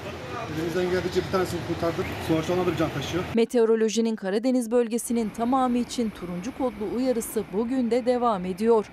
Elimizden 0.56 0.84
geldiğince 0.84 1.20
bir 1.26 1.32
tanesini 1.32 1.60
kurtardık. 1.68 2.06
Sonuçta 2.28 2.52
ona 2.52 2.66
da 2.66 2.72
bir 2.72 2.76
can 2.76 2.90
taşıyor. 2.90 3.24
Meteorolojinin 3.34 4.16
Karadeniz 4.16 4.70
bölgesinin 4.70 5.28
tamamı 5.28 5.78
için 5.78 6.10
turuncu 6.10 6.58
kodlu 6.58 6.96
uyarısı 6.96 7.44
bugün 7.52 7.90
de 7.90 8.06
devam 8.06 8.44
ediyor. 8.44 8.86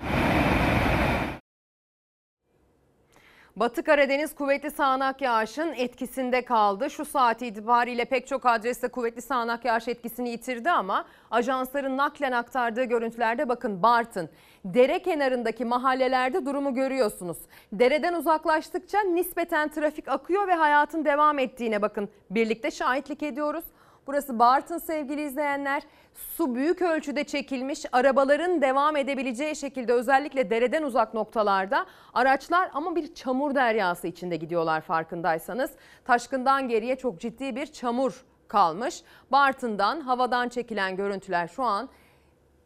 Batı 3.56 3.82
Karadeniz 3.82 4.34
kuvvetli 4.34 4.70
sağanak 4.70 5.20
yağışın 5.20 5.72
etkisinde 5.72 6.44
kaldı. 6.44 6.90
Şu 6.90 7.04
saat 7.04 7.42
itibariyle 7.42 8.04
pek 8.04 8.26
çok 8.26 8.46
adreste 8.46 8.88
kuvvetli 8.88 9.22
sağanak 9.22 9.64
yağış 9.64 9.88
etkisini 9.88 10.30
yitirdi 10.30 10.70
ama 10.70 11.04
ajansların 11.30 11.96
naklen 11.96 12.32
aktardığı 12.32 12.84
görüntülerde 12.84 13.48
bakın 13.48 13.82
Bartın, 13.82 14.30
dere 14.64 15.02
kenarındaki 15.02 15.64
mahallelerde 15.64 16.46
durumu 16.46 16.74
görüyorsunuz. 16.74 17.38
Dereden 17.72 18.14
uzaklaştıkça 18.14 19.00
nispeten 19.00 19.68
trafik 19.68 20.08
akıyor 20.08 20.48
ve 20.48 20.54
hayatın 20.54 21.04
devam 21.04 21.38
ettiğine 21.38 21.82
bakın 21.82 22.08
birlikte 22.30 22.70
şahitlik 22.70 23.22
ediyoruz. 23.22 23.64
Burası 24.06 24.38
Bartın 24.38 24.78
sevgili 24.78 25.22
izleyenler. 25.22 25.82
Su 26.14 26.54
büyük 26.54 26.82
ölçüde 26.82 27.24
çekilmiş. 27.24 27.84
Arabaların 27.92 28.62
devam 28.62 28.96
edebileceği 28.96 29.56
şekilde 29.56 29.92
özellikle 29.92 30.50
dereden 30.50 30.82
uzak 30.82 31.14
noktalarda 31.14 31.86
araçlar 32.14 32.70
ama 32.74 32.96
bir 32.96 33.14
çamur 33.14 33.54
deryası 33.54 34.06
içinde 34.06 34.36
gidiyorlar 34.36 34.80
farkındaysanız. 34.80 35.70
Taşkından 36.04 36.68
geriye 36.68 36.96
çok 36.96 37.20
ciddi 37.20 37.56
bir 37.56 37.66
çamur 37.66 38.24
kalmış. 38.48 39.02
Bartın'dan 39.32 40.00
havadan 40.00 40.48
çekilen 40.48 40.96
görüntüler 40.96 41.48
şu 41.48 41.62
an 41.62 41.88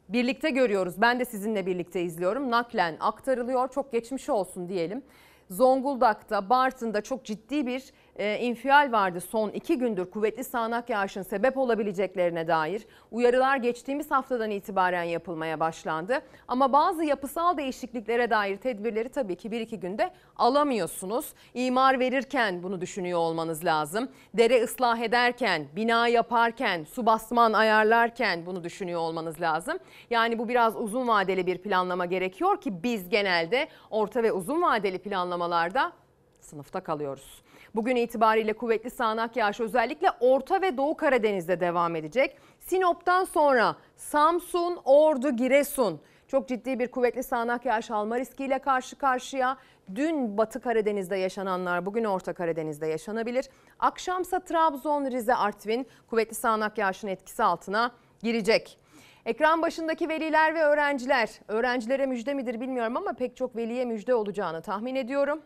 birlikte 0.08 0.50
görüyoruz. 0.50 1.00
Ben 1.00 1.20
de 1.20 1.24
sizinle 1.24 1.66
birlikte 1.66 2.02
izliyorum. 2.02 2.50
Naklen 2.50 2.96
aktarılıyor. 3.00 3.68
Çok 3.68 3.92
geçmiş 3.92 4.28
olsun 4.28 4.68
diyelim. 4.68 5.02
Zonguldak'ta, 5.50 6.50
Bartın'da 6.50 7.00
çok 7.00 7.24
ciddi 7.24 7.66
bir 7.66 7.92
e, 8.18 8.38
infial 8.38 8.92
vardı 8.92 9.20
son 9.20 9.50
iki 9.50 9.78
gündür 9.78 10.10
kuvvetli 10.10 10.44
sağanak 10.44 10.90
yağışın 10.90 11.22
sebep 11.22 11.56
olabileceklerine 11.56 12.48
dair. 12.48 12.86
Uyarılar 13.10 13.56
geçtiğimiz 13.56 14.10
haftadan 14.10 14.50
itibaren 14.50 15.02
yapılmaya 15.02 15.60
başlandı. 15.60 16.18
Ama 16.48 16.72
bazı 16.72 17.04
yapısal 17.04 17.56
değişikliklere 17.56 18.30
dair 18.30 18.56
tedbirleri 18.56 19.08
tabii 19.08 19.36
ki 19.36 19.50
bir 19.50 19.60
iki 19.60 19.80
günde 19.80 20.10
alamıyorsunuz. 20.36 21.32
İmar 21.54 22.00
verirken 22.00 22.62
bunu 22.62 22.80
düşünüyor 22.80 23.18
olmanız 23.18 23.64
lazım. 23.64 24.08
Dere 24.34 24.62
ıslah 24.62 24.98
ederken, 24.98 25.66
bina 25.76 26.08
yaparken, 26.08 26.84
su 26.84 27.06
basman 27.06 27.52
ayarlarken 27.52 28.46
bunu 28.46 28.64
düşünüyor 28.64 29.00
olmanız 29.00 29.40
lazım. 29.40 29.78
Yani 30.10 30.38
bu 30.38 30.48
biraz 30.48 30.76
uzun 30.76 31.08
vadeli 31.08 31.46
bir 31.46 31.58
planlama 31.58 32.06
gerekiyor 32.06 32.60
ki 32.60 32.82
biz 32.82 33.08
genelde 33.08 33.68
orta 33.90 34.22
ve 34.22 34.32
uzun 34.32 34.62
vadeli 34.62 34.98
planlamalarda 34.98 35.92
sınıfta 36.40 36.80
kalıyoruz. 36.80 37.42
Bugün 37.76 37.96
itibariyle 37.96 38.52
kuvvetli 38.52 38.90
sağanak 38.90 39.36
yağış 39.36 39.60
özellikle 39.60 40.10
Orta 40.20 40.62
ve 40.62 40.76
Doğu 40.76 40.96
Karadeniz'de 40.96 41.60
devam 41.60 41.96
edecek. 41.96 42.36
Sinop'tan 42.60 43.24
sonra 43.24 43.76
Samsun, 43.96 44.78
Ordu, 44.84 45.36
Giresun 45.36 46.00
çok 46.28 46.48
ciddi 46.48 46.78
bir 46.78 46.90
kuvvetli 46.90 47.22
sağanak 47.22 47.64
yağış 47.64 47.90
alma 47.90 48.18
riskiyle 48.18 48.58
karşı 48.58 48.96
karşıya. 48.98 49.56
Dün 49.94 50.38
Batı 50.38 50.60
Karadeniz'de 50.60 51.16
yaşananlar 51.16 51.86
bugün 51.86 52.04
Orta 52.04 52.32
Karadeniz'de 52.32 52.86
yaşanabilir. 52.86 53.48
Akşamsa 53.78 54.40
Trabzon, 54.40 55.10
Rize, 55.10 55.34
Artvin 55.34 55.86
kuvvetli 56.10 56.34
sağanak 56.34 56.78
yağışın 56.78 57.08
etkisi 57.08 57.42
altına 57.42 57.90
girecek. 58.22 58.78
Ekran 59.26 59.62
başındaki 59.62 60.08
veliler 60.08 60.54
ve 60.54 60.62
öğrenciler, 60.62 61.30
öğrencilere 61.48 62.06
müjde 62.06 62.34
midir 62.34 62.60
bilmiyorum 62.60 62.96
ama 62.96 63.12
pek 63.12 63.36
çok 63.36 63.56
veliye 63.56 63.84
müjde 63.84 64.14
olacağını 64.14 64.62
tahmin 64.62 64.94
ediyorum. 64.94 65.42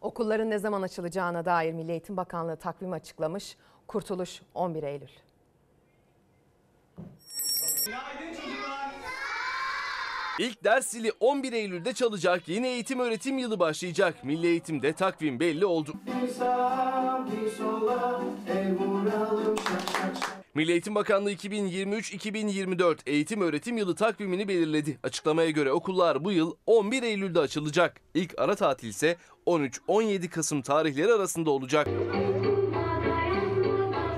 Okulların 0.00 0.50
ne 0.50 0.58
zaman 0.58 0.82
açılacağına 0.82 1.44
dair 1.44 1.72
Milli 1.72 1.90
Eğitim 1.90 2.16
Bakanlığı 2.16 2.56
takvim 2.56 2.92
açıklamış. 2.92 3.56
Kurtuluş 3.86 4.42
11 4.54 4.82
Eylül. 4.82 5.08
İlk 10.38 10.64
ders 10.64 10.86
zili 10.86 11.12
11 11.20 11.52
Eylül'de 11.52 11.92
çalacak. 11.92 12.48
Yeni 12.48 12.66
eğitim 12.66 13.00
öğretim 13.00 13.38
yılı 13.38 13.58
başlayacak. 13.58 14.24
Milli 14.24 14.46
Eğitim'de 14.46 14.92
takvim 14.92 15.40
belli 15.40 15.66
oldu. 15.66 15.92
Milli 20.54 20.72
Eğitim 20.72 20.94
Bakanlığı 20.94 21.32
2023-2024 21.32 22.98
eğitim 23.06 23.40
öğretim 23.40 23.76
yılı 23.76 23.94
takvimini 23.94 24.48
belirledi. 24.48 24.98
Açıklamaya 25.02 25.50
göre 25.50 25.72
okullar 25.72 26.24
bu 26.24 26.32
yıl 26.32 26.54
11 26.66 27.02
Eylül'de 27.02 27.40
açılacak. 27.40 28.00
İlk 28.14 28.38
ara 28.38 28.54
tatil 28.54 28.88
ise 28.88 29.16
13-17 29.46 30.28
Kasım 30.28 30.62
tarihleri 30.62 31.12
arasında 31.12 31.50
olacak. 31.50 31.88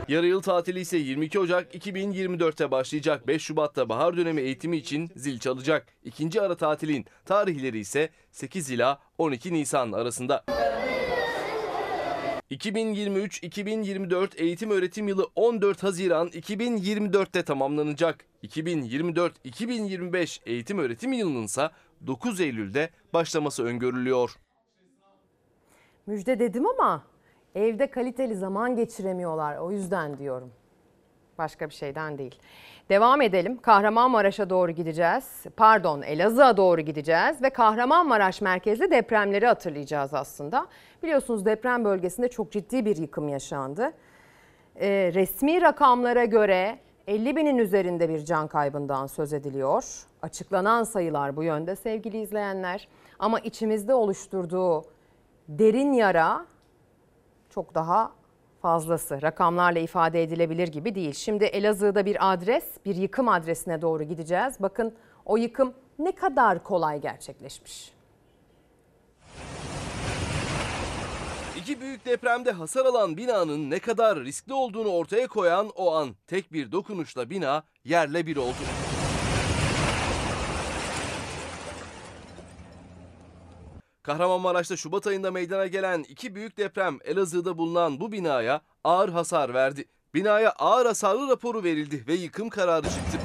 Yarı 0.08 0.26
yıl 0.26 0.42
tatili 0.42 0.80
ise 0.80 0.96
22 0.96 1.38
Ocak 1.38 1.74
2024'te 1.74 2.70
başlayacak. 2.70 3.26
5 3.26 3.42
Şubat'ta 3.42 3.88
bahar 3.88 4.16
dönemi 4.16 4.40
eğitimi 4.40 4.76
için 4.76 5.10
zil 5.16 5.38
çalacak. 5.38 5.86
İkinci 6.04 6.42
ara 6.42 6.56
tatilin 6.56 7.06
tarihleri 7.24 7.78
ise 7.78 8.10
8 8.30 8.70
ila 8.70 9.00
12 9.18 9.52
Nisan 9.54 9.92
arasında. 9.92 10.44
2023-2024 12.52 14.36
eğitim 14.36 14.70
öğretim 14.70 15.08
yılı 15.08 15.26
14 15.36 15.82
Haziran 15.82 16.28
2024'te 16.28 17.42
tamamlanacak. 17.42 18.24
2024-2025 18.44 20.40
eğitim 20.46 20.78
öğretim 20.78 21.12
yılının 21.12 21.44
ise 21.44 21.70
9 22.06 22.40
Eylül'de 22.40 22.90
başlaması 23.14 23.64
öngörülüyor. 23.64 24.36
Müjde 26.06 26.38
dedim 26.38 26.66
ama 26.66 27.02
evde 27.54 27.90
kaliteli 27.90 28.34
zaman 28.34 28.76
geçiremiyorlar. 28.76 29.56
O 29.56 29.72
yüzden 29.72 30.18
diyorum. 30.18 30.52
Başka 31.38 31.68
bir 31.68 31.74
şeyden 31.74 32.18
değil. 32.18 32.38
Devam 32.92 33.20
edelim. 33.20 33.56
Kahramanmaraş'a 33.56 34.50
doğru 34.50 34.70
gideceğiz. 34.70 35.44
Pardon 35.56 36.02
Elazığ'a 36.02 36.56
doğru 36.56 36.80
gideceğiz 36.80 37.42
ve 37.42 37.50
Kahramanmaraş 37.50 38.40
merkezli 38.40 38.90
depremleri 38.90 39.46
hatırlayacağız 39.46 40.14
aslında. 40.14 40.66
Biliyorsunuz 41.02 41.44
deprem 41.44 41.84
bölgesinde 41.84 42.28
çok 42.28 42.52
ciddi 42.52 42.84
bir 42.84 42.96
yıkım 42.96 43.28
yaşandı. 43.28 43.92
Ee, 44.76 45.10
resmi 45.14 45.62
rakamlara 45.62 46.24
göre 46.24 46.78
50 47.06 47.36
binin 47.36 47.58
üzerinde 47.58 48.08
bir 48.08 48.24
can 48.24 48.48
kaybından 48.48 49.06
söz 49.06 49.32
ediliyor. 49.32 49.84
Açıklanan 50.22 50.84
sayılar 50.84 51.36
bu 51.36 51.42
yönde 51.42 51.76
sevgili 51.76 52.20
izleyenler. 52.20 52.88
Ama 53.18 53.40
içimizde 53.40 53.94
oluşturduğu 53.94 54.84
derin 55.48 55.92
yara 55.92 56.46
çok 57.50 57.74
daha 57.74 58.12
fazlası. 58.62 59.22
Rakamlarla 59.22 59.78
ifade 59.78 60.22
edilebilir 60.22 60.68
gibi 60.68 60.94
değil. 60.94 61.12
Şimdi 61.12 61.44
Elazığ'da 61.44 62.06
bir 62.06 62.32
adres, 62.32 62.64
bir 62.84 62.96
yıkım 62.96 63.28
adresine 63.28 63.82
doğru 63.82 64.02
gideceğiz. 64.02 64.54
Bakın 64.60 64.94
o 65.24 65.36
yıkım 65.36 65.74
ne 65.98 66.12
kadar 66.12 66.62
kolay 66.62 67.00
gerçekleşmiş. 67.00 67.92
İki 71.56 71.80
büyük 71.80 72.06
depremde 72.06 72.50
hasar 72.52 72.86
alan 72.86 73.16
binanın 73.16 73.70
ne 73.70 73.78
kadar 73.78 74.20
riskli 74.20 74.52
olduğunu 74.52 74.88
ortaya 74.88 75.26
koyan 75.26 75.68
o 75.76 75.94
an 75.94 76.08
tek 76.26 76.52
bir 76.52 76.72
dokunuşla 76.72 77.30
bina 77.30 77.62
yerle 77.84 78.26
bir 78.26 78.36
oldu. 78.36 78.91
Kahramanmaraş'ta 84.02 84.76
Şubat 84.76 85.06
ayında 85.06 85.30
meydana 85.30 85.66
gelen 85.66 86.04
iki 86.08 86.34
büyük 86.34 86.56
deprem 86.56 86.98
Elazığ'da 87.04 87.58
bulunan 87.58 88.00
bu 88.00 88.12
binaya 88.12 88.60
ağır 88.84 89.08
hasar 89.08 89.54
verdi. 89.54 89.84
Binaya 90.14 90.50
ağır 90.50 90.86
hasarlı 90.86 91.28
raporu 91.28 91.64
verildi 91.64 92.04
ve 92.08 92.14
yıkım 92.14 92.48
kararı 92.48 92.86
çıktı. 92.86 93.18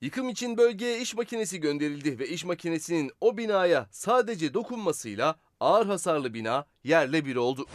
Yıkım 0.00 0.28
için 0.28 0.56
bölgeye 0.56 1.00
iş 1.00 1.14
makinesi 1.14 1.60
gönderildi 1.60 2.18
ve 2.18 2.28
iş 2.28 2.44
makinesinin 2.44 3.10
o 3.20 3.36
binaya 3.36 3.86
sadece 3.90 4.54
dokunmasıyla 4.54 5.36
ağır 5.60 5.86
hasarlı 5.86 6.34
bina 6.34 6.64
yerle 6.84 7.24
bir 7.24 7.36
oldu. 7.36 7.66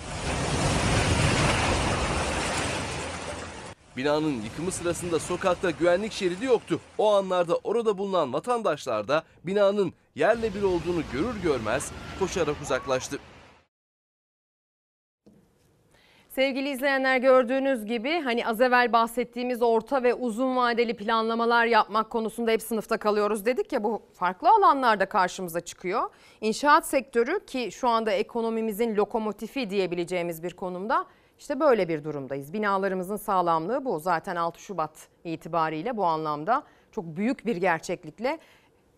Binanın 3.98 4.42
yıkımı 4.42 4.72
sırasında 4.72 5.20
sokakta 5.20 5.72
güvenlik 5.72 6.12
şeridi 6.12 6.46
yoktu. 6.46 6.80
O 6.98 7.14
anlarda 7.14 7.56
orada 7.64 7.98
bulunan 7.98 8.34
vatandaşlar 8.34 9.08
da 9.08 9.24
binanın 9.44 9.94
yerle 10.16 10.54
bir 10.54 10.64
olduğunu 10.64 11.04
görür 11.14 11.42
görmez 11.44 11.92
koşarak 12.20 12.56
uzaklaştı. 12.62 13.18
Sevgili 16.30 16.70
izleyenler 16.70 17.18
gördüğünüz 17.18 17.86
gibi 17.86 18.20
hani 18.20 18.48
az 18.48 18.62
evvel 18.62 18.94
bahsettiğimiz 18.94 19.62
orta 19.62 20.04
ve 20.04 20.14
uzun 20.14 20.56
vadeli 20.56 20.96
planlamalar 20.96 21.66
yapmak 21.66 22.10
konusunda 22.10 22.52
hep 22.52 22.62
sınıfta 22.62 22.98
kalıyoruz 22.98 23.46
dedik 23.46 23.72
ya 23.72 23.84
bu 23.84 24.02
farklı 24.14 24.50
alanlarda 24.50 25.06
karşımıza 25.06 25.62
çıkıyor. 25.62 26.10
İnşaat 26.42 26.88
sektörü 26.88 27.46
ki 27.46 27.70
şu 27.72 27.90
anda 27.90 28.12
ekonomimizin 28.12 28.96
lokomotifi 28.96 29.70
diyebileceğimiz 29.70 30.44
bir 30.44 30.54
konumda 30.54 31.06
işte 31.42 31.60
böyle 31.60 31.88
bir 31.88 32.04
durumdayız. 32.04 32.54
Binalarımızın 32.54 33.16
sağlamlığı 33.16 33.86
bu 33.86 34.00
zaten 34.00 34.36
6 34.36 34.62
Şubat 34.62 35.08
itibariyle 35.24 35.98
bu 35.98 36.06
anlamda 36.06 36.64
çok 36.92 37.06
büyük 37.06 37.46
bir 37.46 37.56
gerçeklikle 37.56 38.40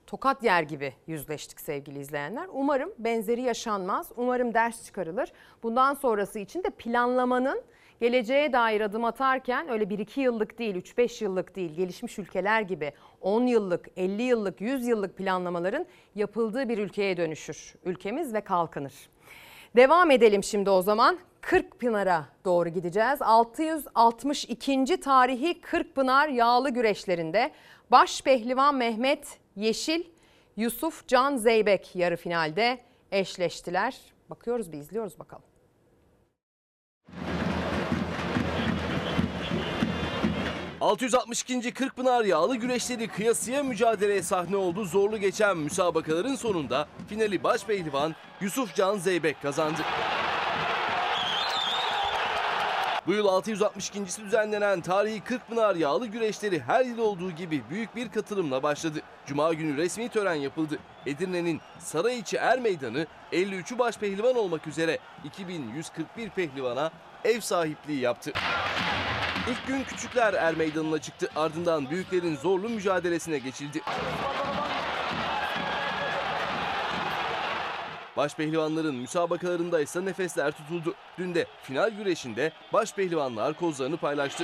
tokat 0.08 0.44
yer 0.44 0.64
gibi 0.64 0.94
yüzleştik 1.08 1.60
sevgili 1.60 2.00
izleyenler. 2.00 2.48
Umarım 2.54 2.94
benzeri 3.00 3.42
yaşanmaz. 3.42 4.12
Umarım 4.16 4.54
ders 4.54 4.86
çıkarılır. 4.86 5.32
Bundan 5.64 5.94
sonrası 5.94 6.40
için 6.40 6.64
de 6.64 6.70
planlamanın 6.70 7.62
geleceğe 8.02 8.54
dair 8.54 8.82
adım 8.82 9.06
atarken 9.06 9.70
öyle 9.70 9.84
1-2 9.84 10.20
yıllık 10.20 10.60
değil, 10.60 10.76
3-5 10.76 11.24
yıllık 11.24 11.56
değil, 11.56 11.76
gelişmiş 11.76 12.20
ülkeler 12.20 12.62
gibi 12.62 12.92
10 13.22 13.48
yıllık, 13.48 13.88
50 13.98 14.22
yıllık, 14.22 14.62
100 14.62 14.88
yıllık 14.88 15.18
planlamaların 15.18 15.86
yapıldığı 16.16 16.70
bir 16.70 16.78
ülkeye 16.78 17.18
dönüşür 17.18 17.76
ülkemiz 17.86 18.34
ve 18.34 18.42
kalkınır. 18.42 18.94
Devam 19.76 20.12
edelim 20.12 20.44
şimdi 20.44 20.70
o 20.70 20.82
zaman. 20.82 21.20
Kırkpınar'a 21.44 22.26
doğru 22.46 22.70
gideceğiz. 22.70 23.22
662. 23.22 25.00
tarihi 25.00 25.62
Kırkpınar 25.62 26.28
yağlı 26.28 26.70
güreşlerinde 26.70 27.52
baş 27.92 28.22
pehlivan 28.22 28.76
Mehmet 28.76 29.40
Yeşil, 29.56 30.04
Yusuf 30.58 31.08
Can 31.08 31.38
Zeybek 31.38 31.96
yarı 31.96 32.16
finalde 32.16 32.80
eşleştiler. 33.12 33.98
Bakıyoruz 34.30 34.72
bir 34.72 34.78
izliyoruz 34.78 35.20
bakalım. 35.20 35.44
...662. 40.82 41.74
Kırkpınar 41.74 42.26
yağlı 42.26 42.56
güreşleri 42.56 43.08
kıyasıya 43.08 43.64
mücadeleye 43.64 44.22
sahne 44.22 44.58
oldu. 44.58 44.86
Zorlu 44.86 45.18
geçen 45.18 45.58
müsabakaların 45.58 46.36
sonunda 46.36 46.88
finali 47.10 47.44
baş 47.44 47.66
pehlivan 47.66 48.16
Yusuf 48.42 48.76
Can 48.76 48.98
Zeybek 48.98 49.42
kazandı. 49.42 49.82
Bu 53.08 53.14
yıl 53.14 53.26
662.si 53.26 54.26
düzenlenen 54.26 54.82
tarihi 54.82 55.22
Kırkpınar 55.22 55.76
yağlı 55.76 56.08
güreşleri 56.08 56.60
her 56.60 56.86
yıl 56.86 56.98
olduğu 56.98 57.32
gibi 57.32 57.62
büyük 57.70 57.96
bir 57.96 58.10
katılımla 58.10 58.64
başladı. 58.64 59.00
Cuma 59.26 59.54
günü 59.54 59.78
resmi 59.78 60.10
tören 60.10 60.34
yapıldı. 60.34 60.80
Edirne'nin 61.06 61.62
Sarayiçi 61.80 62.38
Er 62.38 62.60
Meydanı 62.60 63.08
53'ü 63.32 63.80
baş 63.80 63.98
pehlivan 63.98 64.36
olmak 64.36 64.68
üzere 64.68 65.00
2141 65.24 66.30
pehlivana 66.30 66.92
ev 67.24 67.40
sahipliği 67.40 68.00
yaptı. 68.00 68.32
İlk 69.50 69.68
gün 69.68 69.84
küçükler 69.84 70.34
Er 70.34 70.56
Meydanı'na 70.56 71.02
çıktı 71.02 71.30
ardından 71.36 71.90
büyüklerin 71.90 72.36
zorlu 72.36 72.70
mücadelesine 72.70 73.38
geçildi. 73.38 73.82
Başpehlivanların 78.18 78.96
müsabakalarında 78.96 79.82
ise 79.82 80.06
nefesler 80.06 80.52
tutuldu. 80.52 80.96
Dün 81.18 81.36
de 81.36 81.46
final 81.64 81.90
güreşinde 81.90 82.52
başpehlivanlar 82.74 83.54
kozlarını 83.54 83.98
paylaştı. 83.98 84.44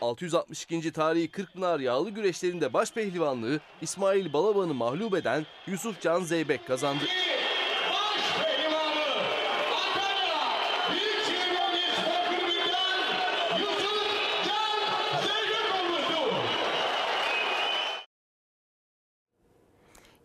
662. 0.00 0.92
tarihi 0.92 1.28
Kırkpınar 1.28 1.80
yağlı 1.80 2.10
güreşlerinde 2.10 2.72
başpehlivanlığı 2.72 3.60
İsmail 3.80 4.32
Balaban'ı 4.32 4.74
mağlup 4.74 5.14
eden 5.14 5.46
Yusuf 5.66 6.00
Can 6.00 6.20
Zeybek 6.20 6.66
kazandı. 6.66 7.04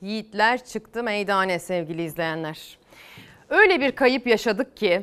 Yiğitler 0.01 0.65
çıktı 0.65 1.03
meydane 1.03 1.59
sevgili 1.59 2.03
izleyenler. 2.03 2.77
Öyle 3.49 3.81
bir 3.81 3.91
kayıp 3.91 4.27
yaşadık 4.27 4.77
ki 4.77 5.01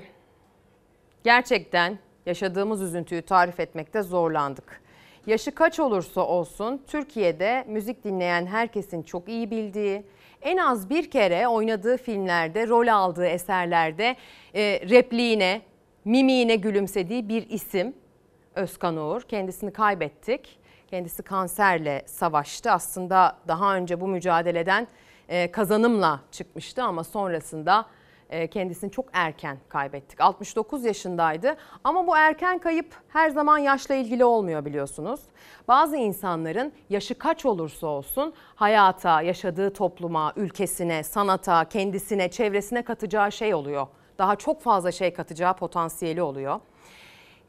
gerçekten 1.24 1.98
yaşadığımız 2.27 2.82
üzüntüyü 2.82 3.23
tarif 3.23 3.60
etmekte 3.60 4.02
zorlandık. 4.02 4.81
Yaşı 5.27 5.55
kaç 5.55 5.81
olursa 5.81 6.20
olsun 6.20 6.82
Türkiye'de 6.86 7.64
müzik 7.68 8.05
dinleyen 8.05 8.47
herkesin 8.47 9.02
çok 9.02 9.28
iyi 9.28 9.51
bildiği, 9.51 10.05
en 10.43 10.56
az 10.56 10.90
bir 10.90 11.10
kere 11.10 11.48
oynadığı 11.48 11.97
filmlerde, 11.97 12.68
rol 12.68 12.86
aldığı 12.86 13.27
eserlerde 13.27 14.16
e, 14.55 14.81
repliğine, 14.90 15.62
mimiğine 16.05 16.56
gülümsediği 16.56 17.28
bir 17.28 17.51
isim 17.51 17.94
Özkan 18.55 18.97
Uğur. 18.97 19.23
Kendisini 19.23 19.73
kaybettik. 19.73 20.59
Kendisi 20.97 21.23
kanserle 21.23 22.02
savaştı. 22.06 22.70
Aslında 22.70 23.36
daha 23.48 23.77
önce 23.77 24.01
bu 24.01 24.09
mücadeleden 24.09 24.86
e, 25.28 25.52
kazanımla 25.52 26.20
çıkmıştı 26.32 26.82
ama 26.82 27.05
sonrasında 27.05 27.86
e, 28.31 28.47
kendisini 28.47 28.90
çok 28.90 29.05
erken 29.12 29.59
kaybettik. 29.68 30.20
69 30.20 30.85
yaşındaydı 30.85 31.56
ama 31.85 32.06
bu 32.06 32.16
erken 32.16 32.59
kayıp 32.59 32.94
her 33.09 33.31
zaman 33.31 33.59
yaşla 33.59 33.94
ilgili 33.94 34.24
olmuyor 34.24 34.64
biliyorsunuz. 34.64 35.20
Bazı 35.68 35.97
insanların 35.97 36.73
yaşı 36.90 37.18
kaç 37.18 37.44
olursa 37.44 37.86
olsun 37.86 38.35
hayata, 38.55 39.23
yaşadığı 39.23 39.73
topluma, 39.73 40.32
ülkesine, 40.36 41.02
sanata, 41.02 41.64
kendisine, 41.64 42.31
çevresine 42.31 42.82
katacağı 42.82 43.32
şey 43.32 43.55
oluyor. 43.55 43.86
Daha 44.18 44.36
çok 44.36 44.62
fazla 44.62 44.93
şey 44.93 45.14
katacağı 45.14 45.56
potansiyeli 45.56 46.23
oluyor. 46.23 46.60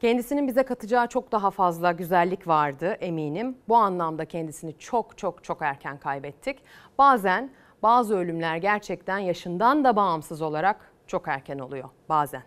Kendisinin 0.00 0.46
bize 0.48 0.62
katacağı 0.62 1.08
çok 1.08 1.32
daha 1.32 1.50
fazla 1.50 1.92
güzellik 1.92 2.46
vardı 2.48 2.86
eminim. 3.00 3.58
Bu 3.68 3.76
anlamda 3.76 4.24
kendisini 4.24 4.78
çok 4.78 5.18
çok 5.18 5.44
çok 5.44 5.62
erken 5.62 5.98
kaybettik. 5.98 6.58
Bazen 6.98 7.50
bazı 7.82 8.16
ölümler 8.16 8.56
gerçekten 8.56 9.18
yaşından 9.18 9.84
da 9.84 9.96
bağımsız 9.96 10.42
olarak 10.42 10.92
çok 11.06 11.28
erken 11.28 11.58
oluyor 11.58 11.88
bazen. 12.08 12.42